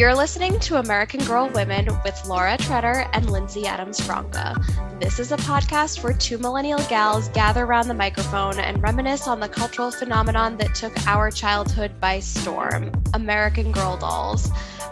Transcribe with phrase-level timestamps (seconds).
[0.00, 4.58] You're listening to American Girl Women with Laura Treader and Lindsey Adams Franca.
[4.98, 9.40] This is a podcast where two millennial gals gather around the microphone and reminisce on
[9.40, 14.48] the cultural phenomenon that took our childhood by storm American Girl dolls.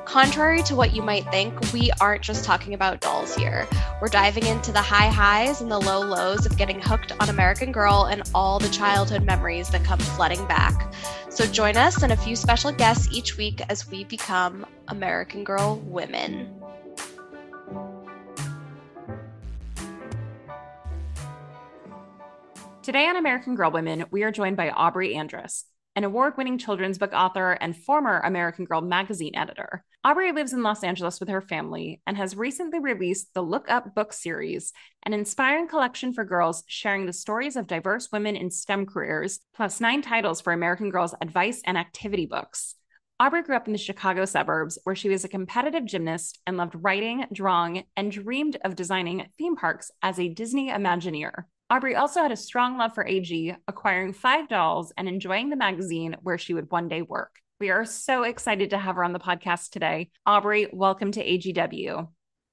[0.09, 3.69] Contrary to what you might think, we aren't just talking about dolls here.
[4.01, 7.73] We're diving into the high highs and the low lows of getting hooked on American
[7.73, 10.95] Girl and all the childhood memories that come flooding back.
[11.29, 15.77] So join us and a few special guests each week as we become American Girl
[15.85, 16.59] women.
[22.83, 26.97] Today on American Girl Women, we are joined by Aubre Andrus, an award winning children's
[26.97, 29.85] book author and former American Girl magazine editor.
[30.05, 33.97] Aubre lives in Los Angeles with her family and has recently released the Look Up
[33.97, 38.87] book series, an inspiring collection for girls sharing the stories of diverse women in STEM
[38.87, 42.77] careers, plus nine titles for American Girls advice and activity books.
[43.19, 46.77] Aubre grew up in the Chicago suburbs where she was a competitive gymnast and loved
[46.77, 51.47] writing, drawing, and dreamed of designing theme parks as a Disney Imagineer.
[51.71, 56.15] Aubre also had a strong love for AG, acquiring five dolls and enjoying the magazine
[56.23, 57.41] where she would one day work.
[57.61, 60.11] We are so excited to have her on the podcast today.
[60.25, 62.09] Aubre, welcome to AGW.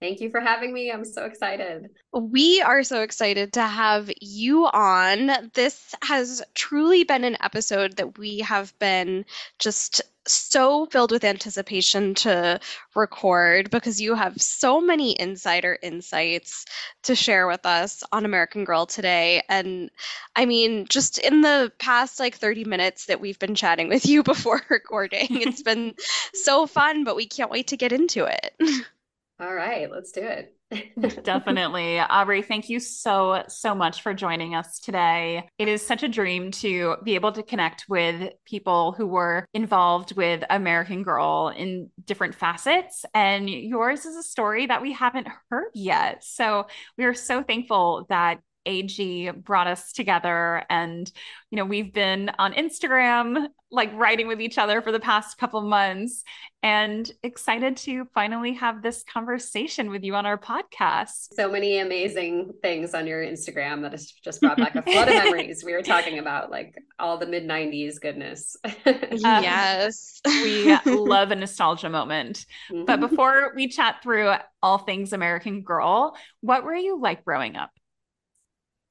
[0.06, 0.92] Thank you for having me.
[0.92, 1.90] I'm so excited.
[2.14, 5.50] We are so excited to have you on.
[5.56, 9.26] This has truly been an episode that we have been
[9.58, 12.60] just so filled with anticipation to
[12.94, 16.66] record because you have so many insider insights
[17.02, 19.42] to share with us on American Girl today.
[19.50, 19.90] And
[20.36, 24.22] I mean, just in the past like 30 minutes that we've been chatting with you
[24.24, 25.96] before recording, it's been
[26.34, 28.54] so fun, but we can't wait to get into it.
[29.40, 30.56] All right, let's do it.
[31.24, 32.00] Definitely.
[32.00, 35.48] Aubre, thank you so, so much for joining us today.
[35.58, 40.16] It is such a dream to be able to connect with people who were involved
[40.16, 43.06] with American Girl in different facets.
[43.14, 46.24] And yours is a story that we haven't heard yet.
[46.24, 46.68] So
[46.98, 50.64] we are so thankful that AG brought us together.
[50.70, 51.12] And,
[51.52, 55.60] you know, we've been on Instagram, like writing with each other for the past couple
[55.60, 56.24] of months
[56.64, 61.34] and excited to finally have this conversation with you on our podcast.
[61.34, 65.14] So many amazing things on your Instagram that has just brought back a flood of
[65.24, 65.64] memories.
[65.64, 68.56] We were talking about like all the mid 90s goodness.
[68.86, 70.22] yes.
[70.26, 72.46] we love a nostalgia moment.
[72.72, 72.86] Mm-hmm.
[72.86, 74.34] But before we chat through
[74.64, 77.70] all things American Girl, what were you like growing up?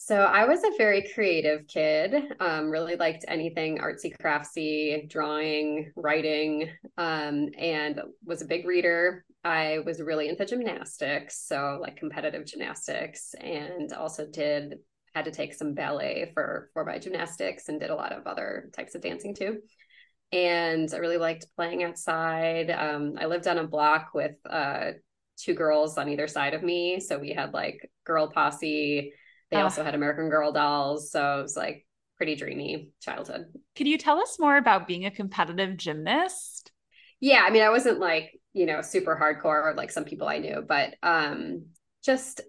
[0.06, 2.14] So I was a very creative kid.
[2.38, 9.24] Um, really liked anything artsy, craftsy, drawing, writing, um, and was a big reader.
[9.44, 14.74] I was really into gymnastics, so like competitive gymnastics, and also did
[15.14, 18.68] had to take some ballet for for my gymnastics, and did a lot of other
[18.76, 19.60] types of dancing too.
[20.32, 22.70] And I really liked playing outside.
[22.70, 24.90] Um, I lived on a block with uh,
[25.38, 29.14] two girls on either side of me, so we had like girl posse
[29.50, 31.10] they uh, also had American Girl dolls.
[31.10, 33.46] So it was like pretty dreamy childhood.
[33.76, 36.72] Could you tell us more about being a competitive gymnast?
[37.20, 40.64] Yeah, I mean, I wasn't like, you know, super hardcore like some people I knew,
[40.66, 41.66] but um
[42.04, 42.40] just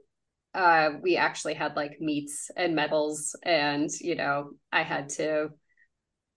[0.54, 5.50] uh we actually had like meets and medals and, you know, I had to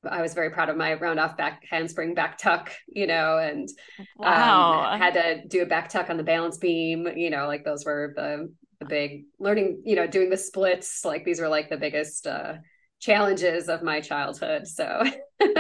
[0.08, 3.69] I was very proud of my round off back handspring back tuck, you know, and
[4.16, 4.92] wow.
[4.92, 7.84] um, had to do a back tuck on the balance beam, you know, like those
[7.84, 11.04] were the the big learning, you know, doing the splits.
[11.04, 12.54] Like these were like the biggest uh,
[13.00, 14.66] challenges of my childhood.
[14.66, 15.04] So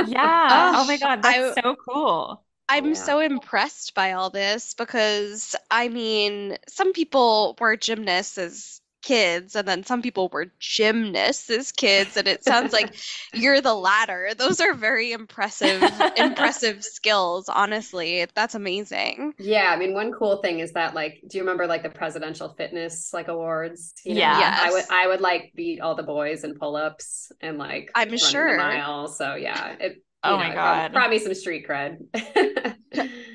[0.06, 0.72] yeah.
[0.76, 1.22] oh my God.
[1.22, 2.44] That's I, so cool.
[2.68, 2.94] I'm yeah.
[2.94, 9.66] so impressed by all this because I mean, some people were gymnasts as kids and
[9.68, 12.94] then some people were gymnasts as kids and it sounds like
[13.34, 15.82] you're the latter those are very impressive
[16.16, 21.38] impressive skills honestly that's amazing yeah i mean one cool thing is that like do
[21.38, 24.20] you remember like the presidential fitness like awards you know?
[24.20, 24.60] yeah yes.
[24.62, 28.56] i would i would like beat all the boys in pull-ups and like i'm sure
[28.56, 31.98] mile so yeah it oh know, my god brought me some street cred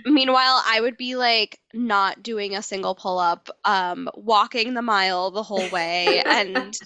[0.06, 5.32] Meanwhile, I would be like not doing a single pull up, um, walking the mile
[5.32, 6.78] the whole way, and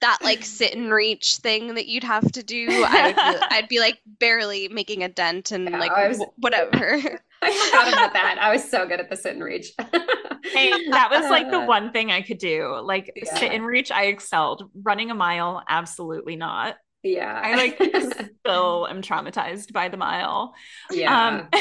[0.00, 2.68] that like sit and reach thing that you'd have to do.
[2.70, 7.20] I would be, I'd be like barely making a dent and yeah, like was, whatever.
[7.42, 8.38] I forgot about that.
[8.40, 9.72] I was so good at the sit and reach.
[9.78, 12.80] hey, that was like the one thing I could do.
[12.82, 13.36] Like yeah.
[13.36, 14.70] sit and reach, I excelled.
[14.74, 16.76] Running a mile, absolutely not.
[17.02, 17.40] Yeah.
[17.42, 17.76] I like
[18.46, 20.54] still am traumatized by the mile.
[20.90, 21.48] Yeah.
[21.52, 21.60] Um,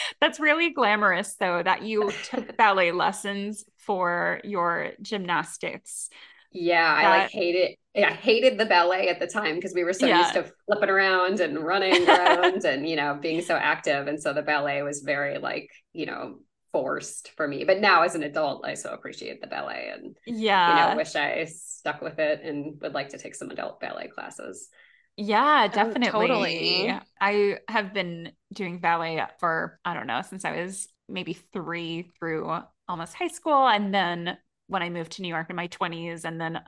[0.20, 6.08] that's really glamorous though that you took ballet lessons for your gymnastics.
[6.52, 7.04] Yeah, that...
[7.04, 7.76] I like hate it.
[7.96, 10.18] I hated the ballet at the time because we were so yeah.
[10.18, 14.32] used to flipping around and running around and you know being so active, and so
[14.32, 16.38] the ballet was very like you know
[16.72, 17.64] forced for me.
[17.64, 21.16] But now as an adult, I so appreciate the ballet and yeah, you know, wish
[21.16, 24.68] I stuck with it and would like to take some adult ballet classes.
[25.16, 26.08] Yeah, oh, definitely.
[26.08, 27.00] Oh, totally.
[27.20, 32.50] I have been doing ballet for, I don't know, since I was maybe three through
[32.88, 33.68] almost high school.
[33.68, 34.38] And then
[34.68, 36.60] when I moved to New York in my 20s, and then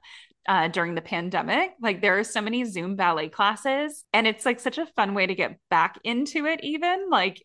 [0.48, 4.60] uh, during the pandemic, like there are so many Zoom ballet classes, and it's like
[4.60, 7.08] such a fun way to get back into it, even.
[7.10, 7.42] Like,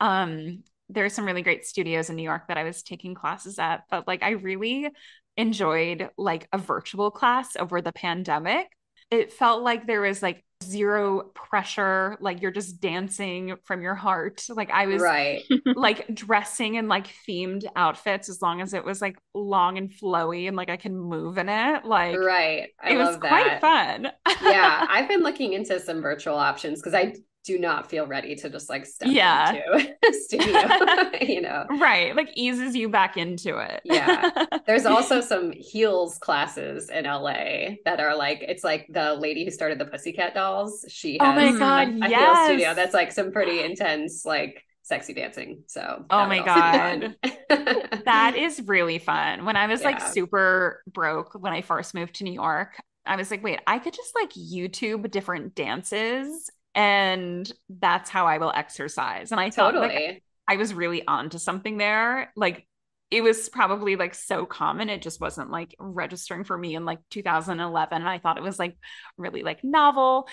[0.00, 3.84] um, there's some really great studios in New York that I was taking classes at,
[3.90, 4.88] but like I really
[5.36, 8.68] enjoyed like a virtual class over the pandemic.
[9.10, 14.44] It felt like there was like zero pressure like you're just dancing from your heart.
[14.48, 15.42] Like i was right.
[15.66, 20.48] like dressing in like themed outfits as long as it was like long and flowy
[20.48, 21.84] and like i can move in it.
[21.84, 22.68] Like right.
[22.82, 24.10] I it was quite fun.
[24.42, 28.48] Yeah i've been looking into some virtual options because i do not feel ready to
[28.48, 29.52] just like step yeah.
[29.52, 31.66] into a studio, you know.
[31.78, 32.16] Right.
[32.16, 33.82] Like eases you back into it.
[33.84, 34.30] yeah.
[34.66, 39.50] There's also some heels classes in LA that are like it's like the lady who
[39.50, 40.86] started the Pussycat Dolls.
[40.88, 42.36] She has oh my god, a, a yes.
[42.38, 45.64] heel studio that's like some pretty intense like sexy dancing.
[45.66, 47.16] So Oh my god.
[48.04, 49.44] that is really fun.
[49.44, 49.88] When I was yeah.
[49.88, 53.78] like super broke when I first moved to New York, I was like, wait, I
[53.78, 59.32] could just like YouTube different dances and that's how I will exercise.
[59.32, 59.94] And I thought totally.
[59.94, 62.32] like, I was really onto something there.
[62.36, 62.66] Like
[63.10, 66.98] it was probably like so common it just wasn't like registering for me in like
[67.10, 68.76] 2011 and I thought it was like
[69.16, 70.26] really like novel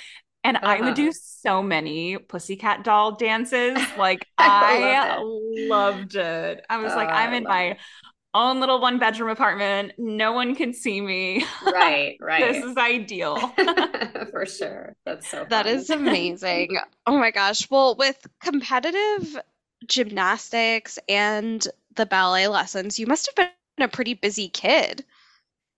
[0.44, 0.66] and uh-huh.
[0.66, 1.20] I would do uh-huh.
[1.22, 3.78] so many pussycat doll dances.
[3.98, 6.66] Like I, I loved it.
[6.70, 7.78] I was like, oh, I'm in my it
[8.34, 9.94] own little one bedroom apartment.
[9.98, 11.46] No one can see me.
[11.66, 12.54] Right, right.
[12.54, 13.38] this is ideal.
[14.32, 14.96] For sure.
[15.06, 15.76] That's so That fun.
[15.76, 16.78] is amazing.
[17.06, 17.70] oh my gosh.
[17.70, 19.38] Well, with competitive
[19.88, 25.04] gymnastics and the ballet lessons, you must have been a pretty busy kid.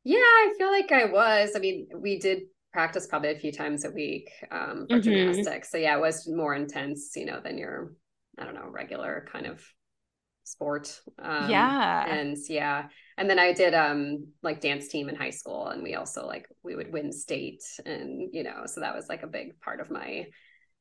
[0.04, 1.52] Yeah, I feel like I was.
[1.56, 5.02] I mean, we did practice probably a few times a week um, for mm-hmm.
[5.02, 5.72] gymnastics.
[5.72, 7.94] So yeah, it was more intense, you know, than your,
[8.38, 9.64] I don't know, regular kind of
[10.44, 11.02] sport.
[11.20, 12.06] Um, yeah.
[12.06, 12.88] And yeah.
[13.18, 16.48] And then I did um like dance team in high school and we also like
[16.64, 19.90] we would win state and you know, so that was like a big part of
[19.92, 20.28] my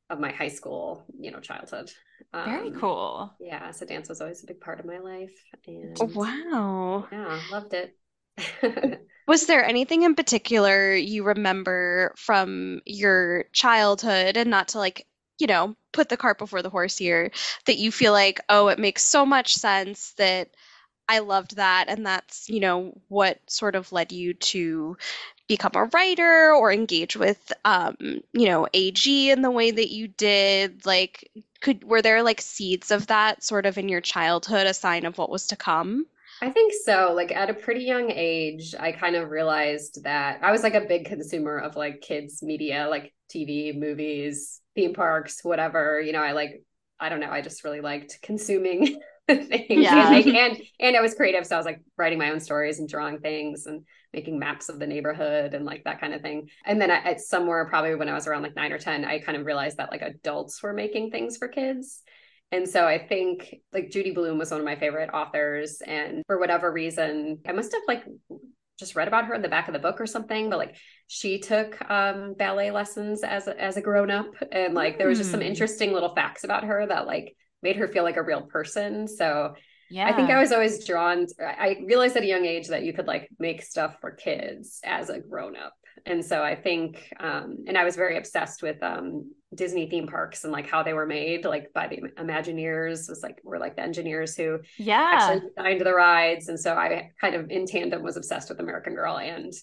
[0.09, 1.91] of my high school, you know, childhood.
[2.33, 3.33] Um, Very cool.
[3.39, 5.35] Yeah, so dance was always a big part of my life
[5.67, 7.07] and wow.
[7.11, 7.95] Yeah, loved it.
[9.27, 15.05] was there anything in particular you remember from your childhood and not to like
[15.39, 17.31] you know, put the cart before the horse here
[17.65, 20.49] that you feel like, oh, it makes so much sense that
[21.09, 21.85] I loved that.
[21.89, 24.97] And that's, you know, what sort of led you to
[25.47, 27.95] become a writer or engage with, um,
[28.31, 30.85] you know, AG in the way that you did?
[30.85, 31.29] Like,
[31.61, 35.17] could, were there like seeds of that sort of in your childhood, a sign of
[35.17, 36.05] what was to come?
[36.41, 37.13] I think so.
[37.15, 40.81] Like at a pretty young age, I kind of realized that I was like a
[40.81, 45.99] big consumer of like kids media, like TV, movies, theme parks, whatever.
[45.99, 46.63] You know, I like,
[46.99, 49.65] I don't know, I just really liked consuming things.
[49.69, 50.13] Yeah.
[50.13, 51.45] And, and and I was creative.
[51.45, 54.79] So I was like writing my own stories and drawing things and making maps of
[54.79, 56.49] the neighborhood and like that kind of thing.
[56.65, 59.37] And then at somewhere probably when I was around like nine or 10, I kind
[59.37, 62.03] of realized that like adults were making things for kids.
[62.51, 65.81] And so I think like Judy Blume was one of my favorite authors.
[65.81, 68.03] And for whatever reason, I must have like
[68.79, 70.75] just read about her in the back of the book or something, but like
[71.07, 75.19] she took um, ballet lessons as a, as a grown up, and like there was
[75.19, 75.47] just some hmm.
[75.47, 79.07] interesting little facts about her that like made her feel like a real person.
[79.07, 79.55] So
[79.89, 81.27] yeah, I think I was always drawn.
[81.27, 84.79] To, I realized at a young age that you could like make stuff for kids
[84.83, 85.73] as a grown up,
[86.05, 90.43] and so I think, um, and I was very obsessed with um, Disney theme parks
[90.43, 93.83] and like how they were made, like by the Imagineers was like were like the
[93.83, 98.17] engineers who yeah actually designed the rides, and so I kind of in tandem was
[98.17, 99.53] obsessed with American Girl and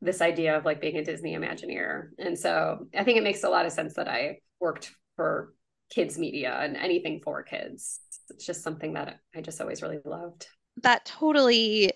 [0.00, 3.48] this idea of like being a Disney Imagineer, and so I think it makes a
[3.48, 5.52] lot of sense that I worked for
[5.90, 8.00] kids media and anything for kids.
[8.30, 10.46] It's just something that I just always really loved.
[10.82, 11.92] That totally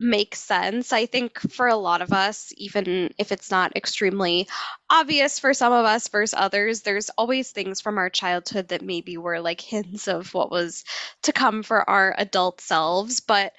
[0.00, 0.92] makes sense.
[0.92, 4.48] I think for a lot of us, even if it's not extremely
[4.90, 9.16] obvious for some of us versus others, there's always things from our childhood that maybe
[9.16, 10.84] were like hints of what was
[11.22, 13.20] to come for our adult selves.
[13.20, 13.54] But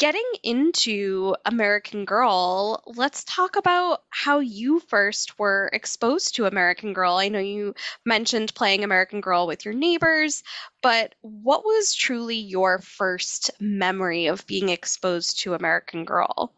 [0.00, 7.16] getting into American Girl, let's talk about how you first were exposed to American Girl.
[7.16, 7.74] I know you
[8.06, 10.42] mentioned playing American Girl with your neighbors,
[10.82, 16.54] but what was truly your first memory of being exposed to American Girl?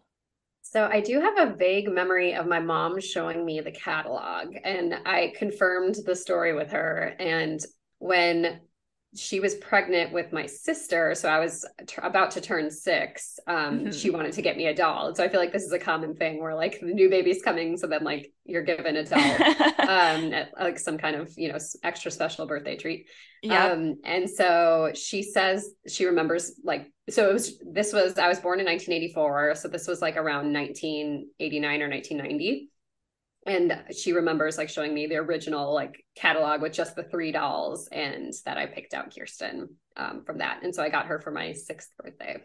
[0.63, 4.95] So I do have a vague memory of my mom showing me the catalog, and
[5.05, 7.17] I confirmed the story with her.
[7.19, 7.59] And
[7.99, 8.61] when
[9.15, 13.39] she was pregnant with my sister, so I was t- about to turn six.
[13.47, 13.91] Um, mm-hmm.
[13.91, 16.15] She wanted to get me a doll, so I feel like this is a common
[16.15, 19.21] thing where like the new baby's coming, so then like you're given a doll,
[19.89, 23.07] um, at, like some kind of you know extra special birthday treat.
[23.43, 23.67] Yeah.
[23.67, 28.41] Um, and so she says she remembers like so it was this was I was
[28.41, 32.71] born in 1984, so this was like around 1989 or 1990
[33.47, 37.89] and she remembers like showing me the original like catalog with just the three dolls
[37.91, 40.61] and that i picked out kirsten um, from that.
[40.63, 42.39] And so i got her for my sixth birthday.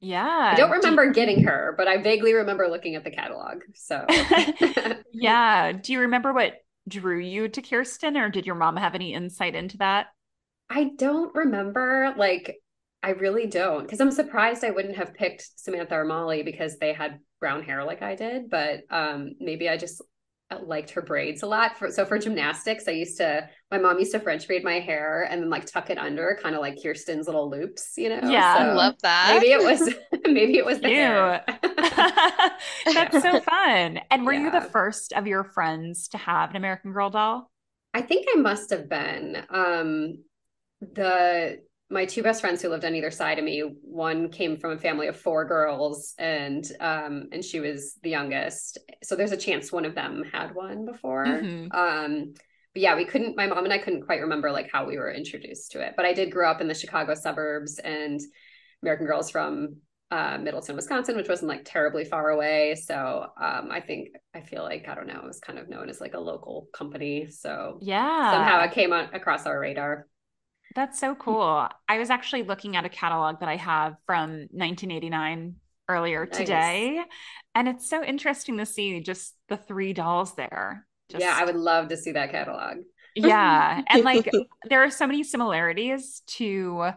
[0.00, 0.50] Yeah.
[0.52, 4.04] I don't remember do- getting her but i vaguely remember looking at the catalog so.
[5.18, 5.72] Yeah.
[5.72, 6.54] Do you remember what
[6.88, 10.08] drew you to kirsten or did your mom have any insight into that?
[10.68, 12.56] I don't remember like
[13.02, 16.92] I really don't because I'm surprised I wouldn't have picked Samantha or Molly because they
[16.92, 18.50] had brown hair like I did.
[18.50, 20.02] But um, maybe I just
[20.62, 21.76] liked her braids a lot.
[21.76, 25.26] For, so for gymnastics, I used to, my mom used to French braid my hair
[25.28, 28.20] and then like tuck it under, kind of like Kirsten's little loops, you know?
[28.30, 29.38] Yeah, so I love that.
[29.40, 31.44] Maybe it was, maybe it was the hair.
[32.94, 34.00] That's so fun.
[34.10, 34.44] And were yeah.
[34.44, 37.50] you the first of your friends to have an American Girl doll?
[37.92, 39.42] I think I must have been.
[39.50, 40.18] Um,
[40.80, 44.72] the my two best friends who lived on either side of me one came from
[44.72, 48.78] a family of four girls and um and she was the youngest.
[49.04, 51.26] So there's a chance one of them had one before.
[51.26, 51.72] Mm-hmm.
[51.72, 52.34] um
[52.74, 55.10] but yeah we couldn't my mom and i couldn't quite remember like how we were
[55.10, 58.20] introduced to it but i did grow up in the chicago suburbs and
[58.82, 59.76] american girls from
[60.10, 62.74] uh, middleton wisconsin which wasn't like terribly far away.
[62.74, 65.88] So um i think i feel like i don't know it was kind of known
[65.88, 67.30] as like a local company.
[67.30, 68.32] So yeah.
[68.32, 70.06] somehow it came on across our radar
[70.74, 71.18] that's so mm.
[71.18, 71.68] cool.
[71.88, 75.56] I was actually looking at a catalog that I have from 1989
[75.88, 76.36] earlier nice.
[76.36, 77.02] today.
[77.54, 80.86] And it's so interesting to see just the three dolls there.
[81.08, 81.24] Just...
[81.24, 82.78] Yeah, I would love to see that catalog.
[83.14, 83.82] yeah.
[83.88, 84.30] And like
[84.68, 86.90] there are so many similarities to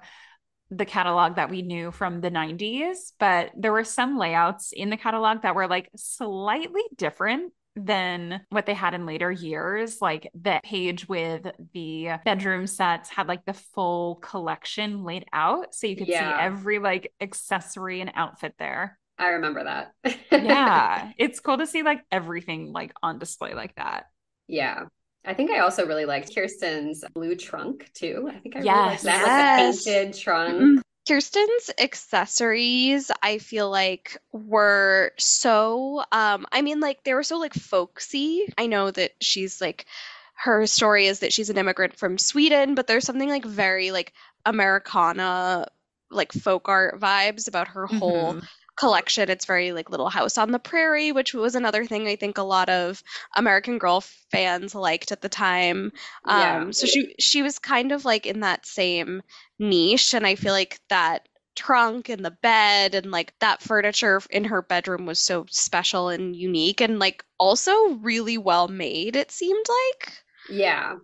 [0.71, 4.97] the catalog that we knew from the 90s, but there were some layouts in the
[4.97, 10.01] catalog that were like slightly different than what they had in later years.
[10.01, 15.73] Like the page with the bedroom sets had like the full collection laid out.
[15.73, 16.37] So you could yeah.
[16.37, 18.97] see every like accessory and outfit there.
[19.17, 19.93] I remember that.
[20.31, 21.11] yeah.
[21.17, 24.05] It's cool to see like everything like on display like that.
[24.47, 24.85] Yeah.
[25.25, 28.29] I think I also really liked Kirsten's blue trunk too.
[28.33, 28.75] I think I yes.
[28.75, 29.85] really liked that, yes.
[29.85, 30.55] like a painted trunk.
[30.55, 30.79] Mm-hmm.
[31.09, 37.55] Kirsten's accessories, I feel like were so um I mean like they were so like
[37.55, 38.45] folksy.
[38.59, 39.87] I know that she's like
[40.35, 44.13] her story is that she's an immigrant from Sweden, but there's something like very like
[44.45, 45.67] Americana
[46.11, 48.45] like folk art vibes about her whole mm-hmm
[48.79, 49.29] collection.
[49.29, 52.43] It's very like Little House on the Prairie, which was another thing I think a
[52.43, 53.03] lot of
[53.35, 55.91] American Girl fans liked at the time.
[56.25, 56.63] Yeah.
[56.63, 59.21] Um, so she she was kind of like in that same
[59.59, 64.45] niche, and I feel like that trunk and the bed and like that furniture in
[64.45, 69.65] her bedroom was so special and unique and like also really well made it seemed
[69.67, 70.13] like
[70.49, 70.95] yeah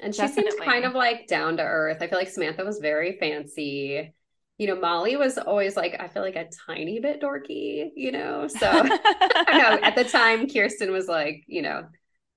[0.00, 0.52] and she Definitely.
[0.52, 4.14] seemed kind of like down to earth i feel like samantha was very fancy
[4.58, 8.46] you know, Molly was always like, I feel like a tiny bit dorky, you know?
[8.46, 11.84] So I know at the time, Kirsten was like, you know,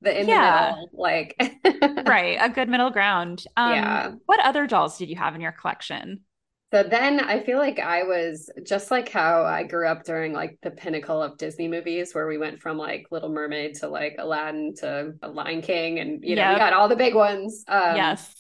[0.02, 0.72] the in yeah.
[0.72, 1.36] the middle, like
[2.08, 3.44] right, a good middle ground.
[3.56, 4.12] Um, yeah.
[4.26, 6.22] What other dolls did you have in your collection?
[6.74, 10.60] So then I feel like I was just like how I grew up during like
[10.62, 14.76] the pinnacle of Disney movies, where we went from like Little Mermaid to like Aladdin
[14.80, 16.56] to Lion King, and you know yep.
[16.56, 17.64] we got all the big ones.
[17.70, 18.37] Um, yes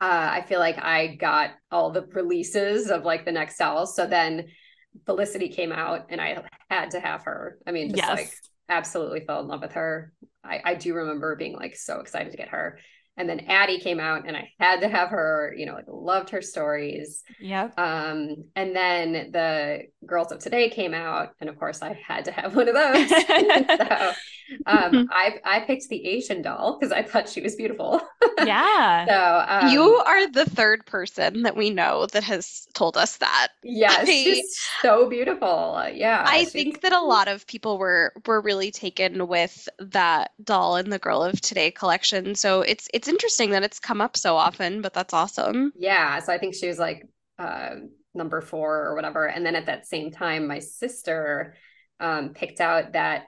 [0.00, 3.96] uh, I feel like I got all the releases of like the next dolls.
[3.96, 4.46] So then
[5.06, 7.58] Felicity came out and I had to have her.
[7.66, 8.10] I mean, just yes.
[8.10, 8.32] like
[8.68, 10.12] absolutely fell in love with her.
[10.44, 12.78] I, I do remember being like so excited to get her.
[13.18, 16.30] And then Addie came out and I had to have her, you know, like loved
[16.30, 17.22] her stories.
[17.40, 17.70] Yeah.
[17.78, 22.32] Um, and then the Girls of Today came out, and of course I had to
[22.32, 23.08] have one of those.
[23.88, 24.12] so
[24.66, 28.00] um I I picked the Asian doll because I thought she was beautiful.
[28.44, 29.06] yeah.
[29.06, 33.48] So um, you are the third person that we know that has told us that.
[33.64, 35.82] Yes, I, she's so beautiful.
[35.92, 36.24] Yeah.
[36.26, 40.90] I think that a lot of people were were really taken with that doll in
[40.90, 42.34] the Girl of Today collection.
[42.34, 45.72] So it's it's it's interesting that it's come up so often, but that's awesome.
[45.76, 46.18] Yeah.
[46.18, 47.06] So I think she was like
[47.38, 47.76] uh,
[48.14, 49.28] number four or whatever.
[49.28, 51.54] And then at that same time, my sister
[52.00, 53.26] um, picked out that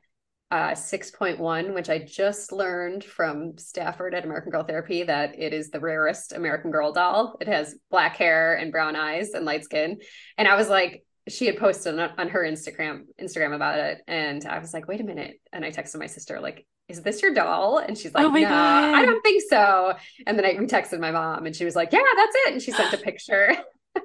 [0.50, 5.71] uh, 6.1, which I just learned from Stafford at American Girl Therapy that it is
[5.71, 7.37] the rarest American Girl doll.
[7.40, 9.99] It has black hair and brown eyes and light skin.
[10.38, 14.45] And I was like, she had posted on, on her Instagram Instagram about it, and
[14.47, 17.35] I was like, wait a minute, and I texted my sister like, is this your
[17.35, 17.78] doll?
[17.78, 18.95] And she's like, oh no, God.
[18.95, 19.95] I don't think so.
[20.26, 22.71] And then I texted my mom, and she was like, yeah, that's it, and she
[22.71, 23.55] sent a picture.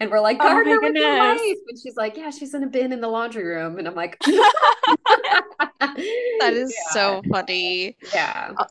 [0.00, 1.40] and we're like, oh with your life.
[1.40, 3.78] And she's like, yeah, she's in a bin in the laundry room.
[3.78, 4.18] And I'm like,
[5.80, 6.92] that is yeah.
[6.92, 7.96] so funny.
[8.14, 8.52] Yeah.
[8.56, 8.64] Uh,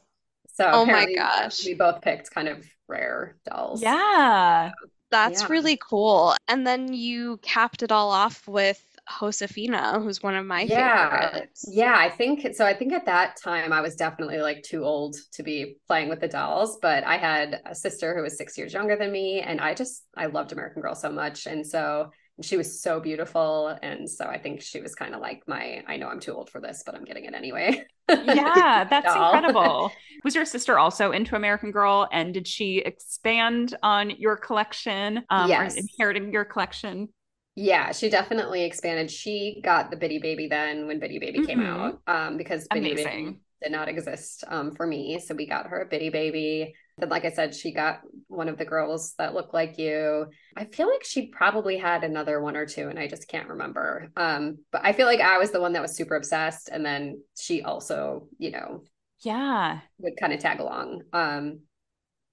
[0.54, 3.82] so oh my gosh, we both picked kind of rare dolls.
[3.82, 4.72] Yeah.
[5.12, 5.48] That's yeah.
[5.50, 6.36] really cool.
[6.48, 11.32] And then you capped it all off with Josefina, who's one of my yeah.
[11.32, 11.66] favorites.
[11.70, 12.66] Yeah, I think so.
[12.66, 16.20] I think at that time I was definitely like too old to be playing with
[16.20, 19.62] the dolls, but I had a sister who was six years younger than me, and
[19.62, 24.10] I just I loved American Girl so much, and so she was so beautiful, and
[24.10, 26.60] so I think she was kind of like my I know I'm too old for
[26.60, 27.86] this, but I'm getting it anyway.
[28.10, 29.92] yeah, that's incredible.
[30.24, 35.24] Was your sister also into American Girl, and did she expand on your collection?
[35.30, 37.10] Um, yes, inheriting your collection.
[37.56, 39.10] Yeah, she definitely expanded.
[39.10, 41.48] She got the Bitty Baby then when Bitty Baby mm-hmm.
[41.48, 43.26] came out, um, because Bitty Amazing.
[43.26, 45.20] Baby did not exist um, for me.
[45.20, 46.76] So we got her a Bitty Baby.
[46.98, 50.28] Then, like I said, she got one of the girls that look like you.
[50.58, 54.12] I feel like she probably had another one or two, and I just can't remember.
[54.18, 57.22] Um, but I feel like I was the one that was super obsessed, and then
[57.38, 58.84] she also, you know,
[59.22, 61.04] yeah, would kind of tag along.
[61.14, 61.60] Um,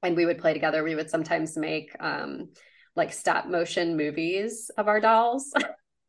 [0.02, 0.82] and we would play together.
[0.82, 2.48] We would sometimes make um
[2.96, 5.52] like stop motion movies of our dolls.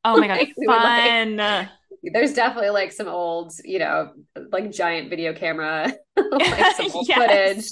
[0.05, 1.37] Oh my god, like, fun.
[1.37, 1.69] Like,
[2.11, 4.11] there's definitely like some old, you know,
[4.51, 7.17] like giant video camera, like some old yes.
[7.17, 7.65] footage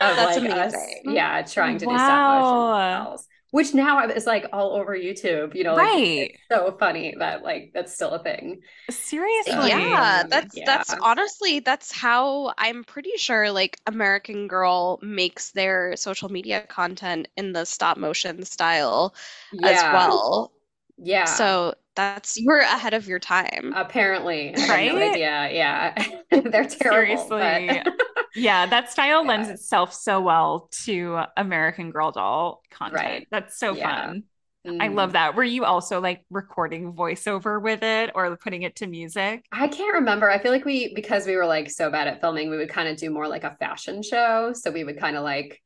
[0.00, 0.58] of That's like amazing.
[0.58, 1.92] us, yeah, trying to wow.
[1.92, 3.26] do stop motion dolls.
[3.52, 6.38] Which now is like all over YouTube, you know, like, right?
[6.50, 8.60] so funny that like that's still a thing.
[8.90, 10.64] Seriously, yeah, um, that's yeah.
[10.66, 17.28] that's honestly that's how I'm pretty sure like American Girl makes their social media content
[17.36, 19.14] in the stop motion style
[19.52, 19.68] yeah.
[19.68, 20.52] as well.
[20.98, 21.24] Yeah.
[21.24, 23.72] So that's you were ahead of your time.
[23.74, 24.92] Apparently, right?
[24.92, 25.48] No idea.
[25.50, 25.94] Yeah,
[26.30, 27.26] they're terrible.
[27.28, 27.82] Seriously.
[28.34, 29.28] yeah, that style yeah.
[29.28, 33.02] lends itself so well to American Girl doll content.
[33.02, 33.28] Right.
[33.30, 34.06] That's so yeah.
[34.06, 34.24] fun.
[34.66, 34.82] Mm.
[34.82, 35.36] I love that.
[35.36, 39.44] Were you also like recording voiceover with it or putting it to music?
[39.52, 40.28] I can't remember.
[40.28, 42.88] I feel like we, because we were like so bad at filming, we would kind
[42.88, 44.52] of do more like a fashion show.
[44.54, 45.62] So we would kind of like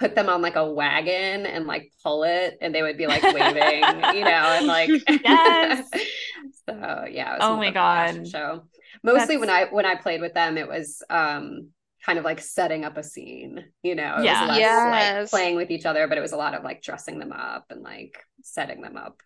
[0.00, 3.22] put them on like a wagon and like pull it and they would be like
[3.22, 3.84] waving,
[4.14, 5.88] you know, and like yes.
[6.68, 7.36] so yeah.
[7.40, 8.26] oh my god.
[8.26, 8.62] Show.
[9.02, 9.40] Mostly That's...
[9.40, 11.68] when I when I played with them, it was um
[12.04, 14.16] kind of like setting up a scene, you know.
[14.18, 14.40] It yeah.
[14.40, 15.20] was less yes.
[15.20, 17.66] like playing with each other, but it was a lot of like dressing them up
[17.68, 19.20] and like setting them up.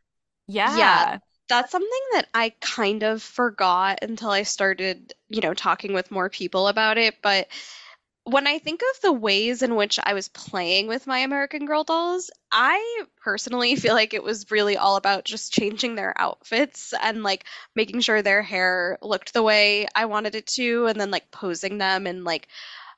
[0.48, 0.76] Yeah.
[0.76, 1.18] Yeah.
[1.48, 6.30] That's something that I kind of forgot until I started, you know, talking with more
[6.30, 7.16] people about it.
[7.22, 7.48] But
[8.24, 11.84] when I think of the ways in which I was playing with my American Girl
[11.84, 17.22] dolls, I personally feel like it was really all about just changing their outfits and
[17.22, 21.30] like making sure their hair looked the way I wanted it to, and then like
[21.30, 22.48] posing them in like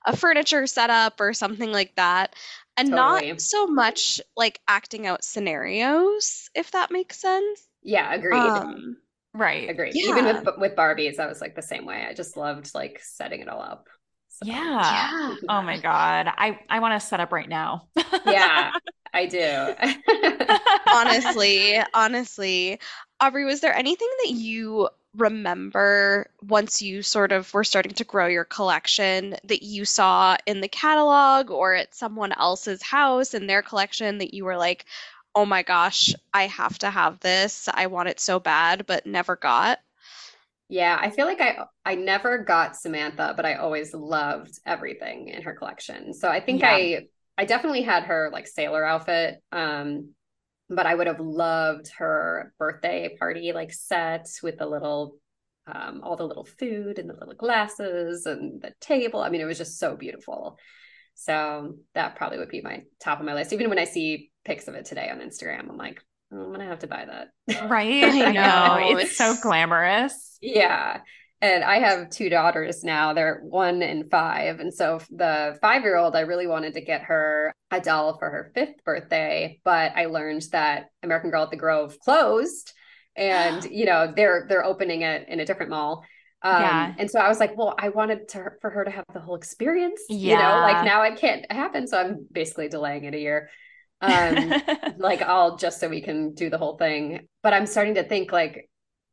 [0.07, 2.35] a furniture setup or something like that.
[2.77, 3.31] And totally.
[3.31, 7.67] not so much like acting out scenarios, if that makes sense.
[7.83, 8.37] Yeah, agreed.
[8.37, 8.99] Um,
[9.33, 9.69] right.
[9.69, 9.95] Agreed.
[9.95, 10.11] Yeah.
[10.11, 12.07] Even with with Barbies, I was like the same way.
[12.09, 13.89] I just loved like setting it all up.
[14.43, 14.55] So, yeah.
[14.57, 15.35] yeah.
[15.49, 16.31] Oh my God.
[16.37, 17.89] I, I want to set up right now.
[18.27, 18.71] yeah,
[19.15, 19.75] I do.
[20.93, 22.79] honestly, honestly.
[23.19, 28.27] Aubre, was there anything that you remember once you sort of were starting to grow
[28.27, 33.63] your collection that you saw in the catalog or at someone else's house in their
[33.63, 34.85] collection that you were like,
[35.35, 37.69] oh my gosh, I have to have this.
[37.73, 39.81] I want it so bad, but never got?
[40.69, 45.43] Yeah, I feel like I I never got Samantha, but I always loved everything in
[45.43, 46.13] her collection.
[46.13, 46.71] So I think yeah.
[46.71, 47.01] I
[47.39, 49.43] I definitely had her like sailor outfit.
[49.53, 50.11] Um
[50.69, 55.17] but I would have loved her birthday party like set with the little
[55.69, 59.21] um all the little food and the little glasses and the table.
[59.21, 60.59] I mean, it was just so beautiful.
[61.15, 63.53] So that probably would be my top of my list.
[63.53, 66.81] Even when I see pics of it today on Instagram, I'm like, I'm gonna have
[66.81, 67.69] to buy that.
[67.69, 68.05] Right.
[68.05, 68.99] I know.
[68.99, 70.39] It's, so glamorous.
[70.41, 71.01] Yeah.
[71.41, 73.13] And I have two daughters now.
[73.13, 74.59] They're one and five.
[74.59, 78.31] And so the five year old, I really wanted to get her a doll for
[78.31, 79.61] her fifth birthday.
[79.63, 82.73] But I learned that American Girl at the Grove closed.
[83.17, 86.05] And, you know, they're they're opening it in a different mall.
[86.43, 86.95] Um, yeah.
[86.99, 89.37] and so I was like, well, I wanted to for her to have the whole
[89.37, 90.01] experience.
[90.09, 90.31] Yeah.
[90.31, 91.87] You know, like now it can't happen.
[91.87, 93.51] So I'm basically delaying it a year
[94.01, 94.53] um
[94.99, 98.33] like all just so we can do the whole thing but i'm starting to think
[98.33, 98.69] like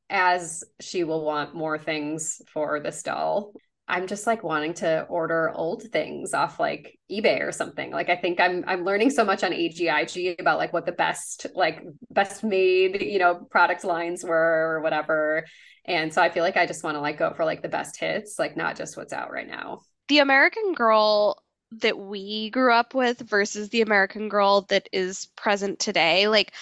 [0.10, 3.54] as she will want more things for this doll
[3.88, 7.91] I'm just like wanting to order old things off like eBay or something.
[7.91, 11.48] Like I think I'm I'm learning so much on AGIG about like what the best
[11.54, 15.46] like best made, you know, product lines were or whatever.
[15.86, 17.98] And so I feel like I just want to like go for like the best
[17.98, 19.82] hits, like not just what's out right now.
[20.08, 21.43] The American Girl
[21.82, 26.54] that we grew up with versus the American Girl that is present today, like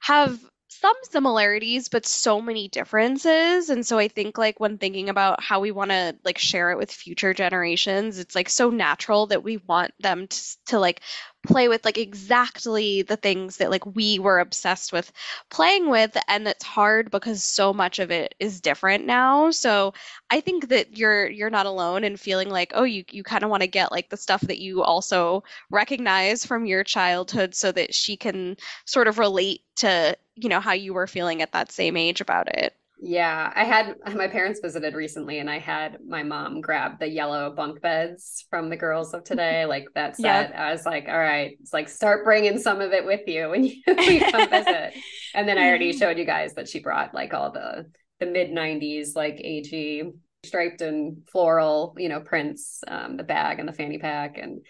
[0.00, 3.68] have some similarities but so many differences.
[3.70, 6.78] And so i think like when thinking about how we want to like share it
[6.78, 11.00] with future generations it's like so natural that we want them to, to like
[11.46, 15.12] play with like exactly the things that like we were obsessed with
[15.50, 19.50] playing with and it's hard because so much of it is different now.
[19.50, 19.94] So
[20.30, 23.50] i think that you're you're not alone in feeling like oh you you kind of
[23.50, 27.94] want to get like the stuff that you also recognize from your childhood so that
[27.94, 31.96] she can sort of relate to you know how you were feeling at that same
[31.96, 36.60] age about it yeah, I had my parents visited recently and I had my mom
[36.60, 40.50] grab the yellow bunk beds from the girls of today, like that set.
[40.50, 40.58] Yep.
[40.58, 43.64] I was like, all right, it's like start bringing some of it with you when
[43.64, 44.94] you come visit.
[45.34, 47.86] And then I already showed you guys that she brought like all the
[48.20, 50.10] the mid 90s like AG
[50.44, 54.60] striped and floral, you know, prints, um, the bag and the fanny pack and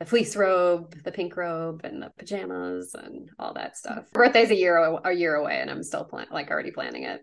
[0.00, 4.10] the fleece robe, the pink robe, and the pajamas and all that stuff.
[4.12, 7.20] Birthday's a year a year away, and I'm still plan- like already planning it.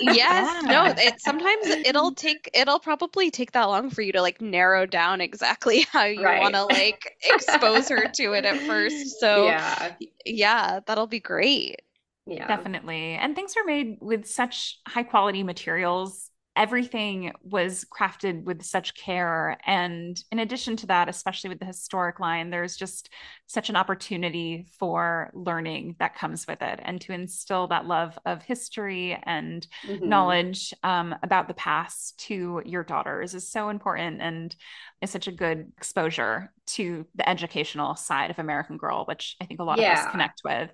[0.00, 4.40] Yes no it sometimes it'll take it'll probably take that long for you to like
[4.40, 6.40] narrow down exactly how you right.
[6.40, 9.94] want to like expose her to it at first so yeah.
[10.24, 11.82] yeah that'll be great.
[12.24, 12.46] Yeah.
[12.46, 18.94] Definitely and things are made with such high quality materials everything was crafted with such
[18.94, 19.56] care.
[19.64, 23.08] And in addition to that, especially with the historic line, there's just
[23.46, 28.42] such an opportunity for learning that comes with it and to instill that love of
[28.42, 30.06] history and mm-hmm.
[30.06, 34.54] knowledge um, about the past to your daughters is so important and
[35.00, 39.60] is such a good exposure to the educational side of American Girl, which I think
[39.60, 39.92] a lot yeah.
[39.92, 40.70] of us connect with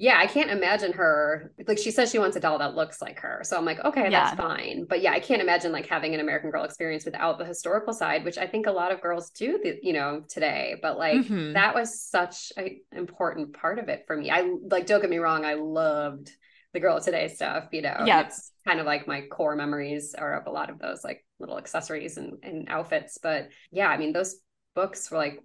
[0.00, 3.18] yeah, I can't imagine her like she says she wants a doll that looks like
[3.18, 3.40] her.
[3.42, 4.10] So I'm like, okay, yeah.
[4.10, 4.86] that's fine.
[4.88, 8.24] But yeah, I can't imagine like having an American Girl experience without the historical side,
[8.24, 10.76] which I think a lot of girls do, you know, today.
[10.80, 11.54] But like mm-hmm.
[11.54, 14.30] that was such an important part of it for me.
[14.30, 16.30] I like, don't get me wrong, I loved
[16.72, 17.64] the girl today stuff.
[17.72, 20.78] You know, yeah, it's kind of like my core memories are of a lot of
[20.78, 23.18] those like little accessories and, and outfits.
[23.20, 24.36] But yeah, I mean, those
[24.76, 25.40] books were like,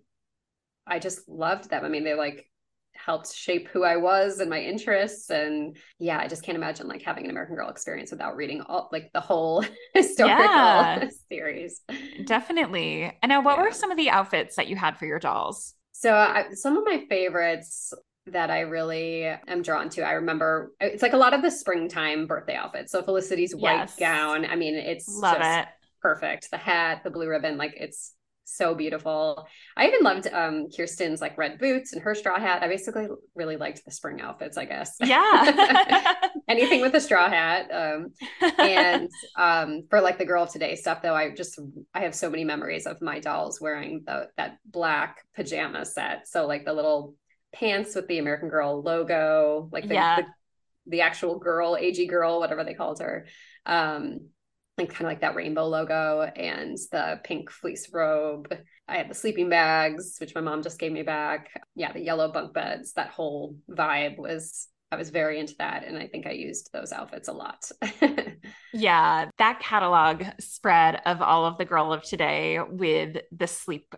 [0.86, 1.84] I just loved them.
[1.84, 2.48] I mean, they're like
[2.95, 5.29] helped shape who I was and my interests.
[5.29, 8.89] And yeah, I just can't imagine like having an American Girl experience without reading all
[8.91, 11.82] like the whole historical yeah, series.
[12.25, 13.12] Definitely.
[13.21, 13.63] And now, what yeah.
[13.63, 15.75] were some of the outfits that you had for your dolls?
[15.91, 17.93] So, I, some of my favorites
[18.27, 20.03] that I really am drawn to.
[20.03, 22.91] I remember it's like a lot of the springtime birthday outfits.
[22.91, 23.95] So Felicity's white yes.
[23.97, 24.45] gown.
[24.45, 25.67] I mean, it's love it.
[26.01, 26.49] Perfect.
[26.51, 28.13] The hat, the blue ribbon, like it's
[28.45, 29.47] so beautiful.
[29.75, 32.62] I even loved um Kirsten's like red boots and her straw hat.
[32.62, 34.95] I basically really liked the spring outfits, I guess.
[34.99, 36.15] Yeah.
[36.47, 37.69] Anything with a straw hat.
[37.71, 38.13] Um
[38.58, 41.60] and um for like the girl of today stuff though, I just
[41.93, 46.27] I have so many memories of my dolls wearing the that black pajama set.
[46.27, 47.15] So like the little
[47.53, 50.15] pants with the American Girl logo, like the, yeah.
[50.17, 50.25] the,
[50.88, 53.27] the actual girl, AG girl, whatever they called her.
[53.65, 54.29] Um
[54.78, 58.54] and kind of like that rainbow logo and the pink fleece robe.
[58.88, 61.50] I had the sleeping bags, which my mom just gave me back.
[61.76, 62.94] Yeah, the yellow bunk beds.
[62.94, 65.84] That whole vibe was I was very into that.
[65.84, 67.70] And I think I used those outfits a lot.
[68.74, 69.30] yeah.
[69.40, 73.96] That catalog spread of all of the girl of today with the sleep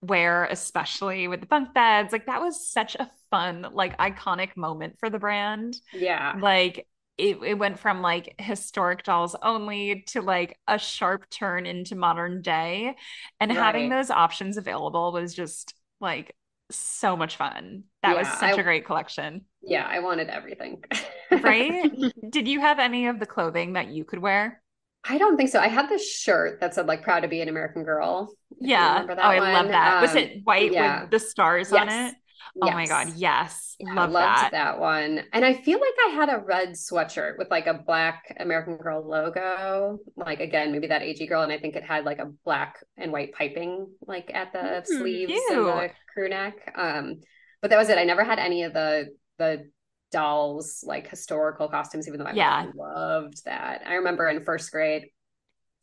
[0.00, 4.96] wear, especially with the bunk beds, like that was such a fun, like iconic moment
[4.98, 5.76] for the brand.
[5.92, 6.34] Yeah.
[6.40, 6.86] Like
[7.20, 12.42] it, it went from like historic dolls only to like a sharp turn into modern
[12.42, 12.96] day
[13.38, 13.58] and right.
[13.58, 16.34] having those options available was just like
[16.70, 20.82] so much fun that yeah, was such I, a great collection yeah i wanted everything
[21.30, 21.92] right
[22.30, 24.62] did you have any of the clothing that you could wear
[25.08, 25.58] I don't think so.
[25.58, 29.06] I had this shirt that said like "Proud to be an American Girl." Yeah.
[29.08, 29.52] oh, I one.
[29.52, 29.94] love that.
[29.94, 31.02] Um, was it white yeah.
[31.02, 31.80] with the stars yes.
[31.80, 32.14] on it?
[32.62, 32.74] Oh yes.
[32.74, 33.76] my god, yes.
[33.78, 34.52] Yeah, Love loved that.
[34.52, 35.20] that one.
[35.32, 39.06] And I feel like I had a red sweatshirt with like a black American Girl
[39.06, 39.98] logo.
[40.16, 41.42] Like again, maybe that AG girl.
[41.42, 44.86] And I think it had like a black and white piping like at the mm,
[44.86, 45.52] sleeves cute.
[45.52, 46.72] and the crew neck.
[46.76, 47.20] Um,
[47.62, 47.98] but that was it.
[47.98, 49.70] I never had any of the the
[50.12, 52.66] dolls like historical costumes, even though I yeah.
[52.74, 53.82] loved that.
[53.86, 55.06] I remember in first grade,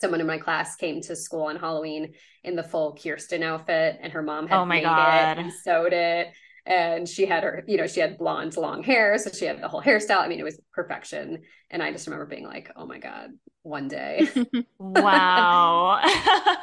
[0.01, 4.13] someone in my class came to school on Halloween in the full Kirsten outfit, and
[4.13, 5.37] her mom had oh my God.
[5.37, 6.27] it and sewed it
[6.67, 9.67] and she had her you know she had blonde long hair so she had the
[9.67, 10.19] whole hairstyle.
[10.19, 11.41] I mean it was perfection.
[11.69, 13.31] And i just remember being like oh my god
[13.67, 14.27] one day.
[14.79, 15.99] wow.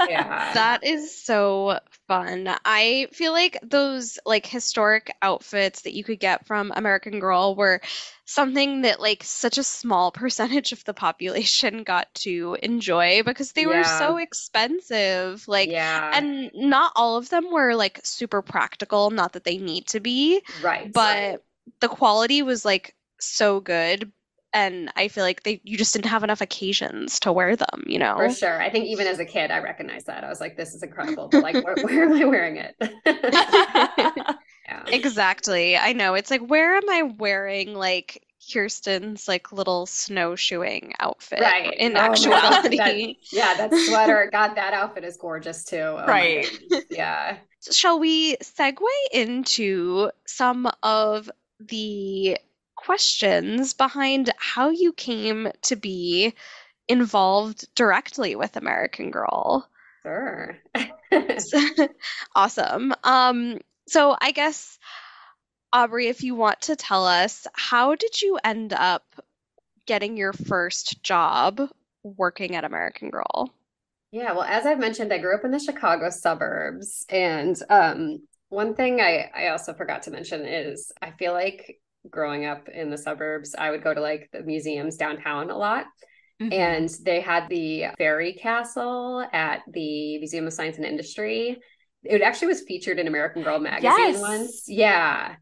[0.09, 0.53] yeah.
[0.55, 2.49] That is so fun.
[2.65, 7.81] I feel like those like historic outfits that you could get from American Girl were
[8.25, 13.67] something that like such a small percentage of the population got to enjoy because they
[13.67, 15.47] were so expensive.
[15.47, 16.11] Like yeah.
[16.15, 20.43] and not all of them were like super practical, not that they need to be,
[20.63, 20.93] right.
[20.93, 21.45] but
[21.81, 24.11] the quality was like so good
[24.55, 27.99] and I feel like they you just didn't have enough occasions to wear them, you
[27.99, 28.17] know?
[28.17, 28.63] For sure.
[28.63, 30.25] I think even as a kid, I recognized that.
[30.25, 31.29] I was like, this is incredible.
[31.29, 32.77] But like, where, where am I wearing it?
[34.67, 34.85] yeah.
[34.87, 35.77] Exactly.
[35.77, 36.15] I know.
[36.15, 41.75] It's like, where am I wearing like Kirsten's like little snowshoeing outfit Right.
[41.79, 42.77] in Oh actuality?
[42.77, 44.29] that- Yeah, that sweater.
[44.33, 45.79] God, that outfit is gorgeous too.
[45.79, 46.47] Oh Right.
[46.91, 47.39] Yeah.
[47.73, 48.77] Shall we segue
[49.13, 52.37] into some of the
[52.85, 56.35] questions behind how you came to be
[56.89, 59.69] involved directly with American Girl?
[60.03, 60.59] Sure.
[62.35, 62.93] Awesome.
[63.05, 64.79] Um, so I guess,
[65.73, 69.05] Aubre, if you want to tell us, how did you end up
[69.87, 71.61] getting your first job
[72.03, 73.51] working at American Girl?
[74.11, 77.07] Yeah, well, as I've mentioned, I grew up in the Chicago suburbs.
[77.09, 82.45] And um, one thing I, I also forgot to mention is I feel like growing
[82.47, 85.87] up in the suburbs, I would go to like the museums downtown a lot.
[86.43, 86.53] Mhm.
[86.53, 91.59] And they had the Fairy Castle at the Museum of Science and Industry.
[92.03, 94.21] It actually was featured in American Girl magazine Yes.
[94.21, 94.65] once.
[94.69, 95.37] Yeah.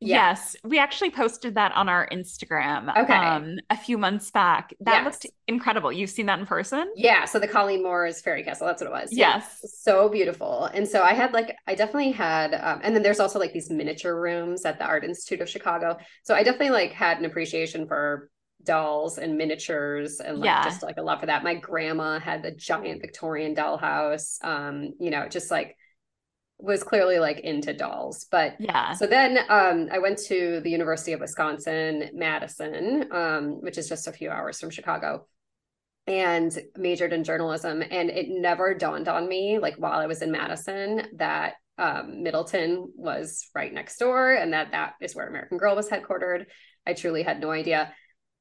[0.00, 0.28] Yeah.
[0.28, 3.14] Yes, we actually posted that on our Instagram Okay.
[3.14, 4.74] um, a few months back.
[4.80, 5.04] That Yes.
[5.04, 5.90] looked incredible.
[5.90, 6.92] You've seen that in person?
[6.96, 7.24] Yeah.
[7.24, 9.10] So the Colleen Moore's Fairy Castle, that's what it was.
[9.10, 9.36] Yeah.
[9.36, 9.64] Yes.
[9.82, 13.38] so beautiful and so i had like i definitely had um, and then there's also
[13.38, 17.18] like these miniature rooms at the art institute of chicago so i definitely like had
[17.18, 18.28] an appreciation for
[18.64, 20.64] dolls and miniatures and like Yeah.
[20.64, 24.42] just like a love for that my grandma had the giant victorian dollhouse.
[24.44, 25.76] um you know just like
[26.58, 28.94] was clearly like into dolls but Yeah.
[28.94, 34.06] so then um, I went to the University of Wisconsin Madison, um, which is just
[34.08, 35.26] a few hours from Chicago,
[36.06, 37.82] and majored in journalism.
[37.82, 42.90] And it never dawned on me, like while I was in Madison, that um, Middleton
[42.96, 46.46] was right next door and that that is where American Girl was headquartered.
[46.86, 47.92] I truly had no idea.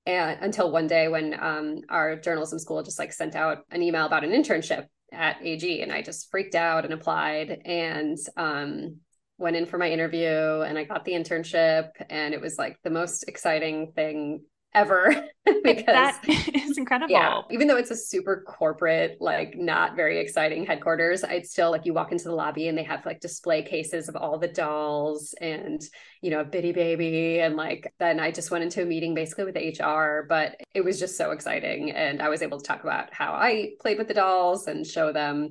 [0.06, 4.06] And until one day when um, our journalism school just like sent out an email
[4.06, 8.98] about an internship at AG, and I just freaked out and applied and um,
[9.38, 12.89] went in for my interview, and I got the internship, and it was like the
[12.89, 14.44] most exciting thing
[14.76, 15.16] ever
[15.64, 17.12] because that is incredible.
[17.12, 21.86] yeah, even though it's a super corporate, like not very exciting headquarters, I'd still like
[21.86, 25.36] you walk into the lobby and they have like display cases of all the dolls
[25.40, 25.82] and
[26.22, 27.40] you know, Bitty Baby.
[27.42, 31.00] And like then I just went into a meeting basically with HR, but it was
[31.00, 31.92] just so exciting.
[31.92, 35.14] And I was able to talk about how I played with the dolls and show
[35.14, 35.50] them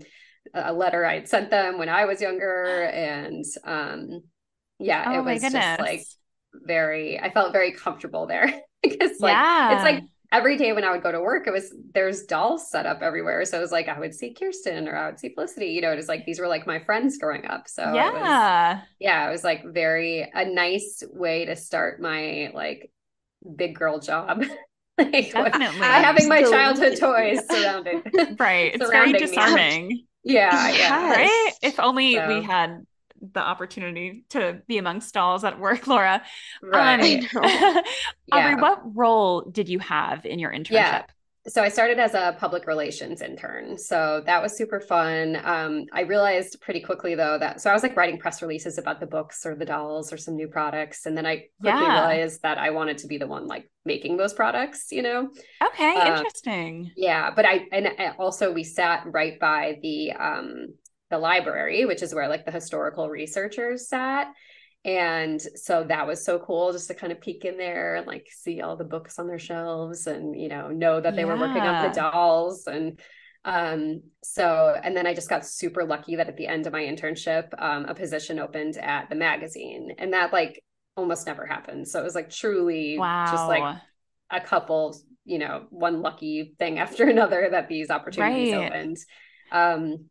[0.55, 2.83] a letter I'd sent them when I was younger.
[2.93, 4.23] And um
[4.79, 5.53] yeah, Oh it was goodness.
[5.53, 6.09] just like
[6.55, 8.53] very I felt very comfortable there
[8.91, 9.75] because like yeah.
[9.75, 12.87] it's like every day when I would go to work, it was there's dolls set
[12.87, 13.45] up everywhere.
[13.45, 15.67] So it was like I would see Kirsten or I would see Felicity.
[15.67, 17.69] You know, it was like these were like my friends growing up.
[17.69, 18.81] So it was, yeah.
[18.99, 22.91] yeah, it was like very a nice way to start my like
[23.57, 24.45] big girl job.
[24.99, 25.79] like Definitely.
[25.79, 28.03] having my childhood toys surrounded.
[28.39, 28.75] right.
[28.75, 29.19] It's very surrounding me.
[29.21, 30.05] disarming.
[30.25, 30.73] yeah, yeah.
[30.73, 31.17] Yes.
[31.17, 31.53] Right?
[31.63, 32.85] If only So- we had
[33.33, 36.23] the opportunity to be amongst dolls at work, Laura.
[36.63, 37.25] Right.
[37.25, 37.83] I know.
[38.33, 38.61] Aubre, Yeah.
[38.61, 40.71] what role did you have in your internship?
[40.73, 41.03] Yeah.
[41.47, 43.77] so I started as a public relations intern.
[43.77, 45.39] So that was super fun.
[45.45, 48.99] Um, I realized pretty quickly though that so I was like writing press releases about
[49.01, 51.05] the books or the dolls or some new products.
[51.07, 51.93] And then I quickly Yeah.
[51.93, 55.29] realized that I wanted to be the one like making those products, you know?
[55.63, 56.91] Okay, Uh, interesting.
[56.97, 57.31] Yeah.
[57.37, 60.75] But I and I- also we sat right by the um
[61.15, 64.29] the library, which is where like the historical researchers sat.
[64.85, 68.27] And so that was so cool just to kind of peek in there and like
[68.31, 71.67] see all the books on their shelves and, you know, know that they were working
[71.67, 72.67] on the dolls.
[72.67, 73.01] And
[73.45, 76.83] um, so, and then I just got super lucky that at the end of my
[76.83, 80.61] internship, um, a position opened at the magazine and that like
[80.97, 81.89] almost never happened.
[81.89, 83.11] So it was like truly Wow.
[83.25, 83.73] just like
[84.31, 88.55] a couple, you know, one lucky thing after another that these opportunities Right.
[88.55, 88.99] opened.
[89.51, 90.07] Um,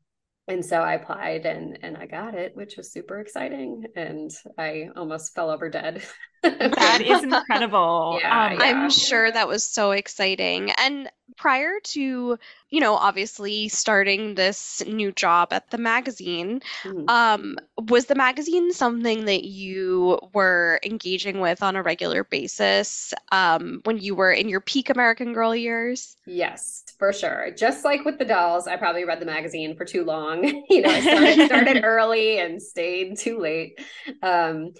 [0.47, 3.85] and so I applied and and I got it, which was super exciting.
[3.95, 6.03] And I almost fell over dead.
[6.43, 8.21] that is incredible.
[8.21, 8.59] Yeah, Um, yeah.
[8.59, 10.71] I'm sure that was so exciting.
[10.71, 12.37] And prior to,
[12.69, 17.07] you know, obviously starting this new job at the magazine, Mhm.
[17.07, 17.57] um,
[17.89, 23.97] was the magazine something that you were engaging with on a regular basis um, when
[23.97, 26.15] you were in your peak American Girl years?
[26.25, 27.51] Yes, for sure.
[27.51, 30.45] Just like with the dolls, I probably read the magazine for too long.
[30.69, 33.77] you know, I started, started early and stayed too late.
[34.21, 34.71] Um,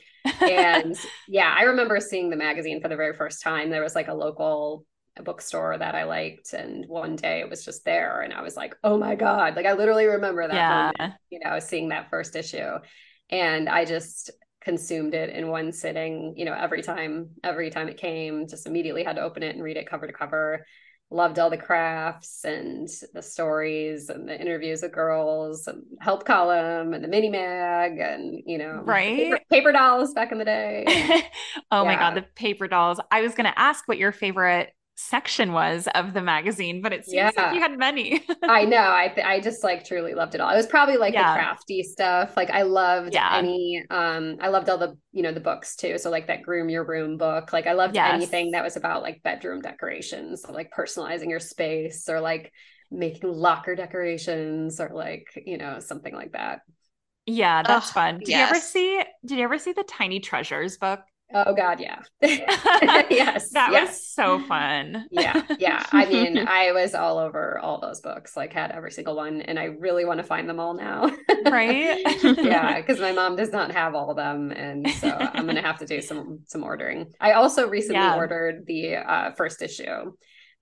[0.46, 0.96] and
[1.28, 3.70] yeah, I remember seeing the magazine for the very first time.
[3.70, 4.86] There was like a local
[5.24, 8.76] bookstore that I liked, and one day it was just there, and I was like,
[8.84, 10.68] "Oh my god!" Like I literally remember that Yeah.
[10.68, 11.02] moment.
[11.30, 12.78] You know, seeing that first issue,
[13.30, 14.32] and I just
[14.62, 16.34] consumed it in one sitting.
[16.38, 19.64] You know, every time, every time it came, just immediately had to open it and
[19.64, 20.66] read it cover to cover.
[21.14, 26.94] Loved all the crafts and the stories and the interviews with girls and help column
[26.94, 29.16] and the mini mag and you know Right.
[29.18, 30.86] paper, paper dolls back in the day.
[31.72, 33.00] oh my God, the paper dolls.
[33.12, 34.74] I was going to ask what your favorite
[35.10, 37.36] section was of the magazine, but it seems Yeah.
[37.36, 38.24] like you had many.
[38.48, 38.78] I know.
[38.94, 40.50] I th- I just like truly loved it all.
[40.52, 41.24] It was probably like Yeah.
[41.24, 42.36] the crafty stuff.
[42.36, 43.30] Like I loved Yeah.
[43.30, 45.98] any um I loved all the, you know, the books too.
[45.98, 47.54] So like that groom your room book.
[47.54, 48.06] Like I loved Yes.
[48.06, 52.52] anything that was about like bedroom decorations, so like personalizing your space or like
[52.92, 56.62] making locker decorations or like, you know, something like that.
[57.26, 58.22] yeah, that's Ugh, fun.
[58.24, 61.00] Did you ever see did you ever see the Tiny Treasures book?
[61.34, 62.00] Oh god, yeah.
[62.22, 63.50] yes.
[63.52, 63.90] that yes.
[63.90, 65.08] was so fun.
[65.12, 69.16] yeah yeah i mean i was all over all those books like had every single
[69.16, 71.12] one and i really want to find them all now
[71.46, 72.00] right?
[72.38, 75.80] yeah because my mom does not have all of them and so i'm gonna have
[75.80, 78.16] to do some some ordering i also recently Yeah.
[78.16, 80.14] ordered the uh, first issue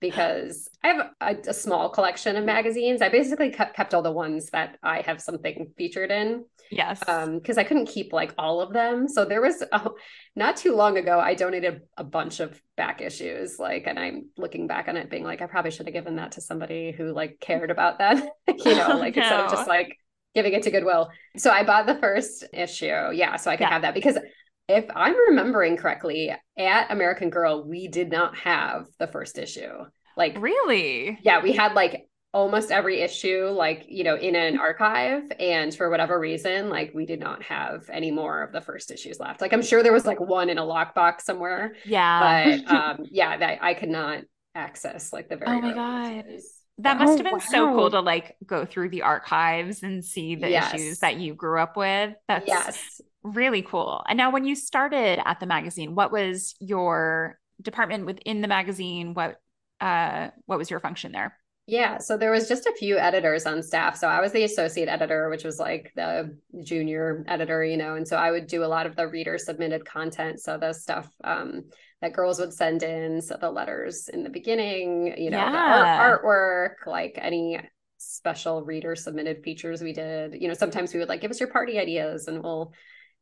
[0.02, 3.00] because i have a, a small collection of magazines.
[3.00, 7.00] I basically kept, kept all the ones that i have something featured in yes.
[7.08, 9.08] um because i couldn't keep like all of them.
[9.08, 9.94] So there was oh,
[10.36, 14.66] not too long ago i donated a bunch of back issues like and i'm looking
[14.66, 17.38] back on it being like i probably should have given that to somebody who like
[17.40, 18.16] cared about that
[18.48, 19.96] you know Oh, like instead of just like
[20.34, 21.10] giving it to goodwill.
[21.36, 22.86] So i bought the first issue.
[23.12, 23.70] Yeah so i could Yeah.
[23.70, 24.18] have that because
[24.68, 29.84] if i'm remembering correctly at american girl we did not have the first issue
[30.16, 31.18] like really?
[31.18, 35.22] yeah, we had like almost every issue, like, you know, in an archive.
[35.38, 39.20] And for whatever reason, like we did not have any more of the first issues
[39.20, 39.40] left.
[39.40, 42.18] Like I'm sure there was like one in a lockbox somewhere, Yeah.
[42.18, 46.24] but um yeah, that I could not access like the very Oh my early God.
[46.26, 46.52] issues.
[46.78, 50.34] That must Oh, have been so cool to like go through the archives and see
[50.36, 50.56] the Yes.
[50.56, 52.14] issues that you grew up with.
[52.28, 53.00] That's yes.
[53.22, 54.02] Really cool.
[54.08, 59.14] And now when you started at the magazine, what was your department within the magazine?
[59.14, 59.40] What
[59.80, 61.36] uh what was your function there?
[61.66, 63.96] Yeah, so there was just a few editors on staff.
[63.96, 68.06] So I was the associate editor, which was like the junior editor, you know, and
[68.06, 70.40] so I would do a lot of the reader submitted content.
[70.40, 71.62] So the stuff um,
[72.00, 75.64] that girls would send in, so the letters in the beginning, you know, the Yeah.
[75.64, 77.60] art, artwork, like any
[77.96, 80.34] special reader submitted features we did.
[80.42, 82.72] You know, sometimes we would like give us your party ideas and we'll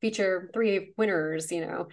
[0.00, 1.88] feature three winners, you know.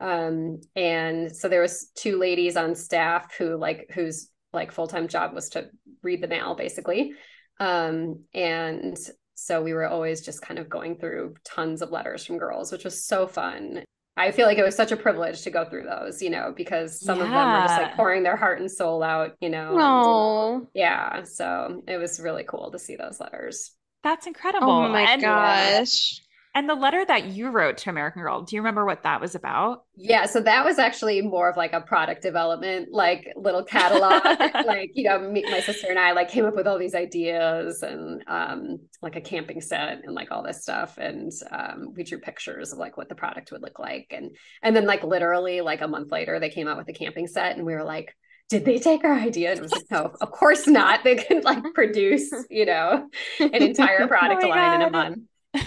[0.00, 5.34] Um, and so there was two ladies on staff who like whose like full-time job
[5.34, 5.68] was to
[6.02, 7.12] read the mail basically
[7.60, 8.98] um and
[9.34, 12.82] so we were always just kind of going through tons of letters from girls which
[12.82, 13.84] was so fun
[14.16, 17.00] i feel like it was such a privilege to go through those you know because
[17.00, 19.80] some of them were just like pouring their heart and soul out you know and-
[19.80, 24.68] Oh, yeah so it was really cool to see those letters That's incredible.
[24.68, 26.20] oh my and, gosh.
[26.54, 29.36] And the letter that you wrote to American Girl, do you remember what that was
[29.36, 29.84] about?
[29.94, 34.24] Yeah, so that was actually more of like a product development, like little catalog.
[34.66, 37.82] like, you know, me, my sister and I like came up with all these ideas
[37.82, 40.98] and um like a camping set and like all this stuff.
[40.98, 44.08] And um we drew pictures of like what the product would look like.
[44.10, 47.28] And and then like literally like a month later they came out with a camping
[47.28, 48.12] set and we were like,
[48.48, 49.50] did they take our idea?
[49.50, 51.04] And it was like, no, of course not.
[51.04, 53.08] They could like produce, you know,
[53.38, 55.18] an entire product Oh line in a month.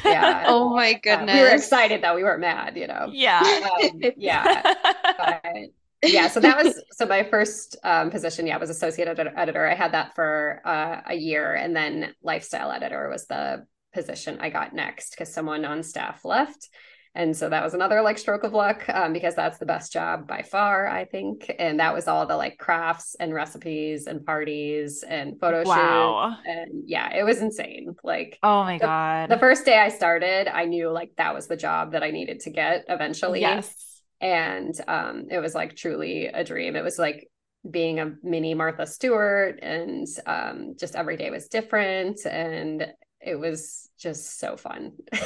[0.05, 0.45] Yeah.
[0.47, 1.35] Oh my goodness.
[1.35, 3.09] we were excited that we weren't mad, you know.
[3.11, 3.41] yeah.
[3.83, 4.73] Um, yeah
[5.17, 9.65] but yeah so that was so my first um, position yeah was associate edi- editor
[9.65, 14.49] i had that for uh, a year and then lifestyle editor was the position i
[14.49, 16.67] got next because someone on staff left
[17.15, 20.27] and so that was another like stroke of luck um, because that's the best job
[20.27, 25.03] by far i think and that was all the like crafts and recipes and parties
[25.07, 29.29] and photo shoots and yeah it was insane like Oh my God.
[29.29, 32.39] the first day i started i knew like that was the job that i needed
[32.41, 34.01] to get eventually yes.
[34.21, 36.75] and um, it was like truly a dream.
[36.75, 37.29] It was like
[37.69, 42.87] being a mini Martha Stewart, and um, just every day was different, and
[43.25, 44.93] it was just so fun.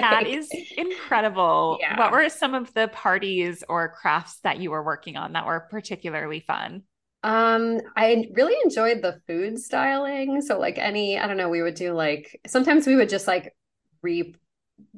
[0.00, 1.76] That Like, is incredible.
[1.78, 1.98] Yeah.
[1.98, 5.60] What were some of the parties or crafts that you were working on that were
[5.70, 6.84] particularly fun?
[7.22, 10.40] Um, I really enjoyed the food styling.
[10.40, 13.54] So like any, I don't know, we would do like sometimes we would just like
[14.02, 14.34] re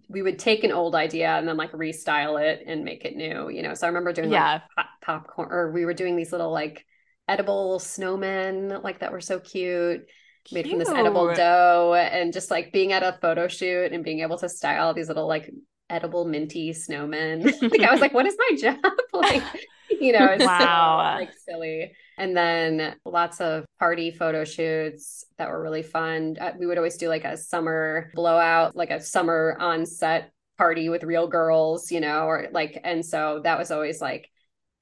[0.09, 3.49] we would take an old idea and then like restyle it and make it new,
[3.51, 3.75] you know.
[3.75, 4.53] So I remember doing yeah.
[4.55, 6.87] like pop- popcorn or we were doing these little like
[7.29, 10.07] edible snowmen like that were so cute.
[10.45, 10.65] Cute.
[10.65, 14.21] Made from this edible dough and just like being at a photo shoot and being
[14.21, 15.51] able to style these little like
[15.89, 17.45] edible minty snowmen.
[17.71, 18.93] like I was like, what is my job?
[19.13, 19.43] like,
[19.89, 21.15] you know, it's wow.
[21.15, 21.93] so like silly.
[22.19, 26.37] And then lots of party photo shoots that were really fun.
[26.41, 30.89] Uh, we would always do like a summer blowout, like a summer on set party
[30.89, 34.31] with real girls, you know, or like, and so that was always like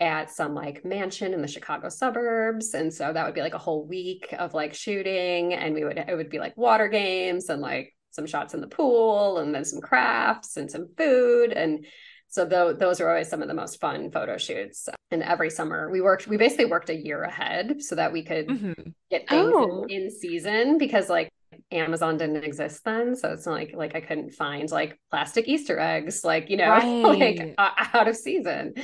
[0.03, 2.75] at some like mansion in the Chicago suburbs.
[2.75, 5.55] And so that would be like a whole week of like shooting.
[5.55, 8.67] And we would, it would be like water games and like some shots in the
[8.67, 11.53] pool and then some crafts and some food.
[11.53, 11.87] And
[12.29, 14.89] so th- those are always some of the most fun photo shoots.
[15.13, 18.49] And every summer we worked, we basically worked a year ahead so that we could
[18.49, 18.91] mm-hmm.
[19.09, 19.85] get things oh.
[19.89, 21.31] in, in season because like
[21.71, 25.79] Amazon didn't exist then, so it's not like like I couldn't find like plastic Easter
[25.79, 27.05] eggs, like you know, right.
[27.05, 28.75] like uh, out of season.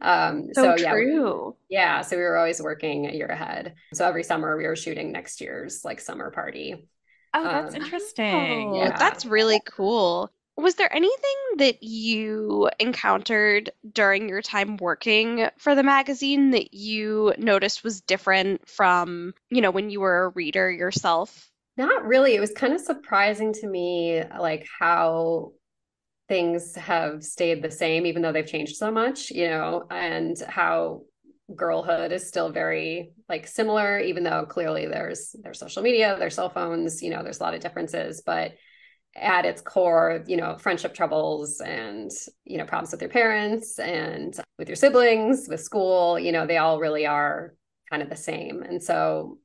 [0.00, 1.56] Um, so, so true.
[1.68, 2.00] Yeah, yeah.
[2.02, 3.74] So we were always working a year ahead.
[3.94, 6.88] So every summer we were shooting next year's like summer party.
[7.34, 8.70] Oh, that's um, interesting.
[8.70, 8.96] Oh, yeah.
[8.96, 15.82] That's really cool was there anything that you encountered during your time working for the
[15.82, 21.50] magazine that you noticed was different from, you know, when you were a reader yourself?
[21.76, 22.34] Not really.
[22.34, 25.52] It was kind of surprising to me, like how
[26.28, 31.02] things have stayed the same, even though they've changed so much, you know, and how
[31.54, 36.50] girlhood is still very like similar, even though clearly there's there's social media, there's cell
[36.50, 38.52] phones, you know, there's a lot of differences, but
[39.14, 42.10] at its core, you know, friendship troubles and,
[42.44, 46.58] you know, problems with your parents and with your siblings, with school, you know, they
[46.58, 47.54] all really are
[47.90, 48.62] kind of the same.
[48.62, 49.38] And so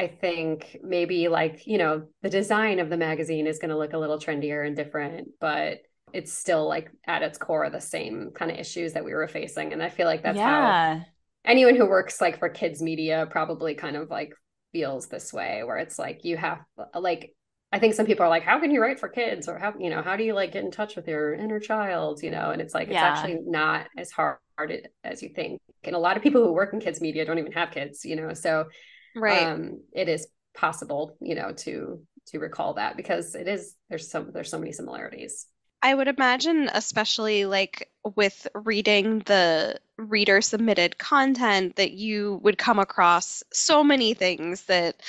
[0.00, 3.92] I think maybe like, you know, the design of the magazine is going to look
[3.92, 5.80] a little trendier and different, but
[6.14, 9.74] it's still like at its core the same kind of issues that we were facing.
[9.74, 11.00] And I feel like that's yeah.
[11.00, 11.04] how
[11.44, 14.32] anyone who works like for kids media probably kind of like
[14.72, 16.60] feels this way where it's like you have
[16.94, 17.34] like
[17.70, 19.48] I think some people are like, how can you write for kids?
[19.48, 22.20] Or how, you know, how do you like get in touch with your inner child?
[22.20, 23.12] You know, and it's like, yeah.
[23.12, 24.38] it's actually not as hard
[25.04, 25.60] as you think.
[25.84, 28.16] And a lot of people who work in kids media don't even have kids, you
[28.16, 28.64] know, so
[29.14, 29.46] right.
[29.46, 34.30] Um, it is possible, you know, to, to recall that because it is, there's some,
[34.32, 35.46] there's so many similarities.
[35.82, 42.78] I would imagine, especially like with reading the reader submitted content, that you would come
[42.78, 45.00] across so many things that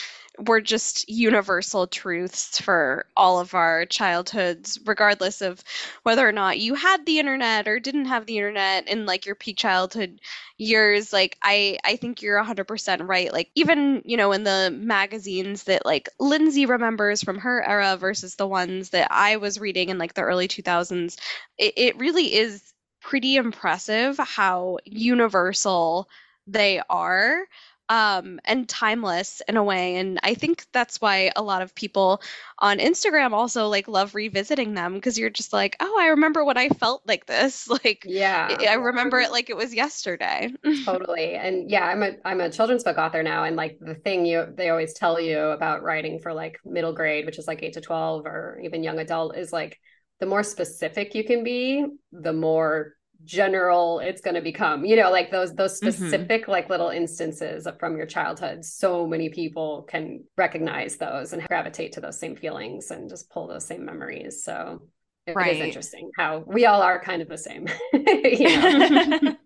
[0.48, 5.64] were just universal truths for all of our childhoods, regardless of
[6.04, 9.36] whether or not you had the internet or didn't have the internet in like your
[9.36, 10.20] peak childhood
[10.58, 11.14] years.
[11.14, 13.32] Like I, I think you're 100% right.
[13.32, 18.36] Like even you know in the magazines that like Lindsey remembers from her era versus
[18.36, 21.18] the ones that I was reading in like the early 2000s,
[21.58, 26.08] it, it really is pretty impressive how universal
[26.48, 27.46] they are
[27.92, 29.98] um, and timeless in a way.
[29.98, 32.22] And I think that's why a lot of people
[32.60, 36.58] on Instagram also like love revisiting them because you're just like, oh, I remember when
[36.58, 37.68] I felt like this.
[37.84, 40.52] Like, yeah, I remember it like it was yesterday.
[40.86, 41.34] totally.
[41.34, 44.46] And yeah, I'm a I'm a children's book author now, and like the thing you
[44.56, 47.82] they always tell you about writing for like middle grade, which is like eight to
[47.82, 49.80] twelve or even young adult, is like
[50.20, 52.94] the more specific you can be, the more
[53.26, 55.90] general it's going to become you know like those those mm-hmm.
[55.90, 56.52] specific mm-hmm.
[56.52, 62.02] like little instances from your childhood so many people can recognize those and gravitate to
[62.02, 64.82] those same feelings and just pull those same memories so
[65.28, 65.56] it, right.
[65.56, 67.68] it is interesting how we all are kind of the same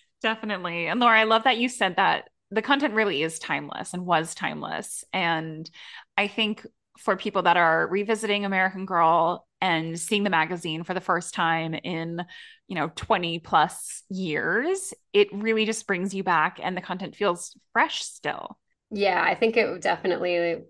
[0.22, 4.06] definitely and laura i love that you said that the content really is timeless and
[4.06, 5.70] was timeless and
[6.16, 6.64] i think
[6.98, 11.74] for people that are revisiting American Girl and seeing the magazine for the first time
[11.74, 12.24] in,
[12.68, 17.56] you know, 20 plus years, it really just brings you back and the content feels
[17.72, 18.58] fresh still.
[18.90, 20.62] Yeah, I think it definitely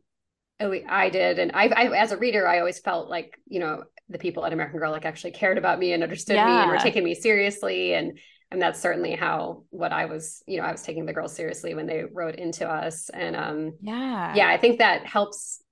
[0.61, 4.19] I did and I, I as a reader I always felt like, you know, the
[4.19, 6.47] people at American Girl like actually cared about me and understood yeah.
[6.47, 8.19] me and were taking me seriously and
[8.51, 11.75] and that's certainly how what I was, you know, I was taking the girls seriously
[11.75, 14.35] when they wrote into us and um yeah.
[14.35, 15.63] Yeah, I think that helps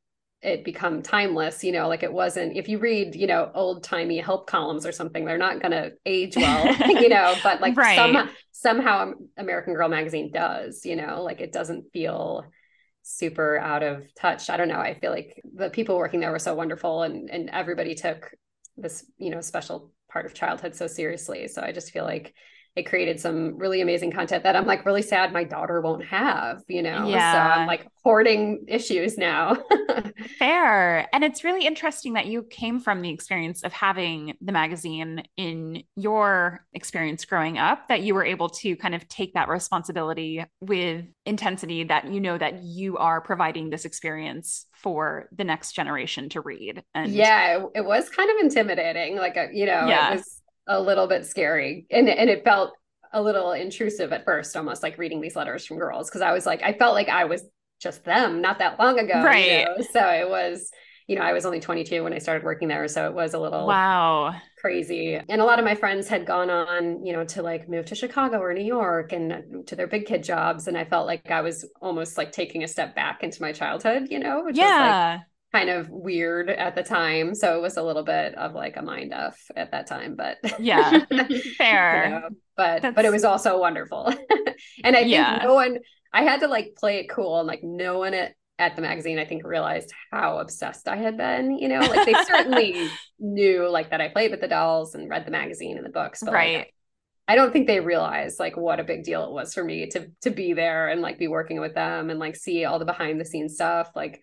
[0.47, 4.19] it become timeless you know like it wasn't if you read you know old timey
[4.19, 7.97] help columns or something they're not going to age well you know but like right.
[7.97, 12.45] some, somehow american girl magazine does you know like it doesn't feel
[13.03, 16.39] super out of touch i don't know i feel like the people working there were
[16.39, 18.33] so wonderful and and everybody took
[18.77, 22.35] this you know special part of childhood so seriously so i just feel like
[22.77, 26.63] it created some really amazing content that I'm like really sad my daughter won't have,
[26.69, 27.09] you know?
[27.09, 27.33] Yeah.
[27.33, 29.57] So I'm like hoarding issues now.
[30.39, 31.09] Fair.
[31.15, 35.85] And it's really interesting that you came from the experience of having the magazine in
[35.97, 41.07] your experience growing up, that you were able to kind of take that responsibility with
[41.25, 46.43] intensity that you know that you are providing this experience for the next generation to
[46.43, 46.83] read.
[46.95, 49.17] And yeah, it, it was kind of intimidating.
[49.17, 50.13] Like, a, uh, you know, yeah.
[50.13, 50.36] it was
[50.67, 51.87] a little bit scary.
[51.91, 52.73] And and it felt
[53.13, 56.47] a little intrusive at first almost like reading these letters from girls because i was
[56.47, 57.45] like i felt like i was
[57.81, 59.61] just them not that long ago right.
[59.61, 59.77] you know?
[59.91, 60.71] so it was
[61.07, 63.39] you know i was only 22 when i started working there so it was a
[63.39, 64.35] little wow.
[64.59, 65.15] crazy.
[65.15, 67.95] And a lot of my friends had gone on you know to like move to
[67.95, 71.41] chicago or new york and to their big kid jobs and i felt like i
[71.41, 75.21] was almost like taking a step back into my childhood you know which yeah
[75.57, 77.35] kind of weird at the time.
[77.35, 80.39] So it was a little bit of like a mind f at that time, but
[80.61, 81.05] yeah,
[81.59, 82.05] fair.
[82.05, 82.95] You know, but That's...
[82.95, 84.07] but it was also wonderful.
[84.85, 85.41] and I think yeah.
[85.43, 85.79] no one
[86.13, 89.19] I had to like play it cool and like no one at, at the magazine
[89.19, 92.89] I think realized how obsessed I had been, you know, like they certainly
[93.19, 96.23] knew like that I played with the dolls and read the magazine and the books,
[96.23, 96.57] but right.
[96.59, 96.73] Like,
[97.29, 100.13] I don't think they realized like what a big deal it was for me to
[100.23, 103.21] to be there and like be working with them and like see all the behind
[103.21, 103.91] the scenes stuff.
[103.97, 104.23] Like,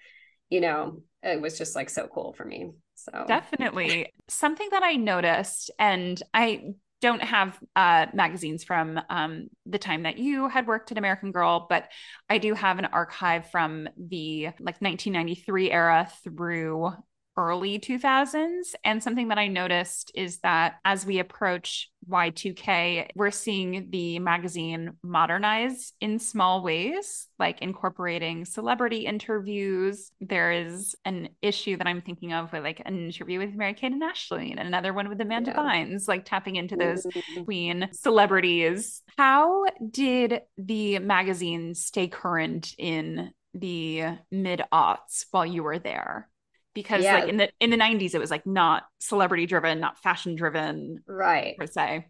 [0.49, 2.71] you know, it was just like so cool for me.
[2.95, 9.77] So definitely something that I noticed, and I don't have uh, magazines from um, the
[9.77, 11.89] time that you had worked at American Girl, but
[12.29, 16.93] I do have an archive from the like 1993 era through
[17.37, 18.73] early 2000s.
[18.83, 24.93] And something that I noticed is that as we approach Y2K, we're seeing the magazine
[25.03, 30.11] modernize in small ways, like incorporating celebrity interviews.
[30.19, 33.91] There is an issue that I'm thinking of with like an interview with Mary Kate
[33.91, 35.57] and Ashley, and another one with Amanda yeah.
[35.57, 37.43] Bynes, like tapping into those mm-hmm.
[37.43, 39.01] queen celebrities.
[39.17, 46.29] How did the magazine stay current in the mid aughts while you were there?
[46.73, 47.15] Because yeah.
[47.15, 51.03] like in the in the 90s it was like not celebrity driven not fashion driven
[51.07, 51.57] right.
[51.57, 52.05] per se.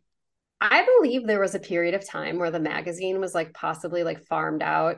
[0.61, 4.23] I believe there was a period of time where the magazine was like possibly like
[4.23, 4.97] farmed out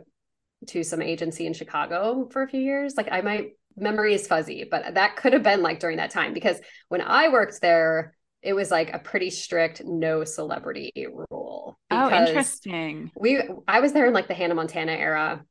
[0.67, 2.95] to some agency in chicago for a few years.
[2.95, 6.33] Like i might memory is fuzzy but that could have been like during that time
[6.33, 12.09] because when i worked there it was like a pretty strict no celebrity rule oh
[12.09, 13.11] interesting.
[13.19, 15.43] we i was there in like the hannah montana era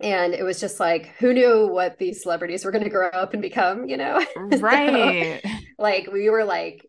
[0.00, 3.32] and it was just like who knew what these celebrities were going to grow up
[3.32, 4.24] and become you know?
[4.58, 5.40] Right.
[5.42, 6.86] so, like we were like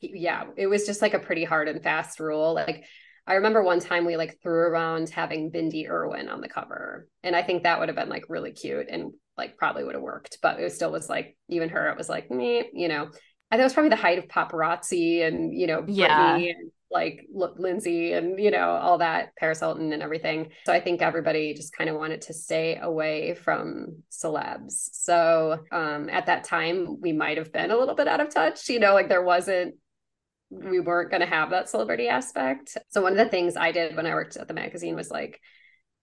[0.00, 2.54] yeah it was just like a pretty hard and fast rule.
[2.54, 2.84] Like
[3.26, 7.08] i remember one time we like threw around having bindi irwin on the cover.
[7.22, 10.02] And i think that would have been like really cute and like probably would have
[10.02, 13.10] worked but it still was like even her it was like me you know?
[13.50, 16.36] And that was probably the height of paparazzi and you know yeah.
[16.36, 20.50] and like Lindsay and you know all that Paris Hilton and everything.
[20.64, 24.88] So I think everybody just kind of wanted to stay away from celebs.
[24.92, 28.68] So um, at that time we might have been a little bit out of touch.
[28.68, 29.74] You know, like there wasn't
[30.50, 32.78] we weren't going to have that celebrity aspect.
[32.90, 35.40] So one of the things I did when I worked at the magazine was like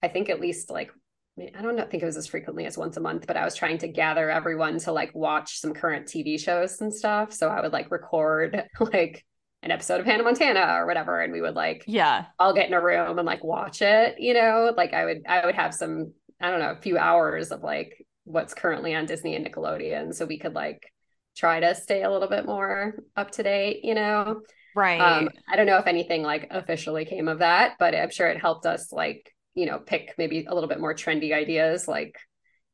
[0.01, 0.91] I think at least like
[1.39, 3.79] I don't think it was as frequently as once a month, but I was trying
[3.79, 7.33] to gather everyone to like watch some current TV shows and stuff.
[7.33, 9.25] So I would like record like
[9.63, 12.73] an episode of Hannah Montana or whatever, and we would like yeah, I'll get in
[12.73, 14.19] a room and like watch it.
[14.19, 17.51] You know, like I would I would have some I don't know a few hours
[17.51, 20.91] of like what's currently on Disney and Nickelodeon, so we could like
[21.35, 23.85] try to stay a little bit more up to date.
[23.85, 24.41] You know,
[24.75, 24.99] right?
[24.99, 28.41] Um, I don't know if anything like officially came of that, but I'm sure it
[28.41, 32.17] helped us like you know pick maybe a little bit more trendy ideas, like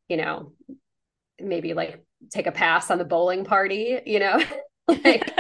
[0.07, 0.53] you know
[1.39, 3.99] maybe like take a pass on the bowling party.
[4.07, 4.41] You know.
[5.03, 5.31] like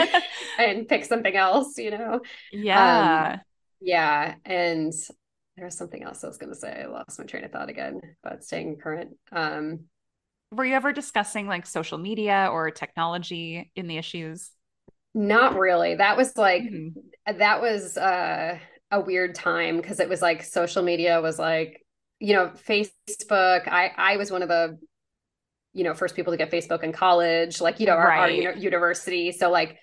[0.57, 2.21] and pick something else, you know?
[2.51, 3.33] Yeah.
[3.33, 3.41] Um,
[3.81, 4.35] yeah.
[4.45, 4.93] And
[5.55, 6.83] there was something else I was going to say.
[6.83, 9.11] I lost my train of thought again but staying current.
[9.31, 9.85] Um,
[10.51, 14.51] Were you ever discussing like social media or technology in the issues?
[15.13, 15.95] Not really.
[15.95, 17.37] That was like, mm-hmm.
[17.37, 18.59] that was uh,
[18.91, 21.83] a weird time because it was like social media was like,
[22.19, 23.67] you know, Facebook.
[23.67, 24.77] I I was one of the
[25.73, 28.45] you know first people to get facebook in college like you know our, right.
[28.47, 29.77] our university so like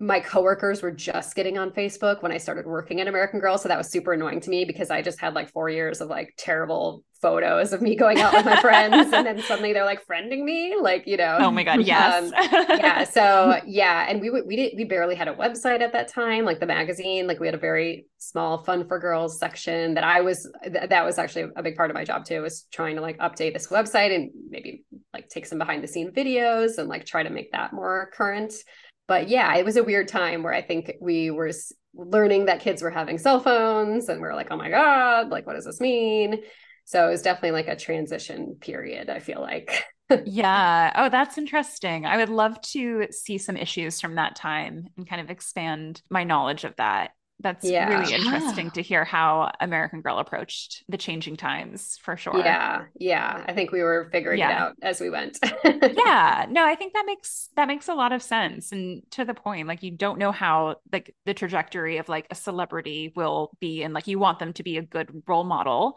[0.00, 3.58] my coworkers were just getting on Facebook when I started working at American Girl.
[3.58, 6.08] So that was super annoying to me because I just had like four years of
[6.08, 9.12] like terrible photos of me going out with my friends.
[9.12, 11.38] And then suddenly they're like friending me, like, you know.
[11.40, 11.82] Oh my God.
[11.82, 12.26] Yes.
[12.26, 13.04] Um, yeah.
[13.18, 14.06] So yeah.
[14.08, 17.26] And we, we did, we barely had a website at that time, like the magazine,
[17.26, 21.04] like we had a very small fun for girls section that I was, th- that
[21.04, 23.66] was actually a big part of my job too, was trying to like update this
[23.66, 27.50] website and maybe like take some behind the scene videos and like try to make
[27.50, 28.52] that more current
[29.08, 31.50] but yeah, it was a weird time where I think we were
[31.94, 35.46] learning that kids were having cell phones and we are like, oh my God, like,
[35.46, 36.42] what does this mean?
[36.84, 39.84] So it was definitely like a transition period, I feel like.
[40.24, 40.92] yeah.
[40.94, 42.06] Oh, that's interesting.
[42.06, 46.24] I would love to see some issues from that time and kind of expand my
[46.24, 47.88] knowledge of that that's yeah.
[47.88, 48.72] really interesting yeah.
[48.72, 52.38] to hear how American Girl approached the changing times for sure.
[52.38, 52.86] Yeah.
[52.98, 53.44] Yeah.
[53.46, 54.50] I think we were figuring yeah.
[54.50, 55.38] it out as we went.
[55.64, 56.46] yeah.
[56.50, 58.72] No, I think that makes that makes a lot of sense.
[58.72, 62.34] And to the point, like you don't know how like the trajectory of like a
[62.34, 65.96] celebrity will be and like you want them to be a good role model.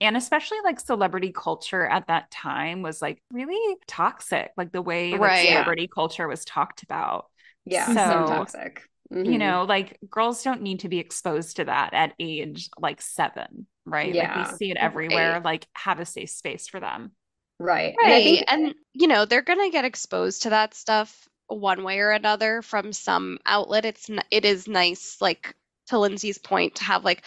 [0.00, 5.12] And especially like celebrity culture at that time was like really toxic, like the way
[5.12, 7.26] like, right, celebrity culture was talked about.
[7.64, 8.82] Yeah, so, so toxic
[9.12, 9.30] Mm-hmm.
[9.30, 13.66] You know, like girls don't need to be exposed to that at age like seven,
[13.84, 14.14] right?
[14.14, 14.38] Yeah.
[14.38, 15.32] Like we see it everywhere.
[15.34, 15.44] Right.
[15.44, 17.12] Like have a safe space for them.
[17.58, 17.94] Right.
[18.02, 18.12] Right.
[18.12, 22.10] And, think- and you know, they're gonna get exposed to that stuff one way or
[22.10, 23.84] another from some outlet.
[23.84, 25.54] It's it is nice, like
[25.88, 27.22] to Lindsey's point, to have like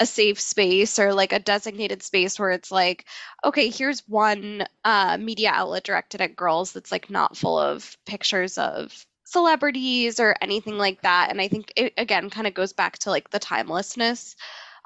[0.00, 3.04] a safe space or like a designated space where it's like,
[3.44, 8.56] okay, here's one uh, media outlet directed at girls that's like not full of pictures
[8.58, 12.96] of celebrities or anything like that and i think it again kind of goes back
[12.96, 14.36] to like the timelessness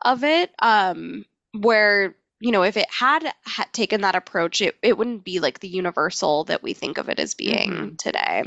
[0.03, 4.97] of it um where you know if it had, had taken that approach it, it
[4.97, 7.95] wouldn't be like the universal that we think of it as being mm-hmm.
[7.97, 8.43] today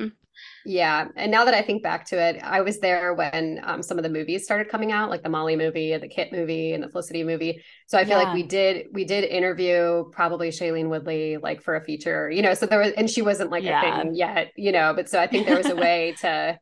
[0.65, 1.07] yeah.
[1.15, 4.03] And now that I think back to it, I was there when um, some of
[4.03, 6.89] the movies started coming out, like the Molly movie and the Kit movie and the
[6.89, 7.63] Felicity movie.
[7.87, 8.23] So I feel yeah.
[8.25, 12.53] like we did we did interview probably Shailene Woodley like for a feature, you know,
[12.53, 13.99] so there was and she wasn't like yeah.
[13.99, 16.57] a thing yet, you know, but so I think there was a way to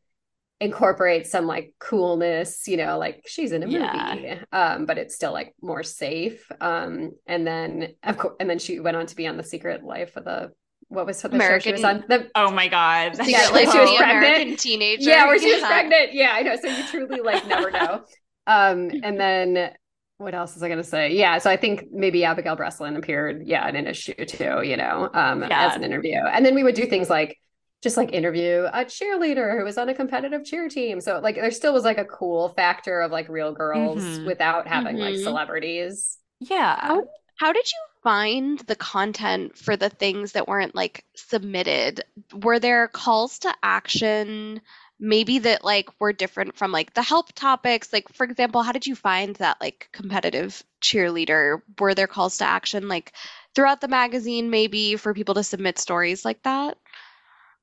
[0.59, 4.43] incorporate some like coolness, you know, like she's in a movie, yeah.
[4.51, 6.51] um, but it's still like more safe.
[6.61, 9.83] Um, and then of course, and then she went on to be on the Secret
[9.83, 10.51] Life of the
[10.91, 12.03] what was the American, show she was on?
[12.09, 13.13] The, oh my god!
[13.25, 14.25] Yeah, like she was pregnant.
[14.25, 15.09] American teenager.
[15.09, 15.55] Yeah, where she yeah.
[15.55, 16.13] was pregnant.
[16.13, 16.55] Yeah, I know.
[16.61, 18.03] So you truly like never know.
[18.45, 19.71] um, and then
[20.17, 21.13] what else is I going to say?
[21.13, 24.61] Yeah, so I think maybe Abigail Breslin appeared, yeah, in an issue too.
[24.63, 25.67] You know, um, yeah.
[25.67, 27.37] as an interview, and then we would do things like
[27.81, 30.99] just like interview a cheerleader who was on a competitive cheer team.
[30.99, 34.25] So like there still was like a cool factor of like real girls mm-hmm.
[34.25, 35.15] without having mm-hmm.
[35.15, 36.17] like celebrities.
[36.39, 36.79] Yeah.
[36.79, 37.03] How,
[37.37, 42.01] how did you find the content for the things that weren't like submitted?
[42.33, 44.61] Were there calls to action?
[44.99, 47.91] Maybe that like were different from like the help topics.
[47.91, 51.61] Like, for example, how did you find that like competitive cheerleader?
[51.79, 53.13] Were there calls to action like
[53.55, 56.77] throughout the magazine, maybe for people to submit stories like that?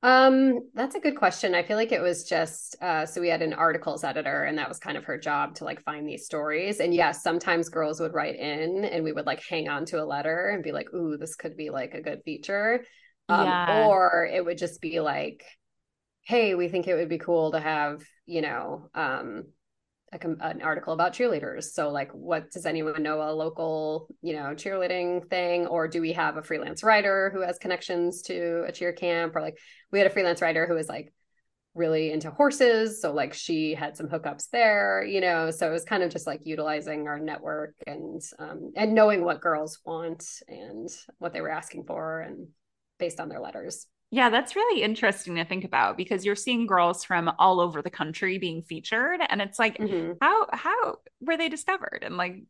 [0.01, 1.53] Um, that's a good question.
[1.53, 4.69] I feel like it was just uh so we had an articles editor and that
[4.69, 6.79] was kind of her job to like find these stories.
[6.79, 10.05] And yes, sometimes girls would write in and we would like hang on to a
[10.05, 12.85] letter and be like, "Ooh, this could be like a good feature."
[13.27, 13.87] Um yeah.
[13.87, 15.43] or it would just be like,
[16.21, 19.45] "Hey, we think it would be cool to have, you know, um
[20.13, 21.65] a, an article about cheerleaders.
[21.71, 26.13] So, like, what does anyone know a local, you know, cheerleading thing, or do we
[26.13, 29.57] have a freelance writer who has connections to a cheer camp, or like
[29.91, 31.13] we had a freelance writer who was like
[31.75, 35.51] really into horses, so like she had some hookups there, you know.
[35.51, 39.41] So it was kind of just like utilizing our network and um, and knowing what
[39.41, 40.89] girls want and
[41.19, 42.47] what they were asking for, and
[42.97, 43.85] based on their letters.
[44.11, 47.91] Yeah, that's really interesting to think about because you're seeing girls from all over the
[47.91, 50.13] country being featured and it's like mm-hmm.
[50.19, 52.41] how how were they discovered and like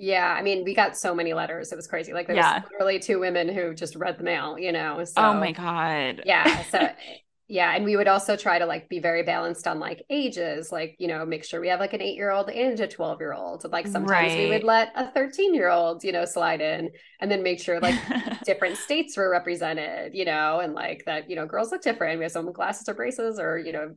[0.00, 1.72] yeah, I mean, we got so many letters.
[1.72, 2.12] It was crazy.
[2.12, 2.60] Like there yeah.
[2.60, 5.02] was literally two women who just read the mail, you know.
[5.04, 6.22] So, oh my God.
[6.24, 6.62] Yeah.
[6.70, 6.88] So
[7.48, 10.94] yeah and we would also try to like be very balanced on like ages like
[10.98, 13.32] you know make sure we have like an eight year old and a 12 year
[13.32, 14.38] old like sometimes right.
[14.38, 16.90] we would let a 13 year old you know slide in
[17.20, 17.94] and then make sure like
[18.44, 22.24] different states were represented you know and like that you know girls look different we
[22.24, 23.94] have some with glasses or braces or you know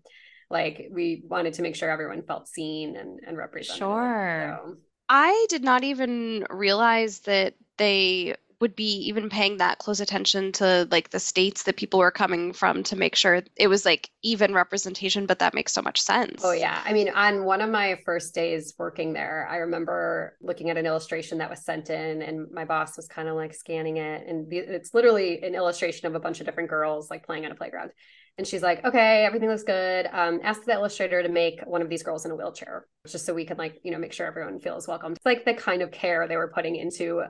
[0.50, 4.76] like we wanted to make sure everyone felt seen and, and represented sure so.
[5.10, 10.88] i did not even realize that they would be even paying that close attention to
[10.92, 14.54] like the states that people were coming from to make sure it was like even
[14.54, 16.42] representation but that makes so much sense.
[16.44, 16.82] Oh yeah.
[16.86, 20.86] I mean on one of my first days working there i remember looking at an
[20.86, 24.54] illustration that was sent in and my boss was kind of like scanning it and
[24.54, 27.92] it's literally an illustration of a bunch of different girls like playing on a playground.
[28.38, 30.08] And she's like okay everything looks good.
[30.12, 33.34] Um, ask the illustrator to make one of these girls in a wheelchair just so
[33.34, 35.14] we can like you know make sure everyone feels welcome.
[35.14, 37.24] It's like the kind of care they were putting into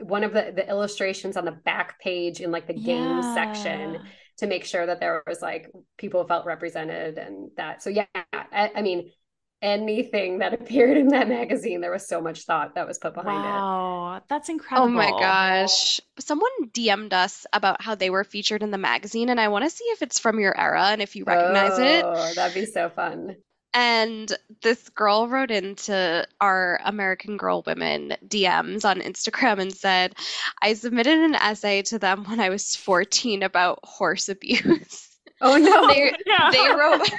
[0.00, 3.34] one of the, the illustrations on the back page in like the game yeah.
[3.34, 3.98] section
[4.38, 8.70] to make sure that there was like people felt represented and that so yeah I,
[8.76, 9.10] I, mean
[9.62, 11.80] anything that appeared in that magazine.
[11.80, 13.48] There was so much thought that was put behind it.
[13.48, 14.88] Wow, that's incredible.
[14.88, 16.00] Oh my gosh.
[16.18, 19.70] Someone DM'd us about how they were featured in the magazine, and I want to
[19.70, 22.04] see if it's from your era and if you recognize it.
[22.04, 23.36] Oh, that'd be so fun.
[23.78, 30.14] And this girl wrote into our American Girl Women DMs on Instagram and said,
[30.62, 35.18] I submitted an essay to them when I was 14 about horse abuse.
[35.42, 35.86] Oh no.
[35.88, 36.50] They, Yeah.
[36.50, 37.10] they wrote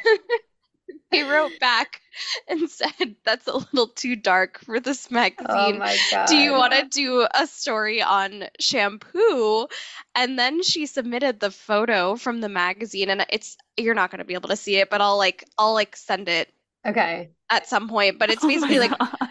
[1.11, 2.01] they wrote back
[2.47, 5.77] and said, That's a little too dark for this Oh magazine.
[5.77, 6.27] my God.
[6.27, 9.67] Do you want to do a story on shampoo?
[10.15, 14.25] And then she submitted the photo from the magazine, and it's you're not going to
[14.25, 16.51] be able to see it, but I'll like I'll like send it
[16.85, 17.31] Okay.
[17.49, 18.19] at some point.
[18.19, 19.29] But it's Oh basically like God.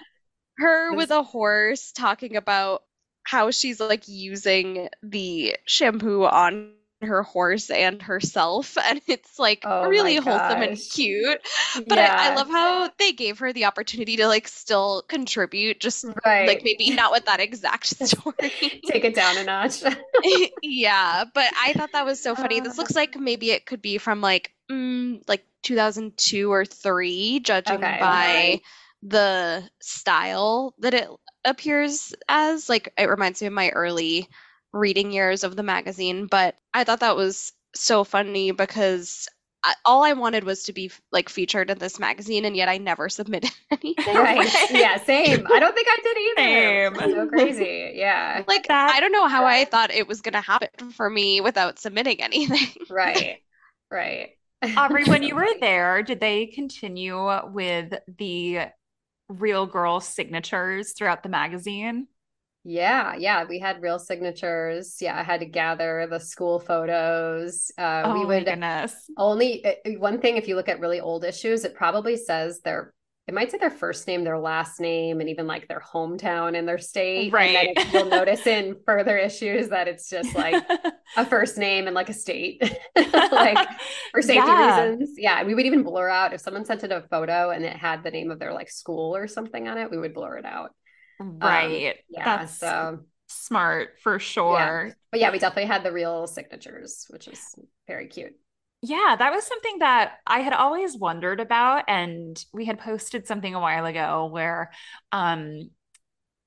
[0.58, 2.84] her with a horse talking about
[3.24, 6.72] how she's like using the shampoo on
[7.02, 11.40] her horse and herself, and it's like Oh really wholesome and cute.
[11.88, 16.10] But I, I love how they gave her the opportunity to like still contribute, just
[16.24, 16.46] Right.
[16.46, 18.82] like maybe not with that exact story.
[18.84, 19.82] Take it down a notch.
[20.62, 22.60] Yeah, but I thought that was so funny.
[22.60, 22.78] This Uh.
[22.78, 27.96] looks like maybe it could be from like mm, like 2002 or 3, judging Okay.
[27.96, 28.60] by
[29.02, 31.08] the style that it
[31.44, 32.68] appears as.
[32.68, 34.28] Like it reminds me of my early
[34.72, 39.28] reading years of the magazine, but I thought that was so funny because
[39.64, 42.78] I, all I wanted was to be like featured in this magazine, and yet I
[42.78, 44.14] never submitted anything.
[44.14, 44.38] Right.
[44.38, 44.52] Right.
[44.70, 45.46] Yeah, same.
[45.52, 47.00] I don't think I did either.
[47.00, 47.10] Same.
[47.14, 47.92] So crazy.
[47.94, 48.44] Yeah.
[48.46, 51.78] Like That- I don't know how I thought it was gonna happen for me without
[51.78, 52.68] submitting anything.
[52.90, 53.38] Right.
[53.90, 54.30] Right.
[54.76, 58.60] Aubre, when you were there, did they continue with the
[59.28, 62.08] real girl signatures throughout the magazine?
[62.68, 64.96] Yeah, yeah, we had real signatures.
[65.00, 67.70] Yeah, I had to gather the school photos.
[67.78, 69.10] Uh, Oh we my would goodness.
[69.16, 72.94] only uh, one thing if you look at really old issues, it probably says their
[73.28, 76.68] it might say their first name, their last name, and even like their hometown and
[76.68, 77.38] their state.
[77.40, 77.68] And then Right.
[77.68, 80.66] it- you'll notice in further issues that it's just like
[81.16, 82.62] a first name and like a state,
[83.32, 83.68] like
[84.12, 84.56] for safety Yeah.
[84.56, 85.10] reasons.
[85.16, 88.02] Yeah, we would even blur out if someone sent in a photo and it had
[88.04, 90.72] the name of their like school or something on it, we would blur it out.
[91.20, 91.96] Um, Right.
[92.10, 94.94] yeah, That's so smart for sure.
[95.10, 97.54] but yeah, we definitely had the real signatures, which is
[97.86, 98.34] very cute.
[98.82, 101.84] Yeah, that was something that I had always wondered about.
[101.88, 104.70] And we had posted something a while ago where
[105.12, 105.70] um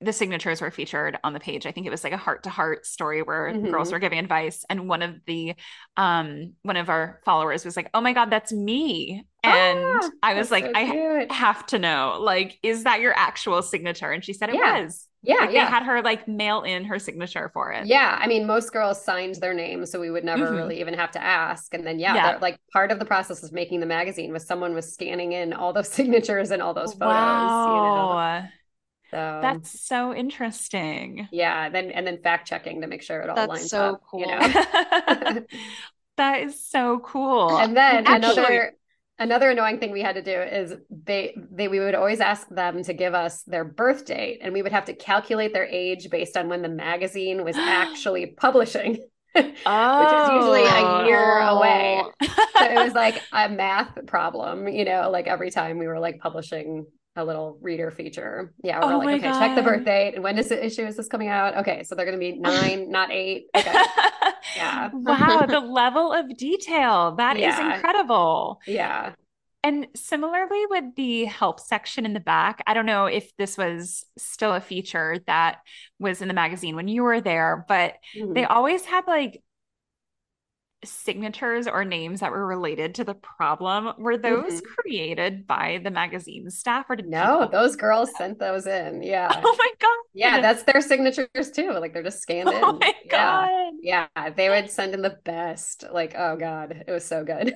[0.02, 1.66] the signatures were featured on the page.
[1.66, 3.92] I think it was like a heart to heart story where girls Mhm.
[3.92, 4.64] were giving advice.
[4.70, 5.56] And one of the
[5.98, 9.26] um one of our followers was like, Oh my God, that's me.
[9.44, 11.32] And Ah, I was like, so I cute.
[11.32, 14.12] have to know, like, is that your actual signature?
[14.12, 14.84] And she said it Yeah.
[14.84, 15.08] was.
[15.22, 15.66] Yeah, Like yeah.
[15.66, 17.88] they had her like mail in her signature for it.
[17.88, 20.56] Yeah, I mean, most girls signed their name, so we would never Mhm.
[20.56, 21.74] really even have to ask.
[21.74, 22.38] And then, yeah, Yeah.
[22.42, 25.74] like part of the process of making the magazine was someone was scanning in all
[25.74, 27.66] those signatures and all those photos.
[27.66, 27.66] Wow.
[27.68, 28.50] You know,
[29.12, 31.28] so That's so interesting.
[31.32, 31.70] yeah.
[31.70, 34.02] Then and then fact checking to make sure it all That's lines so up.
[34.14, 34.38] You cool.
[34.38, 35.42] know,
[36.18, 37.58] That is so cool.
[37.58, 38.74] and then Actually- another
[39.20, 42.84] another annoying thing we had to do is they they we would always ask them
[42.84, 46.38] to give us their birth date, and we would have to calculate their age based
[46.38, 48.98] on when the magazine was actually publishing.
[49.36, 49.42] oh.
[49.44, 51.06] Which is usually a oh.
[51.06, 52.02] year away.
[52.04, 52.12] Oh,
[52.58, 56.20] so it was like a math problem, you know, like every time we were like
[56.20, 56.86] publishing
[57.16, 58.54] a little reader feature.
[58.64, 59.64] Yeah, we're Oh like, okay, check the God.
[59.64, 61.58] birth date and when is the issue is this coming out?
[61.58, 63.48] Okay, so they're gonna be nine, not eight.
[63.56, 63.84] Okay.
[64.56, 64.92] Yeah.
[64.92, 67.16] Wow, the level of detail.
[67.18, 67.60] that is Yeah.
[67.60, 68.60] incredible.
[68.66, 69.16] Yeah.
[69.62, 74.06] And similarly with the help section in the back, I don't know if this was
[74.18, 75.58] still a feature that
[76.00, 78.34] was in the magazine when you were there, but Mhm.
[78.36, 79.44] they always had like
[80.84, 83.94] signatures or names that were related to the problem.
[83.98, 84.66] Were those Mhm.
[84.76, 89.04] created by the magazine staff or did No, those girls sent those in.
[89.04, 89.30] Yeah.
[89.44, 89.98] Oh my God.
[90.14, 91.72] Yeah, that's their signatures too.
[91.74, 92.64] Like they're just scanned in.
[92.64, 93.12] Oh my Yeah.
[93.12, 93.74] God.
[93.82, 95.84] Yeah, they would send in the best.
[95.92, 97.56] Like, oh God, it was so good.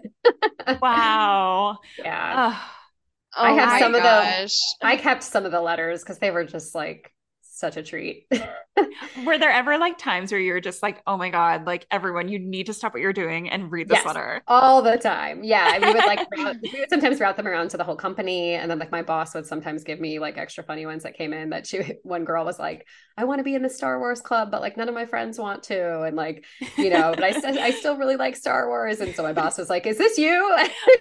[0.81, 1.77] Wow.
[1.97, 2.33] Yeah.
[2.53, 2.69] Ugh.
[3.35, 4.59] I Oh have my some of the- gosh.
[4.81, 7.11] I kept some of the letters because they were just like
[7.53, 8.27] such a treat.
[9.25, 12.39] Were there ever like times where you're just like, oh my God, like everyone, you
[12.39, 14.05] need to stop what you're doing and read this Yes.
[14.07, 14.41] letter?
[14.47, 15.43] All the time.
[15.43, 15.77] Yeah.
[15.79, 18.53] We would like, route- we would sometimes route them around to the whole company.
[18.53, 21.31] And then like my boss would sometimes give me like extra funny ones that came
[21.33, 22.87] in that she, one girl was like,
[23.17, 25.37] I want to be in the Star Wars club, but like none of my friends
[25.37, 26.01] want to.
[26.01, 26.43] And like,
[26.77, 28.99] you know, but I said, I still really like Star Wars.
[28.99, 30.33] And so my boss was like, is this you?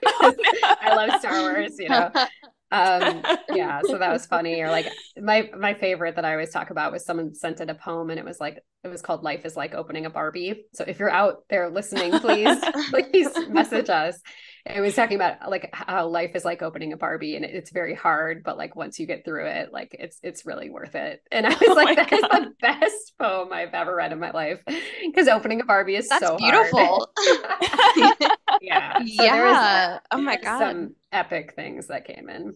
[0.04, 0.74] Oh, no.
[0.80, 2.10] I love Star Wars, you know?
[2.72, 3.22] Um
[3.54, 4.60] yeah so that was funny.
[4.60, 4.86] Or like
[5.20, 8.18] my my favorite that i always talk about was someone sent in a poem and
[8.18, 10.64] it was like it was called life is like opening a barbie.
[10.74, 12.58] So if you're out there listening please
[12.90, 14.18] please message us
[14.64, 17.94] it was talking about like how life is like opening a Barbie and it's very
[17.94, 21.20] hard, but like once you get through it, like it's it's really worth it.
[21.32, 24.20] And I oh was oh like, that is the best poem I've ever read in
[24.20, 24.60] my life
[25.04, 27.10] because opening a Barbie is That's so beautiful.
[28.60, 28.98] yeah.
[28.98, 29.98] So yeah.
[30.12, 30.60] oh my God.
[30.60, 32.54] Some epic things that came in.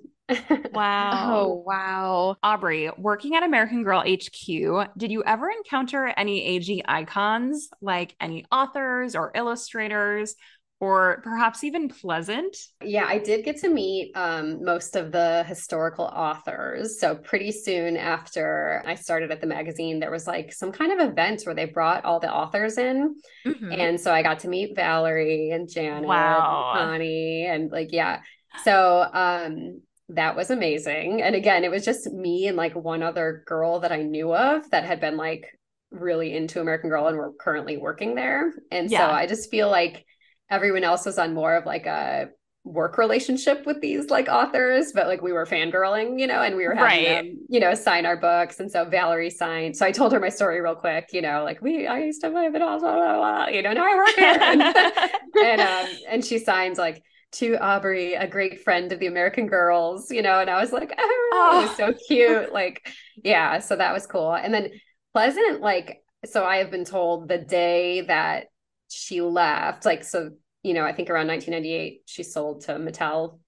[0.72, 1.30] wow.
[1.34, 2.36] Oh, wow.
[2.42, 8.44] Aubre, working at American Girl HQ, did you ever encounter any AG icons like any
[8.50, 10.34] authors or illustrators?
[10.78, 12.56] Or perhaps even pleasant.
[12.82, 17.00] Yeah, I did get to meet um, most of the historical authors.
[17.00, 21.08] So, pretty soon after I started at the magazine, there was like some kind of
[21.08, 23.16] event where they brought all the authors in.
[23.46, 23.72] Mm-hmm.
[23.72, 26.72] And so I got to meet Valerie and Janet, wow.
[26.74, 28.20] and Connie, and like, yeah.
[28.64, 31.22] So, um, that was amazing.
[31.22, 34.70] And again, it was just me and like one other girl that I knew of
[34.70, 35.46] that had been like
[35.90, 38.52] really into American Girl and were currently working there.
[38.70, 39.08] And yeah.
[39.08, 40.04] so I just feel like
[40.50, 42.28] everyone else was on more of like a
[42.64, 46.66] work relationship with these like authors, but like we were fangirling, you know, and we
[46.66, 47.24] were having right.
[47.24, 48.58] them, you know, sign our books.
[48.58, 49.76] And so Valerie signed.
[49.76, 52.28] So I told her my story real quick, you know, like we I used to
[52.28, 54.38] live in blah, blah, blah, you know, now I work here.
[54.40, 54.62] and,
[55.44, 60.10] and um and she signs like to Aubre, a great friend of the American Girls,
[60.10, 61.60] you know, and I was like, oh, oh.
[61.60, 62.52] it was so cute.
[62.52, 62.88] like,
[63.22, 64.32] yeah, so that was cool.
[64.32, 64.70] And then
[65.16, 68.48] Pleasant, like, so I have been told the day that
[68.88, 70.30] she left, like, so,
[70.62, 73.38] you know, I think around 1998, she sold to Mattel.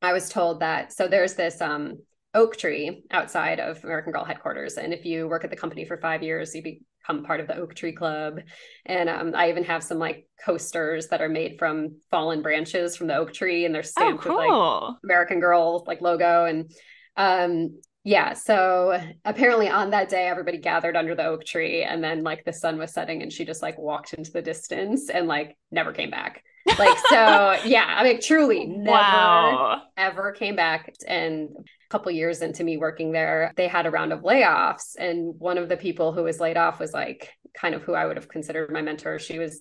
[0.00, 1.98] I was told that, so there's this um,
[2.34, 4.76] oak tree outside of American Girl headquarters.
[4.76, 7.56] And if you work at the company for five years, you become part of the
[7.56, 8.40] Oak Tree Club.
[8.86, 13.06] And um, I even have some like coasters that are made from fallen branches from
[13.08, 14.36] the oak tree, and they're oh, stamped oh, cool.
[14.36, 16.44] with like American Girl like logo.
[16.44, 16.70] And
[17.16, 22.22] um, yeah, so apparently on that day, everybody gathered under the oak tree, and then
[22.22, 25.56] like the sun was setting, and she just like walked into the distance and like
[25.70, 26.42] never came back.
[26.78, 27.84] Like so, yeah.
[27.86, 29.82] I mean, truly, never wow.
[29.96, 30.94] ever came back.
[31.06, 35.34] And a couple years into me working there, they had a round of layoffs, and
[35.38, 38.16] one of the people who was laid off was like kind of who I would
[38.16, 39.18] have considered my mentor.
[39.18, 39.60] She was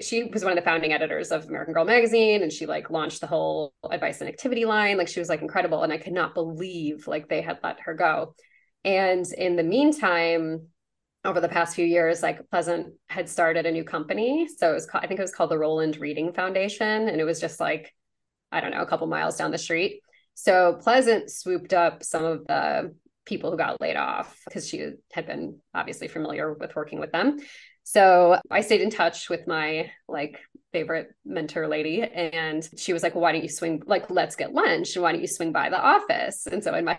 [0.00, 3.20] she was one of the founding editors of American Girl magazine and she like launched
[3.20, 4.96] the whole advice and activity line.
[4.96, 7.94] Like she was like incredible and I could not believe like they had let her
[7.94, 8.34] go.
[8.84, 10.68] And in the meantime
[11.24, 14.48] over the past few years like Pleasant had started a new company.
[14.56, 17.24] So it was called, I think it was called the Rowland Reading Foundation and it
[17.24, 17.92] was just like
[18.50, 20.00] I don't know a couple miles down the street.
[20.34, 22.94] So Pleasant swooped up some of the
[23.26, 27.38] people who got laid off because she had been obviously familiar with working with them
[27.84, 30.40] so I stayed in touch with my like
[30.72, 34.52] favorite mentor lady and she was like, well, why don't you swing like let's get
[34.52, 36.46] lunch and why don't you swing by the office?
[36.46, 36.98] And so in my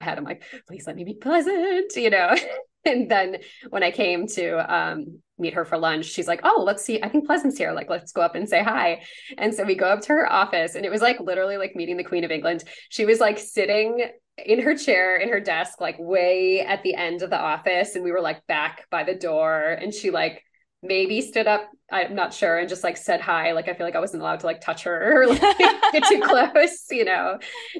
[0.00, 2.34] head, I'm like, please let me be pleasant, you know.
[2.84, 3.38] and then
[3.70, 7.02] when I came to um, meet her for lunch, she's like, "Oh, let's see.
[7.02, 7.72] I think Pleasant's here.
[7.72, 9.02] Like, let's go up and say hi."
[9.38, 11.96] And so we go up to her office, and it was like literally like meeting
[11.96, 12.64] the Queen of England.
[12.88, 14.04] She was like sitting
[14.38, 18.04] in her chair in her desk like way at the end of the office and
[18.04, 20.42] we were like back by the door and she like
[20.82, 23.94] maybe stood up i'm not sure and just like said hi like i feel like
[23.94, 25.40] i wasn't allowed to like touch her or like,
[25.92, 27.38] get too close you know?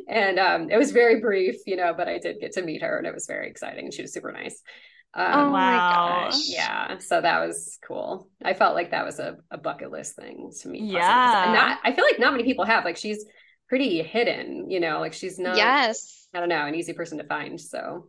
[0.09, 2.99] And um it was very brief you know but i did get to meet her
[2.99, 4.63] and it was very exciting and she was super nice.
[5.15, 6.49] Um, oh my gosh.
[6.49, 8.29] yeah so that was cool.
[8.43, 11.53] I felt like that was a, a bucket list thing to meet yeah.
[11.55, 13.25] Not, i feel like not many people have like she's
[13.69, 15.01] pretty hidden you know?
[15.01, 17.61] Like she's not yes I don't know, an easy person to find.
[17.61, 18.09] So,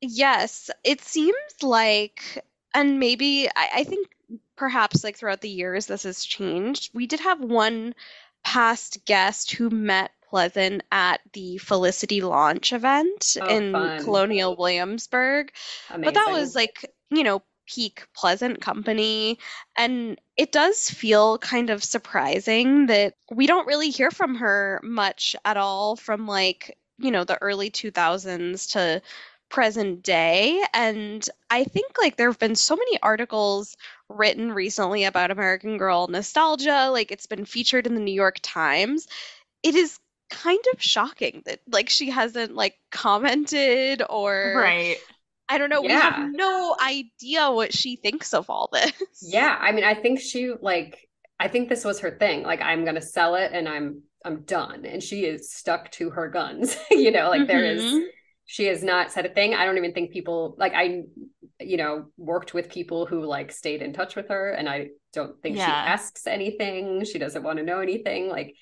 [0.00, 2.44] yes, it seems like,
[2.74, 4.08] and maybe I, I think
[4.56, 6.90] perhaps like throughout the years this has changed.
[6.94, 7.94] We did have one
[8.44, 14.02] past guest who met Pleasant at the Felicity launch event oh, in fun.
[14.02, 15.52] Colonial Williamsburg.
[15.90, 16.04] Amazing.
[16.04, 19.38] But that was like, you know, peak Pleasant company.
[19.76, 25.36] And it does feel kind of surprising that we don't really hear from her much
[25.44, 29.02] at all from like you know the early 2000s to
[29.48, 33.76] present day and i think like there have been so many articles
[34.08, 39.06] written recently about american girl nostalgia like it's been featured in the new york times
[39.62, 39.98] it is
[40.30, 44.96] kind of shocking that like she hasn't like commented or right
[45.52, 45.82] I don't know.
[45.82, 45.88] Yeah.
[45.88, 48.92] We have no idea what she thinks of all this.
[49.20, 49.54] Yeah.
[49.60, 52.42] I mean, I think she like I think this was her thing.
[52.42, 54.84] Like I'm gonna sell it and I'm I'm done.
[54.84, 56.76] And she is stuck to her guns.
[56.90, 57.48] you know, like mm-hmm.
[57.48, 58.04] there is mm-hmm.
[58.46, 59.54] she has not said a thing.
[59.54, 61.02] I don't even think people like I
[61.60, 65.40] you know, worked with people who like stayed in touch with her and I don't
[65.42, 65.66] think yeah.
[65.66, 67.04] she asks anything.
[67.04, 68.28] She doesn't want to know anything.
[68.28, 68.56] Like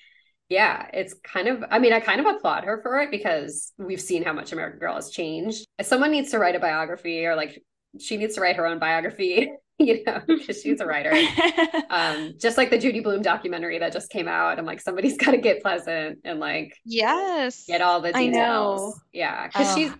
[0.51, 4.01] yeah, it's kind of, I mean, I kind of applaud her for it because we've
[4.01, 5.65] seen how much American Girl has changed.
[5.81, 7.63] Someone needs to write a biography or like
[7.99, 9.51] she needs to write her own biography
[9.85, 11.11] you know, because she's a writer.
[11.89, 14.59] um, just like the Judy Blume documentary that just came out.
[14.59, 18.99] I'm like, somebody's got to get pleasant and like, yes, get all the details.
[19.11, 19.75] Yeah, because oh.
[19.75, 19.91] she's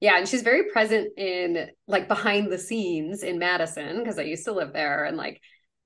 [0.00, 4.44] yeah, and she's very present in like behind the scenes in Madison because I used
[4.46, 5.40] to live there, and like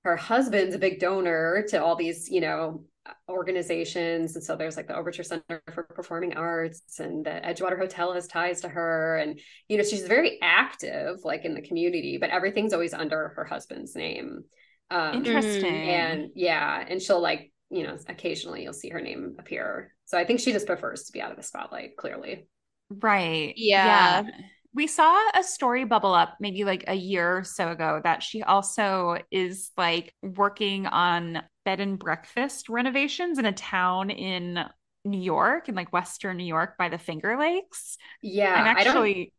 [0.05, 2.85] her husband's a big donor to all these, you know,
[3.29, 4.35] organizations.
[4.35, 8.27] And so there's like the Overture Center for Performing Arts and the Edgewater Hotel has
[8.27, 9.19] ties to her.
[9.19, 9.39] And,
[9.69, 13.95] you know, she's very active like in the community, but everything's always under her husband's
[13.95, 14.45] name.
[14.91, 15.65] Um, Interesting.
[15.67, 19.95] And yeah, and she'll like, you know, occasionally you'll see her name appear.
[20.05, 22.47] So I think she just prefers to be out of the spotlight, clearly.
[22.91, 23.55] Right.
[23.57, 24.23] Yeah.
[24.23, 24.31] yeah
[24.75, 28.43] we saw a story bubble up maybe like a year or so ago that she
[28.43, 34.59] also is like working on bed and breakfast renovations in a town in
[35.05, 37.99] New York in like Western New York by the Finger Lakes.
[38.21, 38.55] Yeah.
[38.55, 39.33] I'm actually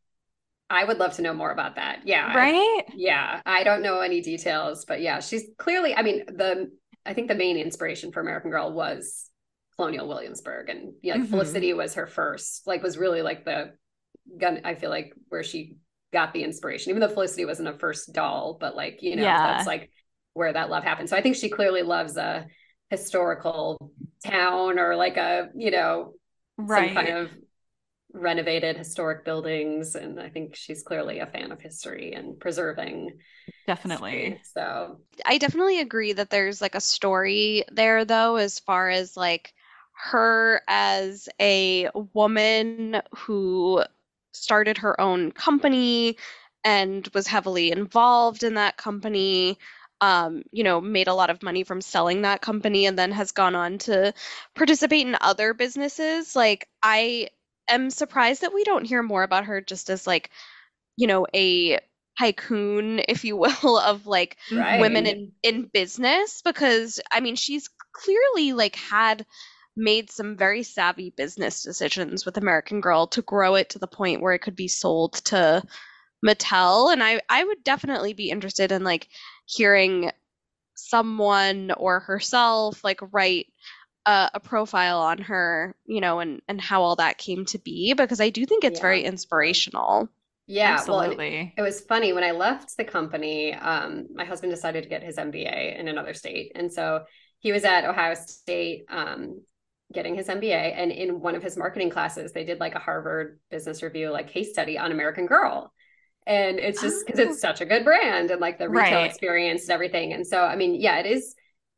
[0.69, 2.01] I, I would love to know more about that.
[2.05, 2.33] Yeah.
[2.35, 2.83] Right?
[2.87, 3.41] I, yeah.
[3.45, 6.71] I don't know any details, but yeah, she's clearly I mean, the
[7.05, 9.29] I think the main inspiration for American Girl was
[9.75, 11.25] Colonial Williamsburg and yeah, mm-hmm.
[11.25, 13.73] Felicity was her first, like was really like the
[14.39, 15.75] gun i feel like where she
[16.11, 19.53] got the inspiration even though felicity wasn't a first doll but like you know yeah.
[19.53, 19.91] that's like
[20.33, 22.45] where that love happened so i think she clearly loves a
[22.89, 23.77] historical
[24.23, 26.13] town or like a you know
[26.57, 26.93] right.
[26.93, 27.29] some kind of
[28.13, 33.11] renovated historic buildings and i think she's clearly a fan of history and preserving
[33.67, 34.41] definitely history.
[34.53, 39.53] so i definitely agree that there's like a story there though as far as like
[39.91, 43.83] her as a woman who
[44.35, 46.17] started her own company
[46.63, 49.57] and was heavily involved in that company.
[50.01, 53.31] Um, you know, made a lot of money from selling that company and then has
[53.31, 54.13] gone on to
[54.53, 56.35] participate in other businesses.
[56.35, 57.29] Like, I
[57.69, 60.31] am surprised that we don't hear more about her just as, like,
[60.97, 61.79] you know, a
[62.19, 64.81] tycoon, if you will, of like right.
[64.81, 69.25] women in, in business because I mean, she's clearly like had
[69.75, 74.21] made some very savvy business decisions with American Girl to grow it to the point
[74.21, 75.63] where it could be sold to
[76.25, 79.09] Mattel and I I would definitely be interested in like
[79.45, 80.11] hearing
[80.75, 83.47] someone or herself like write
[84.05, 87.93] a, a profile on her, you know, and and how all that came to be
[87.93, 88.83] because I do think it's yeah.
[88.83, 90.09] very inspirational.
[90.47, 91.15] Yeah, absolutely.
[91.17, 93.55] Well, it, it, was funny when I left the company.
[93.55, 97.05] Um, my husband decided to get his MBA in another state, and so
[97.39, 99.41] he was at Ohio State um,
[99.93, 100.73] getting his MBA.
[100.75, 104.29] And in one of his marketing classes, they did like a Harvard Business Review like
[104.29, 105.71] case study on American Girl.
[106.27, 107.29] And it's just because oh.
[107.29, 109.09] it's such a good brand and like the retail right.
[109.09, 110.13] experience and everything.
[110.13, 111.35] And so, I mean, yeah, it is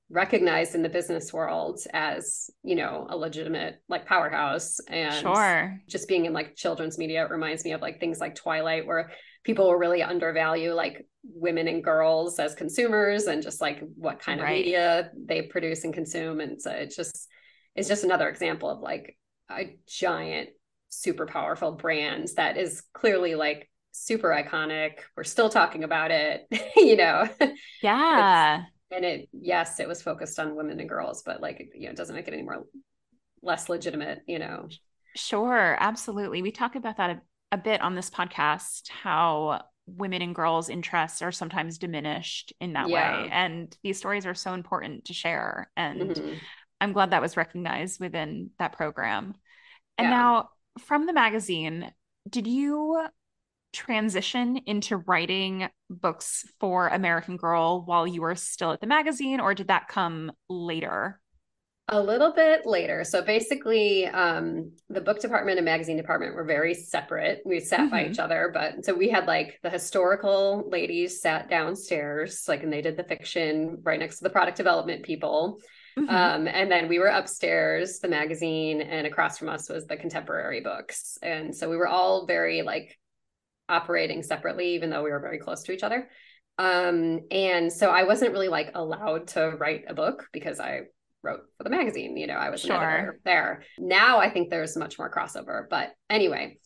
[0.09, 6.07] recognized in the business world as you know a legitimate like powerhouse and sure just
[6.07, 9.11] being in like children's media it reminds me of like things like twilight where
[9.43, 14.39] people will really undervalue like women and girls as consumers and just like what kind
[14.39, 14.51] right.
[14.51, 17.27] of media they produce and consume and so it's just
[17.78, 19.17] is just another example of like
[19.49, 20.49] a giant,
[20.89, 24.99] super powerful brand that is clearly like super iconic.
[25.15, 27.30] We're still talking about it, you know.
[27.82, 28.63] Yeah.
[28.91, 31.97] and it yes, it was focused on women and girls, but like you know, it
[31.97, 32.65] doesn't make it any more
[33.41, 34.67] less legitimate, you know.
[35.15, 36.41] Sure, absolutely.
[36.41, 37.21] We talk about that a,
[37.53, 42.89] a bit on this podcast how women and girls' interests are sometimes diminished in that
[42.89, 43.23] yeah.
[43.23, 43.30] way.
[43.32, 45.71] And these stories are so important to share.
[45.78, 46.34] And mm-hmm.
[46.80, 49.34] I'm glad that was recognized within that program.
[49.97, 50.09] And yeah.
[50.09, 50.49] now
[50.80, 51.91] from the magazine,
[52.30, 53.07] did you
[53.73, 59.53] transition into writing books for American Girl while you were still at the magazine, or
[59.53, 61.19] did that come later?
[61.89, 63.05] A little bit later.
[63.05, 67.41] So basically, um, the book department and magazine department were very separate.
[67.45, 67.89] We sat mm-hmm.
[67.89, 72.73] by each other, but so we had like the historical ladies sat downstairs, like, and
[72.73, 75.59] they did the fiction right next to the product development people.
[75.97, 76.09] Mm-hmm.
[76.09, 80.61] Um, and then we were upstairs, the magazine, and across from us was the contemporary
[80.61, 81.17] books.
[81.21, 82.97] And so we were all very like
[83.67, 86.07] operating separately, even though we were very close to each other.
[86.59, 90.81] Um, and so I wasn't really like allowed to write a book because I
[91.23, 92.15] wrote for the magazine.
[92.15, 93.19] You know, I was sure.
[93.25, 93.63] there.
[93.79, 95.65] Now I think there's much more crossover.
[95.69, 96.59] But anyway,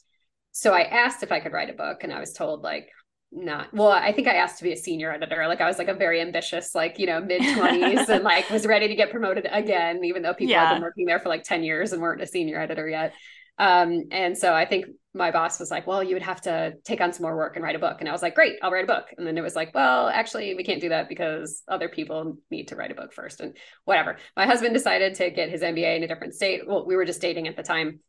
[0.52, 2.90] so I asked if I could write a book, and I was told like,
[3.32, 5.48] not well i think i asked to be a senior editor.
[5.48, 8.66] Like i was like a very ambitious like you know mid 20s and like was
[8.66, 10.68] ready to get promoted again even though people yeah.
[10.68, 13.14] had been working there for like 10 years and weren't a senior editor yet.
[13.58, 17.00] Um, and so i think my boss was like well you would have to take
[17.00, 17.98] on some more work and write a book.
[18.00, 19.06] And i was like great i'll write a book.
[19.18, 22.68] And then it was like well actually we can't do that because other people need
[22.70, 23.56] to write a book first and
[23.86, 24.18] whatever.
[24.36, 26.68] My husband decided to get his mba in a different state.
[26.68, 28.00] Well we were just dating at the time.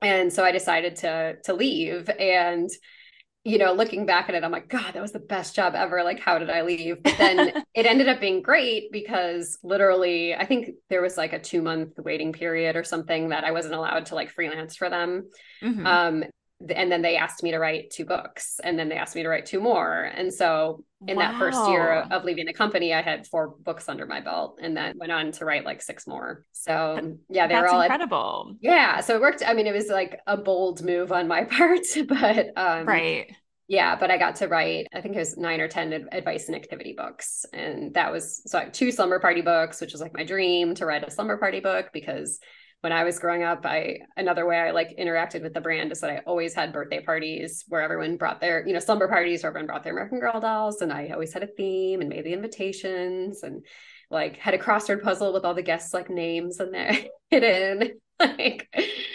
[0.00, 2.08] And so i decided to to leave.
[2.08, 2.70] And
[3.46, 6.02] you know, looking back at it, I'm like, God, that was the best job ever.
[6.02, 7.00] Like, how did I leave?
[7.00, 11.38] But then it ended up being great because literally, I think there was like a
[11.38, 15.30] two month waiting period or something that I wasn't allowed to like freelance for them.
[15.62, 15.86] Mm-hmm.
[15.86, 16.24] Um,
[16.74, 19.28] and then they asked me to write two books and then they asked me to
[19.28, 21.30] write two more and so in wow.
[21.30, 24.76] that first year of leaving the company i had four books under my belt and
[24.76, 26.44] then went on to write like six more.
[26.52, 28.56] So yeah they were all incredible.
[28.60, 31.86] Yeah so it worked i mean it was like a bold move on my part
[32.08, 33.30] but um right.
[33.68, 36.56] yeah but i got to write i think it was nine or ten advice and
[36.56, 37.44] activity books.
[37.52, 40.74] And that was so I had two slumber party books which was like my dream
[40.74, 42.40] to write a slumber party book because
[42.82, 46.00] when I was growing up, I another way I like interacted with the brand is
[46.00, 49.50] that I always had birthday parties where everyone brought their, you know, slumber parties where
[49.50, 50.82] everyone brought their American Girl dolls.
[50.82, 53.64] And I always had a theme and made the invitations and
[54.10, 56.96] like had a crossword puzzle with all the guests like names and there
[57.30, 57.92] hidden.
[58.20, 58.68] like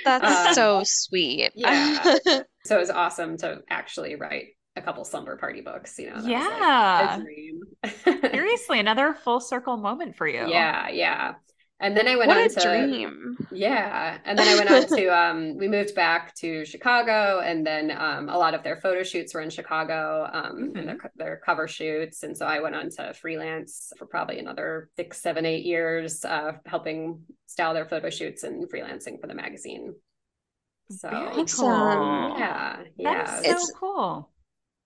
[0.03, 1.51] that's um, so sweet.
[1.55, 2.01] Yeah.
[2.65, 6.21] so it was awesome to actually write a couple slumber party books, you know.
[6.23, 7.19] yeah.
[7.83, 10.47] Like Seriously, another full circle moment for you.
[10.47, 11.33] Yeah, yeah.
[11.81, 13.37] And then I went what on a to dream.
[13.51, 14.19] Yeah.
[14.23, 18.29] And then I went on to um we moved back to Chicago and then um
[18.29, 20.77] a lot of their photo shoots were in Chicago um mm-hmm.
[20.77, 22.21] and their their cover shoots.
[22.21, 26.53] And so I went on to freelance for probably another six, seven, eight years, uh
[26.67, 29.95] helping style their photo shoots and freelancing for the magazine.
[30.91, 32.37] So awesome.
[32.37, 32.83] yeah.
[32.95, 33.25] Yeah.
[33.25, 34.29] That is so it's, cool.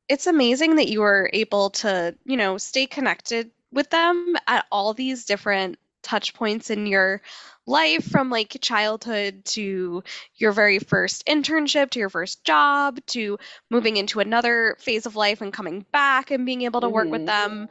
[0.07, 4.93] It's amazing that you were able to, you know, stay connected with them at all
[4.93, 7.19] these different touch points in your
[7.65, 10.03] life from like childhood to
[10.35, 13.39] your very first internship to your first job to
[13.71, 17.13] moving into another phase of life and coming back and being able to work mm-hmm.
[17.13, 17.67] with them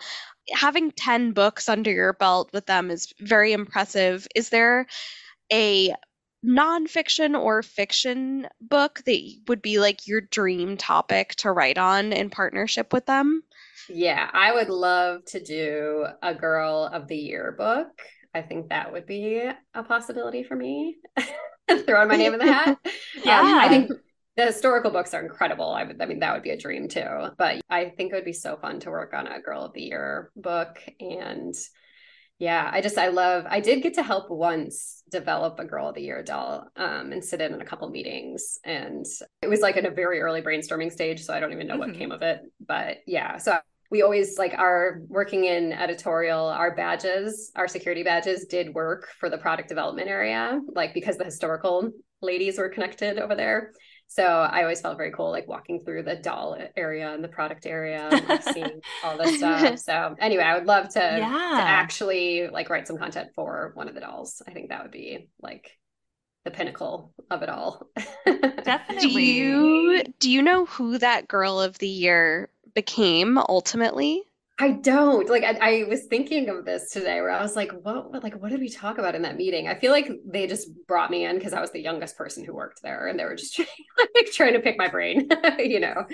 [0.53, 4.87] having 10 books under your belt with them is very impressive is there
[5.53, 5.95] a
[6.45, 12.29] nonfiction or fiction book that would be like your dream topic to write on in
[12.29, 13.45] partnership with them
[13.89, 17.91] yeah, I would love to do a Girl of the Year book.
[18.35, 20.97] I think that would be a possibility for me.
[21.87, 22.79] Throwing my name in the hat.
[23.25, 23.41] yeah.
[23.45, 23.91] Um, I think
[24.37, 25.71] the historical books are incredible.
[25.71, 27.29] I would, I mean, that would be a dream too.
[27.39, 29.83] But I think it would be so fun to work on a Girl of the
[29.83, 30.83] Year book.
[30.99, 31.55] And
[32.41, 35.95] yeah, I just, I love, I did get to help once develop a Girl of
[35.95, 38.59] the Year doll um, and sit in, in a couple meetings.
[38.65, 39.07] And
[39.41, 41.23] it was like in a very early brainstorming stage.
[41.23, 41.91] So I don't even know mm-hmm.
[41.93, 42.41] what came of it.
[42.67, 43.59] But yeah, so
[43.91, 49.29] we always like our working in editorial our badges our security badges did work for
[49.29, 51.91] the product development area like because the historical
[52.23, 53.73] ladies were connected over there
[54.07, 57.67] so i always felt very cool like walking through the doll area and the product
[57.67, 61.29] area and like, seeing all this stuff so anyway i would love to, yeah.
[61.29, 64.93] to actually like write some content for one of the dolls i think that would
[64.93, 65.71] be like
[66.45, 67.89] the pinnacle of it all.
[68.27, 69.09] Definitely.
[69.09, 74.23] Do you do you know who that girl of the year became ultimately?
[74.59, 75.43] I don't like.
[75.43, 78.23] I, I, was thinking of this today, where I was like, "What?
[78.23, 81.11] Like, what did we talk about in that meeting?" I feel like they just brought
[81.11, 83.55] me in because I was the youngest person who worked there, and they were just
[83.57, 83.69] trying,
[84.15, 85.29] like, trying to pick my brain.
[85.59, 86.05] you know,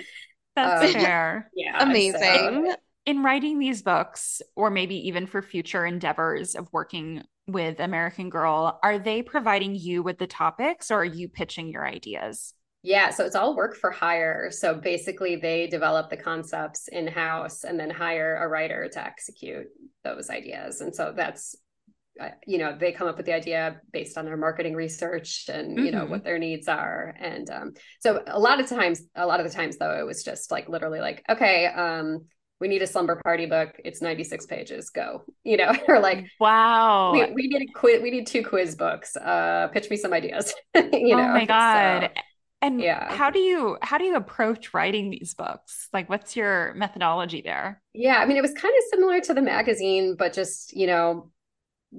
[0.55, 1.51] that's um, fair.
[1.55, 2.19] Yeah, amazing.
[2.19, 2.75] So.
[3.05, 8.79] In writing these books, or maybe even for future endeavors of working with American Girl,
[8.81, 12.55] are they providing you with the topics, or are you pitching your ideas?
[12.83, 14.49] Yeah, so it's all work for hire.
[14.51, 19.67] So basically, they develop the concepts in house and then hire a writer to execute
[20.03, 20.81] those ideas.
[20.81, 21.55] And so that's,
[22.19, 25.77] uh, you know, they come up with the idea based on their marketing research and
[25.77, 25.85] mm-hmm.
[25.85, 26.11] you know mm-hmm.
[26.11, 27.15] what their needs are.
[27.19, 30.23] And um, so a lot of times, a lot of the times though, it was
[30.23, 32.25] just like literally like, okay, um,
[32.59, 33.79] we need a slumber party book.
[33.83, 34.89] It's 96 pages.
[34.89, 35.23] Go.
[35.43, 37.99] You know, or like, wow, we, we need a quiz.
[37.99, 39.17] We need two quiz books.
[39.17, 40.53] Uh, pitch me some ideas.
[40.75, 41.23] you oh know.
[41.23, 42.11] Oh my god.
[42.15, 42.21] So,
[42.61, 43.13] and yeah.
[43.13, 45.89] how do you how do you approach writing these books?
[45.93, 47.81] Like what's your methodology there?
[47.93, 51.31] Yeah, I mean it was kind of similar to the magazine but just, you know,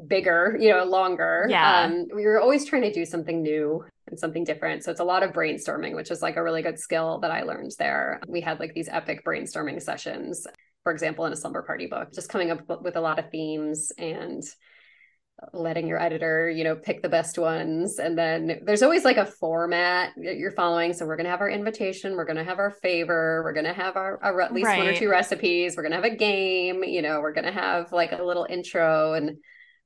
[0.07, 1.47] bigger, you know, longer.
[1.49, 1.83] Yeah.
[1.83, 4.85] Um, we were always trying to do something new and something different.
[4.85, 7.43] So it's a lot of brainstorming, which is like a really good skill that I
[7.43, 8.21] learned there.
[8.27, 10.47] We had like these epic brainstorming sessions,
[10.83, 13.93] for example, in a slumber party book, just coming up with a lot of themes
[13.99, 14.43] and
[15.53, 17.99] letting your editor you know pick the best ones.
[17.99, 20.93] And then there's always like a format that you're following.
[20.93, 23.67] So we're going to have our invitation we're going to have our favor we're going
[23.67, 24.79] to have our, our at least right.
[24.79, 27.53] one or two recipes we're going to have a game you know we're going to
[27.53, 29.39] have like a little intro and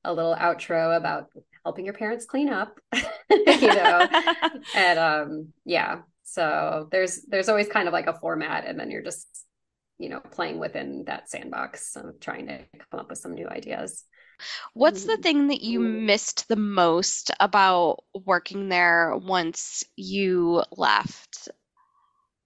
[0.05, 1.27] a little outro about
[1.65, 2.79] helping your parents clean up
[3.31, 4.07] you know?
[4.75, 9.03] And um yeah so there's there's always kind of like a format and then you're
[9.03, 9.27] just
[9.99, 12.59] you know playing within that sandbox of trying to
[12.91, 14.05] come up with some new ideas
[14.75, 15.23] What's the mm.
[15.23, 16.03] thing that you mm.
[16.03, 21.49] missed the most about working there once you left?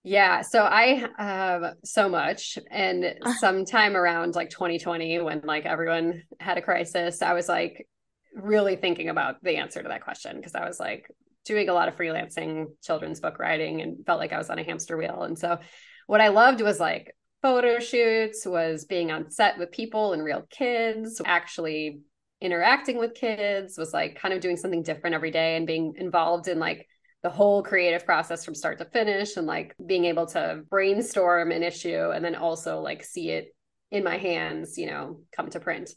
[0.02, 2.58] Yeah, so I have um, so much.
[2.70, 3.34] And uh-huh.
[3.38, 7.86] sometime around like 2020, when like everyone had a crisis, I was like
[8.34, 11.10] really thinking about the answer to that question because I was like
[11.44, 14.64] doing a lot of freelancing children's book writing and felt like I was on a
[14.64, 15.22] hamster wheel.
[15.22, 15.58] And so
[16.06, 20.46] what I loved was like photo shoots, was being on set with people and real
[20.50, 22.00] kids, actually
[22.40, 26.48] interacting with kids, was like kind of doing something different every day and being involved
[26.48, 26.86] in like
[27.22, 31.62] the whole creative process from start to finish and like being able to brainstorm an
[31.62, 33.54] issue and then also like see it
[33.90, 35.90] in my hands, you know, come to print.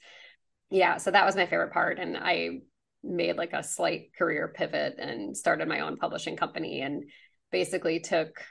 [0.70, 2.60] Yeah, so that was my favorite part and I
[3.04, 7.04] made like a slight career pivot and started my own publishing company and
[7.52, 8.42] basically took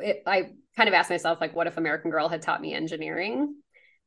[0.00, 3.54] it, I kind of asked myself like what if American Girl had taught me engineering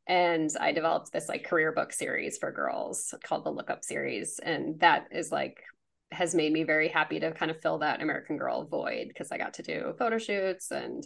[0.08, 4.80] and I developed this like career book series for girls called the Lookup series and
[4.80, 5.64] that is like
[6.12, 9.38] has made me very happy to kind of fill that American Girl void because I
[9.38, 11.04] got to do photo shoots and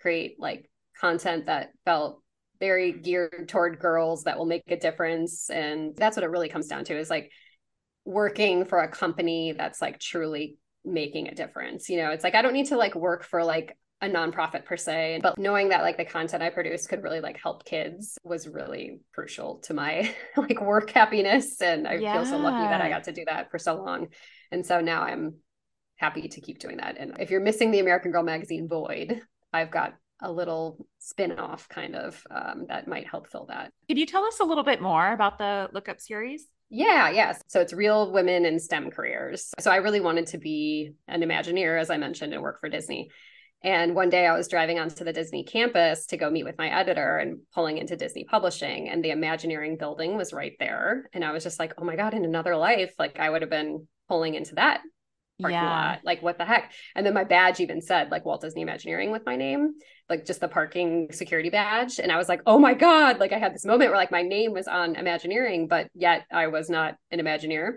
[0.00, 2.22] create like content that felt
[2.58, 5.50] very geared toward girls that will make a difference.
[5.50, 7.30] And that's what it really comes down to is like
[8.04, 11.88] working for a company that's like truly making a difference.
[11.88, 14.76] You know, it's like I don't need to like work for like a nonprofit per
[14.76, 18.46] se, but knowing that like the content I produce could really like help kids was
[18.46, 21.60] really crucial to my like work happiness.
[21.62, 22.12] And I yeah.
[22.12, 24.08] feel so lucky that I got to do that for so long.
[24.52, 25.36] And so now I'm
[25.96, 26.96] happy to keep doing that.
[26.98, 31.94] And if you're missing the American Girl magazine void, I've got a little spin-off kind
[31.94, 33.70] of um, that might help fill that.
[33.88, 36.46] Could you tell us a little bit more about the lookup series?
[36.68, 37.40] Yeah, yes.
[37.48, 39.52] So it's real women in STEM careers.
[39.58, 43.10] So I really wanted to be an Imagineer, as I mentioned, and work for Disney.
[43.66, 46.68] And one day I was driving onto the Disney campus to go meet with my
[46.68, 51.10] editor and pulling into Disney Publishing, and the Imagineering building was right there.
[51.12, 53.50] And I was just like, oh my God, in another life, like I would have
[53.50, 54.82] been pulling into that
[55.40, 55.68] parking yeah.
[55.68, 56.00] lot.
[56.04, 56.72] Like, what the heck?
[56.94, 59.72] And then my badge even said like Walt Disney Imagineering with my name,
[60.08, 61.98] like just the parking security badge.
[61.98, 63.18] And I was like, oh my God.
[63.18, 66.46] Like, I had this moment where like my name was on Imagineering, but yet I
[66.46, 67.72] was not an Imagineer.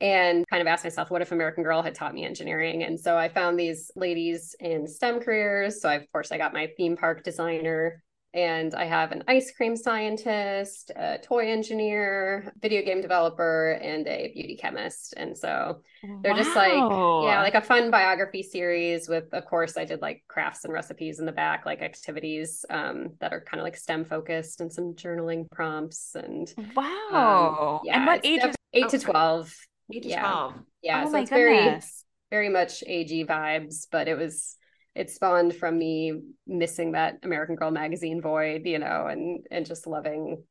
[0.00, 2.84] And kind of asked myself, what if American Girl had taught me engineering?
[2.84, 5.82] And so I found these ladies in STEM careers.
[5.82, 8.02] So, I, of course, I got my theme park designer
[8.32, 14.30] and I have an ice cream scientist, a toy engineer, video game developer, and a
[14.32, 15.14] beauty chemist.
[15.16, 15.82] And so
[16.22, 16.38] they're wow.
[16.38, 20.64] just like, yeah, like a fun biography series with, of course, I did like crafts
[20.64, 24.60] and recipes in the back, like activities um, that are kind of like STEM focused
[24.60, 26.14] and some journaling prompts.
[26.14, 27.80] And wow.
[27.80, 27.96] Um, yeah.
[27.96, 29.52] And what age is eight to 12.
[29.92, 30.20] Eight to yeah.
[30.20, 30.54] 12.
[30.82, 31.02] Yeah.
[31.02, 32.04] Oh so my it's goodness.
[32.30, 34.56] very, very much AG vibes, but it was
[34.94, 39.86] it spawned from me missing that American Girl magazine void, you know, and and just
[39.86, 40.42] loving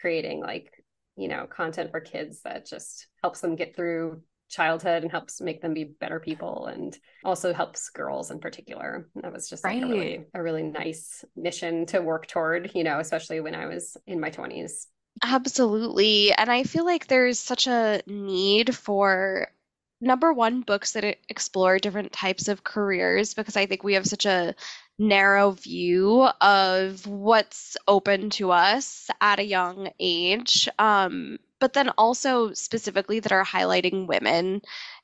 [0.00, 0.72] creating like,
[1.16, 5.60] you know, content for kids that just helps them get through childhood and helps make
[5.60, 9.08] them be better people and also helps girls in particular.
[9.16, 13.00] that was just like a really a really nice mission to work toward, you know,
[13.00, 14.86] especially when I was in my 20s.
[15.22, 16.32] Absolutely.
[16.32, 19.48] And I feel like there's such a need for
[20.00, 24.26] number one books that explore different types of careers because I think we have such
[24.26, 24.54] a
[24.98, 30.68] narrow view of what's open to us at a young age.
[30.78, 34.60] Um, but then also specifically that are highlighting women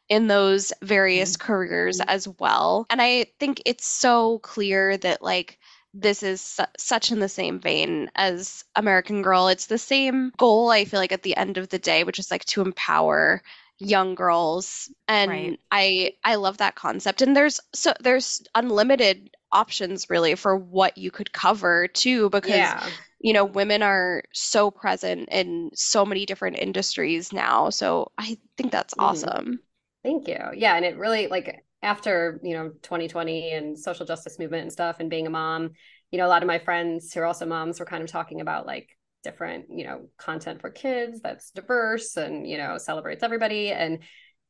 [0.09, 1.47] in those various mm-hmm.
[1.47, 2.87] careers as well.
[2.91, 5.59] And I think it's so clear that like
[5.95, 9.49] this is su- such in the same vein as American Girl.
[9.49, 12.31] It's the same goal, I feel like, at the end of the day, which is
[12.31, 13.43] like to empower
[13.79, 15.61] young girls and right.
[15.73, 21.11] i i love that concept and there's so there's unlimited options really for what you
[21.11, 22.89] could cover too because yeah.
[23.21, 28.71] you know women are so present in so many different industries now so i think
[28.71, 29.05] that's mm-hmm.
[29.05, 29.61] awesome
[30.05, 34.63] thank you yeah and it really like after you know 2020 and social justice movement
[34.63, 35.71] and stuff and being a mom
[36.11, 38.41] you know a lot of my friends who are also moms were kind of talking
[38.41, 38.89] about like
[39.23, 43.71] different you know content for kids that's diverse and you know celebrates everybody.
[43.71, 44.01] And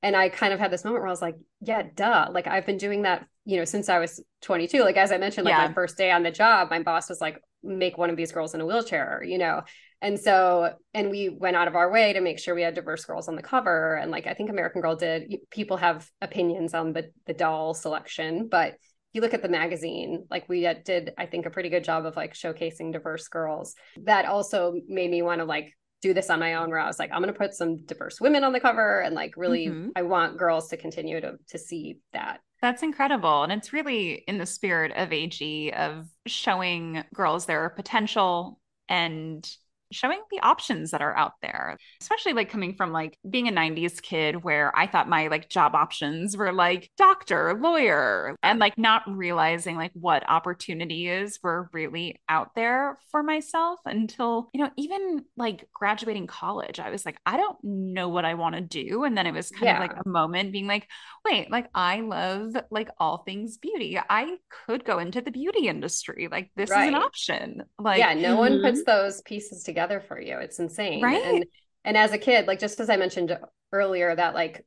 [0.02, 2.28] and i kind of had this moment where i was like yeah duh.
[2.30, 5.44] Like i've been doing that you know since i was 22 like as i mentioned
[5.44, 5.68] like yeah.
[5.68, 8.54] my first day on the job my boss was like make one of these girls
[8.54, 9.62] in a wheelchair you know
[10.02, 13.04] and so and we went out of our way to make sure we had diverse
[13.04, 16.92] girls on the cover and like i think american girl did people have opinions on
[16.92, 18.74] the the doll selection but
[19.12, 22.16] you look at the magazine, like we did, I think, a pretty good job of
[22.16, 23.74] like showcasing diverse girls.
[24.04, 26.98] That also made me want to like do this on my own where I was
[26.98, 29.90] like, I'm gonna put some diverse women on the cover and like really mm-hmm.
[29.94, 32.40] I want girls to continue to to see that.
[32.60, 33.42] That's incredible.
[33.42, 39.48] And it's really in the spirit of AG of showing girls their potential and
[39.93, 44.01] showing the options that are out there, especially like coming from like being a 90s
[44.02, 49.02] kid where I thought my like job options were like doctor, lawyer, and like not
[49.06, 55.69] realizing like what opportunities were really out there for myself until, you know, even like
[55.73, 59.05] graduating college, I was like, I don't know what I want to do.
[59.05, 59.82] And then it was kind yeah.
[59.82, 60.89] of like a moment being like,
[61.24, 63.98] wait, like I love like all things beauty.
[63.98, 64.36] I
[64.66, 66.28] could go into the beauty industry.
[66.31, 66.85] Like this right.
[66.85, 67.62] is an option.
[67.78, 68.39] Like, yeah, no mm-hmm.
[68.39, 70.38] one puts those pieces together for you.
[70.38, 71.02] It's insane.
[71.02, 71.22] Right.
[71.22, 71.44] And,
[71.84, 73.36] and as a kid, like just as I mentioned
[73.72, 74.64] earlier, that like,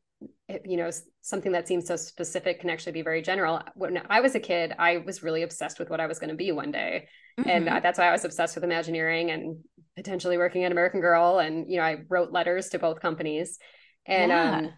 [0.64, 0.90] you know,
[1.22, 3.62] something that seems so specific can actually be very general.
[3.76, 6.36] When I was a kid, I was really obsessed with what I was going to
[6.36, 7.08] be one day.
[7.40, 7.50] Mm-hmm.
[7.50, 9.58] And that's why I was obsessed with Imagineering and
[9.96, 11.40] potentially working at American Girl.
[11.40, 13.58] And, you know, I wrote letters to both companies.
[14.06, 14.58] And, yeah.
[14.58, 14.74] um,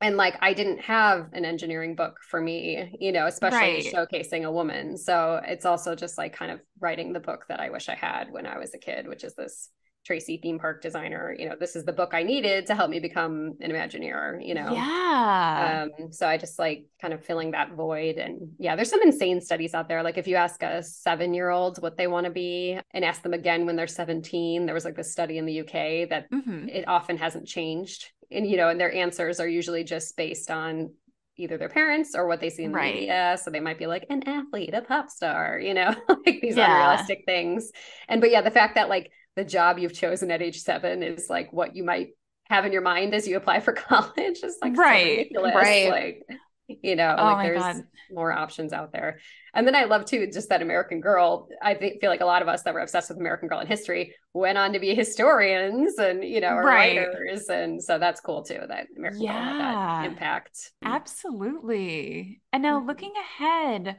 [0.00, 3.84] and like I didn't have an engineering book for me, you know, especially right.
[3.84, 4.98] showcasing a woman.
[4.98, 8.30] So it's also just like kind of writing the book that I wish I had
[8.30, 9.70] when I was a kid, which is this
[10.06, 11.34] Tracy theme park designer.
[11.36, 14.54] You know, this is the book I needed to help me become an Imagineer, you
[14.54, 14.72] know?
[14.72, 15.86] Yeah.
[15.98, 18.16] Um, so I just like kind of filling that void.
[18.16, 20.02] And yeah, there's some insane studies out there.
[20.02, 23.22] Like if you ask a seven year old what they want to be and ask
[23.22, 26.68] them again when they're 17, there was like this study in the UK that mm-hmm.
[26.68, 30.90] it often hasn't changed and you know and their answers are usually just based on
[31.36, 32.94] either their parents or what they see in the right.
[32.94, 36.56] media so they might be like an athlete a pop star you know like these
[36.56, 36.72] yeah.
[36.72, 37.70] unrealistic things
[38.08, 41.28] and but yeah the fact that like the job you've chosen at age seven is
[41.30, 42.08] like what you might
[42.48, 46.22] have in your mind as you apply for college is like right so right like
[46.68, 47.84] you know oh like there's God.
[48.10, 49.20] more options out there
[49.54, 52.42] and then i love too just that american girl i think, feel like a lot
[52.42, 55.96] of us that were obsessed with american girl in history went on to be historians
[55.98, 56.96] and you know right.
[56.96, 59.32] writers and so that's cool too that american yeah.
[59.32, 62.88] girl had that impact absolutely and now mm-hmm.
[62.88, 63.96] looking ahead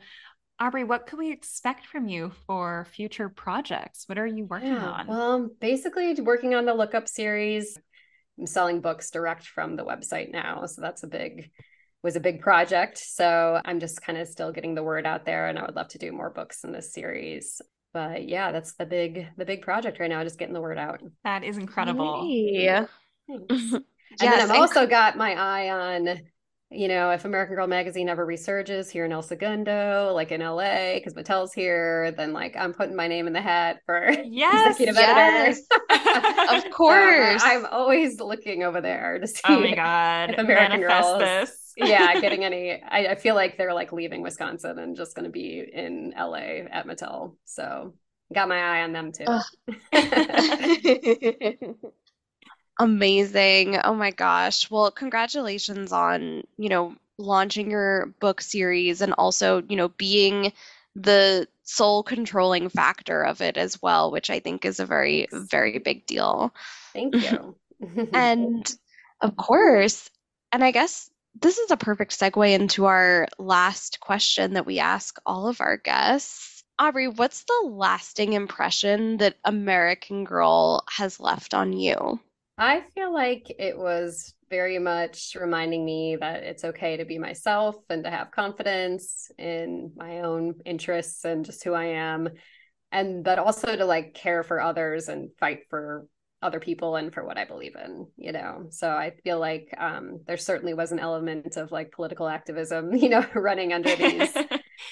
[0.59, 4.07] Aubre, what could we expect from you for future projects?
[4.07, 5.07] What are you working yeah, on?
[5.07, 7.77] Well, basically working on the lookup series.
[8.39, 10.65] I'm selling books direct from the website now.
[10.65, 11.51] So that's a big
[12.03, 12.97] was a big project.
[12.97, 15.89] So I'm just kind of still getting the word out there and I would love
[15.89, 17.61] to do more books in this series.
[17.93, 21.01] But yeah, that's the big the big project right now, just getting the word out.
[21.23, 22.27] That is incredible.
[22.27, 22.85] Yeah.
[23.27, 23.81] and yes,
[24.19, 26.21] then I've also got my eye on
[26.69, 30.95] you know, if American Girl magazine ever resurges here in El Segundo, like in LA,
[30.95, 34.95] because Mattel's here, then like I'm putting my name in the hat for yes, executive
[34.95, 35.61] yes.
[35.79, 36.53] editor.
[36.57, 37.43] of um, course.
[37.43, 40.31] Um, I'm always looking over there to see oh my God.
[40.31, 42.81] if American Girl this yeah, getting any.
[42.81, 46.65] I, I, feel like they're like leaving Wisconsin and just going to be in LA
[46.71, 47.35] at Mattel.
[47.45, 47.93] So
[48.33, 49.25] got my eye on them too.
[52.79, 53.79] Amazing.
[53.83, 54.69] Oh my gosh.
[54.69, 60.53] Well, congratulations on, you know, launching your book series and also, you know, being
[60.95, 65.79] the sole controlling factor of it as well, which I think is a very, very
[65.79, 66.53] big deal.
[66.93, 67.55] Thank you.
[68.13, 68.71] and
[69.21, 70.09] of course,
[70.51, 71.09] and I guess
[71.39, 75.77] this is a perfect segue into our last question that we ask all of our
[75.77, 76.63] guests.
[76.79, 82.19] Aubre, what's the lasting impression that American Girl has left on you?
[82.57, 87.75] I feel like it was very much reminding me that it's okay to be myself
[87.89, 92.29] and to have confidence in my own interests and just who I am.
[92.91, 96.07] And but also to like care for others and fight for
[96.41, 98.67] other people and for what I believe in, you know.
[98.69, 103.09] So I feel like um, there certainly was an element of like political activism, you
[103.09, 104.35] know, running under these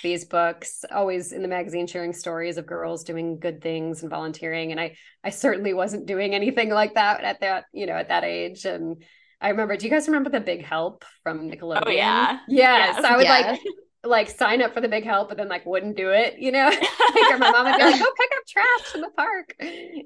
[0.04, 0.86] these books.
[0.92, 4.96] Always in the magazine sharing stories of girls doing good things and volunteering, and I
[5.24, 8.66] I certainly wasn't doing anything like that at that you know at that age.
[8.66, 9.04] And
[9.42, 11.84] I remember, do you guys remember the Big Help from Nickelodeon?
[11.86, 12.96] Oh yeah, yes.
[12.98, 13.04] yes.
[13.06, 13.60] I would like
[14.06, 16.66] like sign up for the big help but then like wouldn't do it you know
[16.70, 19.56] like or my mom would be like go pick up trash in the park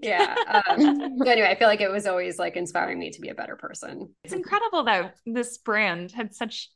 [0.01, 3.29] yeah um, but anyway i feel like it was always like inspiring me to be
[3.29, 6.69] a better person it's incredible that this brand had such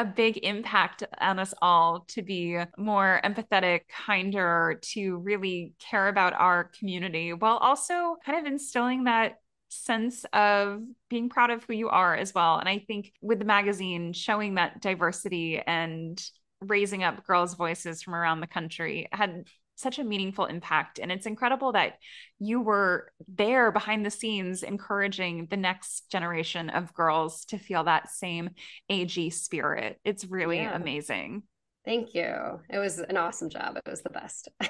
[0.00, 6.32] a big impact on us all to be more empathetic, kinder, to really care about
[6.32, 11.90] our community while also kind of instilling that sense of being proud of who you
[11.90, 12.56] are as well.
[12.56, 16.18] And I think with the magazine showing that diversity and
[16.62, 19.44] raising up girls' voices from around the country had
[19.80, 20.98] such a meaningful impact.
[20.98, 21.94] And it's incredible that
[22.38, 28.10] you were there behind the scenes, encouraging the next generation of girls to feel that
[28.10, 28.50] same
[28.88, 29.98] AG spirit.
[30.04, 30.74] It's really yeah.
[30.74, 31.42] amazing.
[31.84, 32.60] Thank you.
[32.68, 33.76] It was an awesome job.
[33.76, 34.48] It was the best.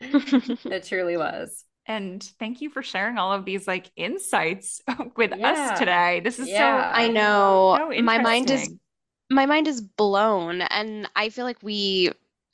[0.00, 1.64] it truly was.
[1.86, 4.80] And thank you for sharing all of these like insights
[5.16, 5.50] with yeah.
[5.50, 6.20] us today.
[6.24, 6.92] This is yeah.
[6.92, 7.76] so I know.
[7.78, 8.72] So My mind is
[9.30, 12.12] my mind is blown and I feel like we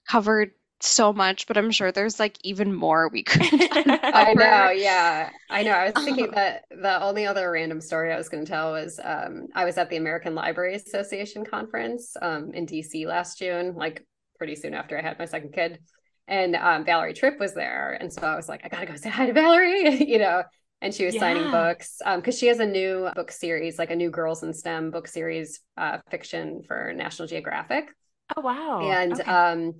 [0.09, 0.53] covered
[0.83, 3.43] so much, but I'm sure there's like even more we could
[3.73, 5.31] I know, yeah.
[5.49, 5.73] I know.
[5.73, 8.99] I was thinking that the only other random story I was going to tell was
[9.03, 14.07] um, I was at the American Library Association conference um, in DC last June, like
[14.39, 15.79] pretty soon after I had my second kid.
[16.27, 17.99] And um, Valerie Tripp was there.
[18.01, 20.45] And so I was like, I got to go say hi to Valerie, you know.
[20.81, 21.21] And she was yeah.
[21.21, 24.55] signing books because um, she has a new book series, like a new Girls in
[24.55, 27.91] STEM book series, uh, fiction for National Geographic.
[28.35, 28.81] Oh, wow.
[28.89, 29.31] And okay.
[29.31, 29.75] um,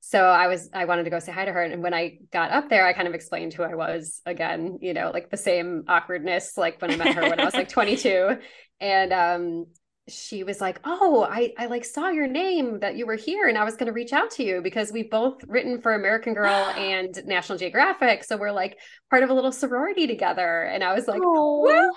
[0.00, 1.62] so I was I wanted to go say hi to her.
[1.62, 4.94] And when I got up there I kind of explained who I was again you
[4.94, 8.38] know like the same awkwardness like when I met her when I was like 22
[8.80, 9.66] and um
[10.10, 13.56] she was like, "Oh, I I like saw your name that you were here, and
[13.56, 16.48] I was going to reach out to you because we've both written for American Girl
[16.76, 18.78] and National Geographic, so we're like
[19.08, 21.92] part of a little sorority together." And I was like, oh,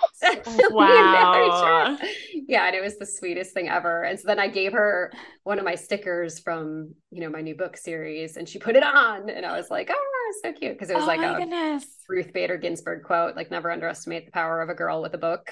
[0.70, 1.98] "Wow,
[2.48, 4.04] yeah!" And it was the sweetest thing ever.
[4.04, 5.12] And so then I gave her
[5.42, 8.84] one of my stickers from you know my new book series, and she put it
[8.84, 11.84] on, and I was like, "Oh, so cute," because it was oh like a goodness.
[12.08, 15.50] Ruth Bader Ginsburg quote, like "Never underestimate the power of a girl with a book."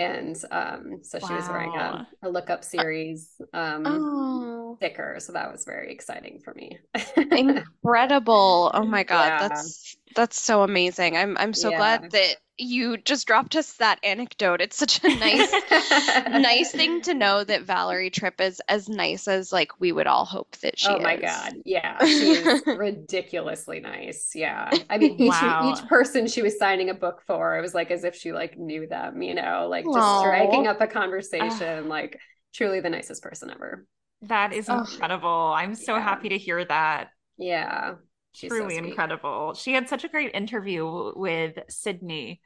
[0.00, 1.36] And um, so she wow.
[1.36, 4.76] was wearing a, a lookup series um, oh.
[4.78, 6.78] sticker so that was very exciting for me
[7.16, 9.48] incredible oh my god yeah.
[9.48, 11.76] that's that's so amazing i'm i'm so yeah.
[11.76, 14.60] glad that you just dropped us that anecdote.
[14.60, 15.50] It's such a nice,
[16.28, 20.24] nice thing to know that Valerie Tripp is as nice as like we would all
[20.24, 20.88] hope that she.
[20.88, 20.96] Is.
[20.98, 24.32] Oh my god, yeah, she is ridiculously nice.
[24.34, 25.72] Yeah, I mean, each wow.
[25.72, 28.58] each person she was signing a book for, it was like as if she like
[28.58, 29.22] knew them.
[29.22, 30.20] You know, like just Aww.
[30.20, 31.88] striking up a conversation.
[31.88, 32.18] like
[32.52, 33.86] truly the nicest person ever.
[34.22, 35.54] That is incredible.
[35.56, 36.02] I'm so yeah.
[36.02, 37.08] happy to hear that.
[37.38, 37.94] Yeah.
[38.32, 39.54] She's truly so incredible.
[39.54, 42.40] She had such a great interview with Sydney.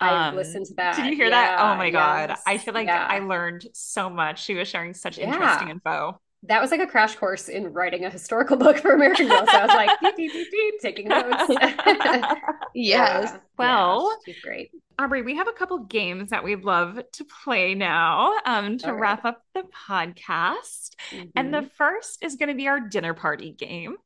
[0.00, 0.96] I um, listened to that.
[0.96, 1.60] Did you hear yeah, that?
[1.60, 2.34] Oh my god!
[2.46, 3.06] I feel like yeah.
[3.08, 4.42] I learned so much.
[4.42, 5.32] She was sharing such yeah.
[5.32, 6.20] interesting info.
[6.44, 9.44] That was like a crash course in writing a historical book for American Girl.
[9.46, 11.36] So I was like, deep, deep, deep, deep, taking notes.
[12.74, 13.36] yes.
[13.58, 14.70] Well, she's great.
[14.98, 19.00] Aubre, we have a couple games that we'd love to play now um, to right.
[19.00, 20.94] wrap up the podcast.
[21.10, 21.28] Mm-hmm.
[21.36, 21.68] And the mm-hmm.
[21.76, 23.96] first is going to be our dinner party game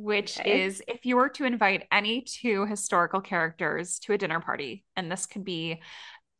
[0.00, 0.62] which okay.
[0.62, 5.10] is if you were to invite any two historical characters to a dinner party, and
[5.12, 5.80] this could be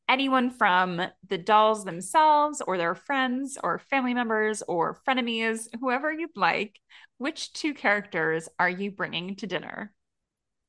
[0.09, 6.37] anyone from the dolls themselves or their friends or family members or frenemies, whoever you'd
[6.37, 6.81] like,
[7.19, 9.93] which two characters are you bringing to dinner?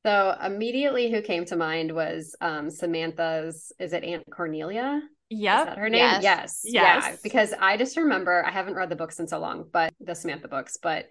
[0.04, 5.00] So immediately who came to mind was um, Samantha's, is it Aunt Cornelia?
[5.30, 5.60] Yep.
[5.60, 6.00] Is that her name?
[6.00, 6.22] Yes.
[6.22, 6.62] yes.
[6.64, 7.04] yes.
[7.08, 7.16] Yeah.
[7.22, 10.48] Because I just remember, I haven't read the books in so long, but the Samantha
[10.48, 11.06] books, but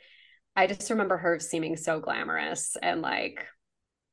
[0.55, 3.45] I just remember her seeming so glamorous and like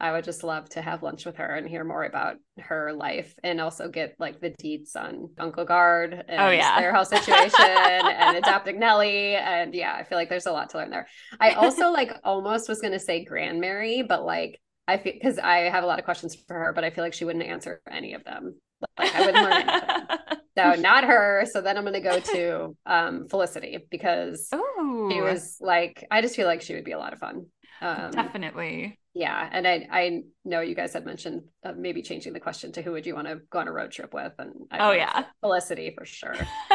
[0.01, 3.35] I would just love to have lunch with her and hear more about her life
[3.43, 6.81] and also get like the deets on Uncle Gard oh, and oh, yeah.
[6.81, 9.35] their house situation and adopting Nellie.
[9.35, 11.09] And yeah, I feel like there's a lot to learn there.
[11.41, 15.69] I also like almost was going to say Grandmary, but like I feel because I
[15.69, 18.15] have a lot of questions for her, but I feel like she wouldn't answer any
[18.15, 18.55] of them.
[18.97, 20.19] Like I wouldn't learn anything.
[20.59, 21.45] So not her.
[21.51, 25.09] So then I'm gonna go to um, Felicity because Ooh.
[25.11, 27.47] she was like, I just feel like she would be a lot of fun.
[27.81, 28.99] Um, Definitely.
[29.15, 32.83] Yeah, and I I know you guys had mentioned uh, maybe changing the question to
[32.83, 35.25] who would you want to go on a road trip with, and I oh yeah,
[35.41, 36.35] Felicity for sure.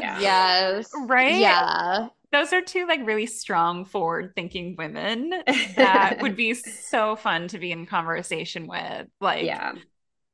[0.00, 0.18] yeah.
[0.18, 0.90] Yes.
[1.06, 1.36] Right.
[1.36, 2.08] Yeah.
[2.32, 5.30] Those are two like really strong, forward-thinking women
[5.76, 9.06] that would be so fun to be in conversation with.
[9.20, 9.74] Like, yeah,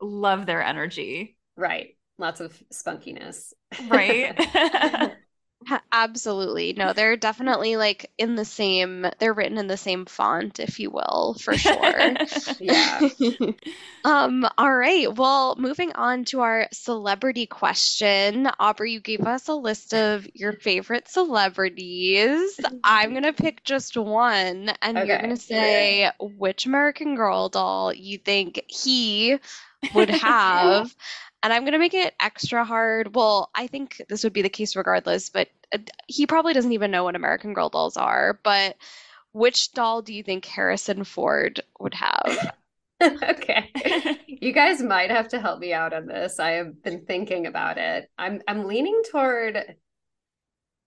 [0.00, 1.36] love their energy.
[1.56, 1.96] Right.
[2.20, 3.54] Lots of spunkiness.
[3.88, 4.38] Right.
[5.92, 6.72] Absolutely.
[6.72, 10.90] No, they're definitely like in the same, they're written in the same font, if you
[10.90, 12.16] will, for sure.
[12.60, 13.00] yeah.
[14.04, 15.14] um, all right.
[15.14, 18.48] Well, moving on to our celebrity question.
[18.58, 22.58] Aubre, you gave us a list of your favorite celebrities.
[22.84, 25.06] I'm going to pick just one, and okay.
[25.06, 26.34] you're going to say okay.
[26.38, 29.38] which American Girl doll you think he
[29.94, 30.94] would have.
[31.42, 33.14] And I'm going to make it extra hard.
[33.14, 36.90] Well, I think this would be the case regardless, but uh, he probably doesn't even
[36.90, 38.38] know what American Girl dolls are.
[38.42, 38.76] But
[39.32, 42.54] which doll do you think Harrison Ford would have?
[43.02, 43.70] okay.
[44.26, 46.38] you guys might have to help me out on this.
[46.38, 48.10] I have been thinking about it.
[48.18, 49.76] I'm I'm leaning toward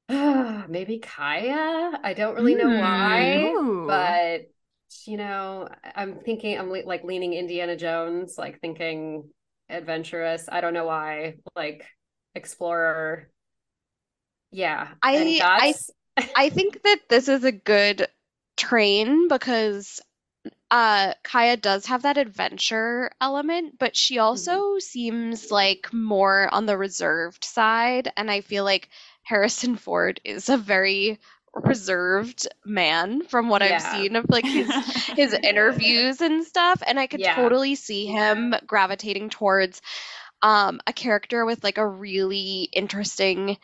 [0.10, 2.00] uh, maybe Kaya.
[2.04, 3.86] I don't really know why, Ooh.
[3.88, 4.50] but
[5.06, 9.30] you know, I'm thinking I'm le- like leaning Indiana Jones, like thinking
[9.74, 10.48] adventurous.
[10.52, 11.86] I don't know why, like
[12.36, 13.30] explorer.
[14.52, 15.74] Yeah, I I
[16.36, 18.08] I think that this is a good
[18.56, 20.00] train because
[20.70, 24.80] uh Kaya does have that adventure element, but she also mm-hmm.
[24.80, 28.90] seems like more on the reserved side and I feel like
[29.24, 31.20] Harrison Ford is a very
[31.56, 33.64] reserved man from what Yeah.
[33.64, 34.78] I've seen of like his
[35.16, 37.24] his interviews and stuff and I could Yeah.
[37.24, 39.82] totally see him gravitating towards
[40.42, 43.58] um a character with like a really interesting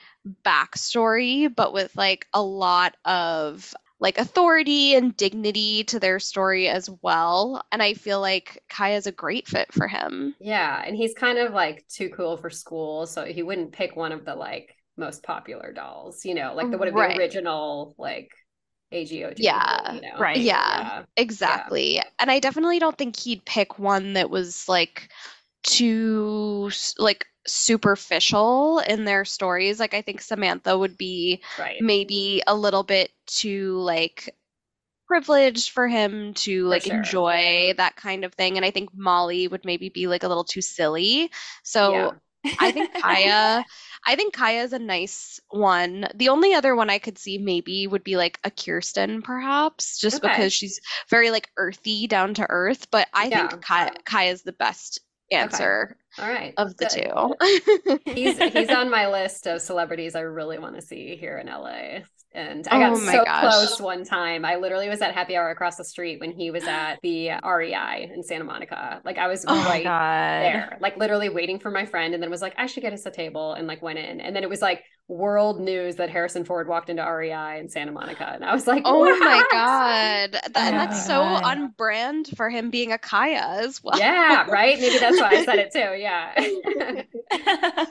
[0.45, 6.89] backstory but with like a lot of like authority and dignity to their story as
[7.01, 10.35] well and I feel like Kaya's a great fit for him.
[10.39, 14.11] Yeah, and he's kind of like too cool for school, so he wouldn't pick one
[14.13, 17.09] of the like most popular dolls, you know, like the mm, one of Right.
[17.09, 18.31] the original like
[18.91, 19.37] AGOG.
[19.37, 20.29] Yeah, you know?
[20.33, 20.53] right.
[20.57, 21.03] Yeah.
[21.17, 22.01] Exactly.
[22.19, 25.09] And I definitely don't think he'd pick one that was like
[25.63, 29.79] too like superficial in their stories.
[29.79, 31.81] Like I think Samantha would be right.
[31.81, 34.35] maybe a little bit too like
[35.07, 36.87] privileged for him to like sure.
[36.87, 38.57] enjoy that kind of thing.
[38.57, 41.31] And I think Molly would maybe be like a little too silly.
[41.63, 42.19] So Yeah.
[42.59, 43.65] I think Kaya,
[44.05, 46.07] I think Kaya is a nice one.
[46.15, 50.17] The only other one I could see maybe would be like a Kirsten, perhaps, just
[50.17, 50.21] Okay.
[50.21, 52.89] because she's very like earthy, down to earth.
[52.91, 53.47] But I Yeah.
[53.49, 54.99] think Kaya, Kaya is the best
[55.31, 56.55] answer All right.
[56.57, 56.91] of the Good.
[57.03, 57.35] two.
[58.15, 62.01] He's he's on my list of celebrities I really want to see here in LA.
[62.31, 63.39] And I got Oh so gosh.
[63.39, 64.45] close one time.
[64.45, 68.11] I literally was at happy hour across the street when he was at the REI
[68.13, 69.01] in Santa Monica.
[69.03, 69.93] Like I was Oh right
[70.37, 73.05] there, like literally waiting for my friend, and then was like, I should get us
[73.05, 76.45] a table, and like went in, and then it was like world news that Harrison
[76.45, 80.31] Ford walked into REI in Santa Monica, and I was like, Oh my god.
[80.53, 81.43] That, and Oh that's my so God.
[81.43, 83.99] on brand for him being a Kaya as well.
[83.99, 84.79] Yeah, right.
[84.79, 85.97] Maybe that's why I said it too.
[85.99, 87.03] Yeah,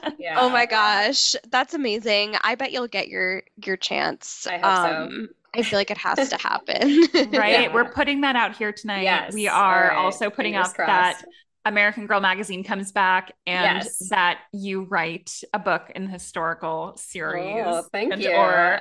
[0.17, 0.35] yeah.
[0.35, 2.35] Oh my gosh, that's amazing.
[2.41, 4.47] I bet you'll get your your chance.
[4.47, 5.03] I hope so.
[5.03, 7.07] um, I feel like it has to happen.
[7.33, 7.51] right?
[7.51, 7.73] Yeah.
[7.73, 9.03] We're putting that out here tonight.
[9.03, 9.33] Yes.
[9.33, 9.97] We are right.
[9.97, 11.25] also putting Fingers out that crossed.
[11.65, 14.09] American Girl magazine comes back and Yes.
[14.09, 17.63] that you write a book in the historical series.
[17.65, 18.31] Oh, thank and- you.
[18.31, 18.79] Or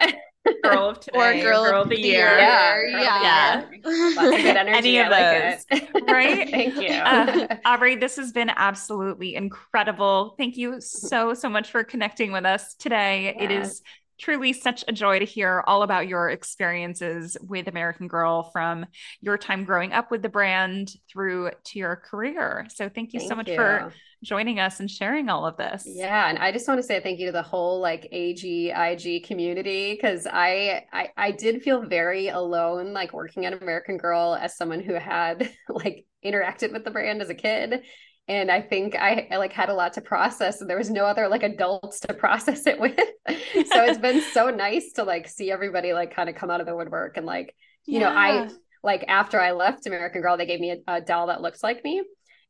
[0.62, 2.38] Girl of Today, or Today, girl, of the year.
[2.38, 3.60] Yeah, Yeah.
[3.60, 4.78] Girl of the Lots of good energy.
[4.78, 6.48] Any of I like right?
[6.50, 6.88] Thank you.
[6.94, 10.34] Uh, Aubre, this has been absolutely incredible.
[10.38, 13.34] Thank you so, so much for connecting with us today.
[13.38, 13.60] It Yeah.
[13.62, 13.82] is
[14.18, 18.86] truly such a joy to hear all about your experiences with American Girl from
[19.20, 22.66] your time growing up with the brand through to your career.
[22.74, 23.56] So thank you so much you.
[23.56, 23.92] for
[24.24, 25.84] joining us and sharing all of this.
[25.86, 29.24] Yeah, and I just want to say thank you to the whole like AG IG
[29.24, 34.56] community because I, I I did feel very alone like working at American Girl as
[34.56, 37.82] someone who had like interacted with the brand as a kid.
[38.28, 41.04] And I think I, I like had a lot to process and there was no
[41.06, 42.96] other like adults to process it with.
[42.96, 46.66] so it's been so nice to like see everybody like kind of come out of
[46.66, 47.54] the woodwork and like
[47.86, 48.48] you know, I-
[48.84, 51.82] like after I left American Girl, they gave me a, a doll that looks like
[51.82, 52.02] me,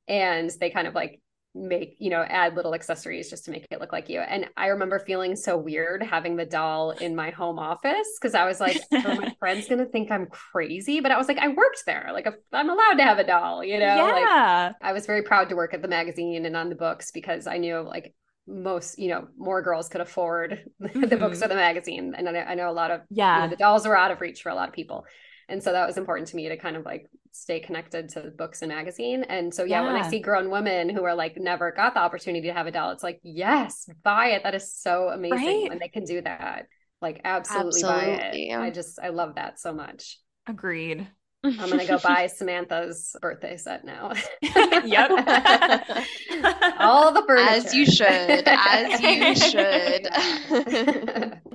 [0.07, 1.21] and they kind of like
[1.59, 4.21] make you know add little accessories just to make it look like you.
[4.21, 8.47] And I remember feeling so weird having the doll in my home office because I
[8.47, 11.01] was like, are my friends gonna think I'm crazy?
[11.01, 13.79] But I was like, I worked there, like I'm allowed to have a doll, you
[13.79, 13.97] know?
[13.97, 14.73] Like yeah.
[14.81, 17.59] I was very proud to work at the magazine and on the books because I
[17.59, 18.15] knew like
[18.47, 21.49] most you know more girls could afford the books or mm-hmm.
[21.49, 23.41] the magazine and I know, I know a lot of you yeah.
[23.41, 25.05] know, the dolls were out of reach for a lot of people.
[25.49, 28.63] And so that was important to me to kind of like stay connected to books
[28.63, 29.23] and magazine.
[29.25, 32.49] And so, yeah, when I see grown women who are like never got the opportunity
[32.49, 34.43] to have a doll, it's like, yes, buy it.
[34.43, 35.69] That is so amazing Right?
[35.69, 36.67] when they can do that.
[37.01, 38.51] Like, absolutely, buy Absolutely.
[38.51, 38.59] it.
[38.59, 40.19] I just, I love that so much.
[40.49, 41.09] Agreed.
[41.45, 44.13] I'm going to go buy Samantha's birthday set now.
[44.43, 45.11] Yep.
[46.81, 47.49] All the furniture.
[47.49, 50.09] As you should, as you should.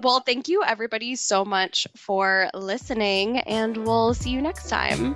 [0.02, 5.16] Well, thank you everybody so much for listening, and we'll see you next time.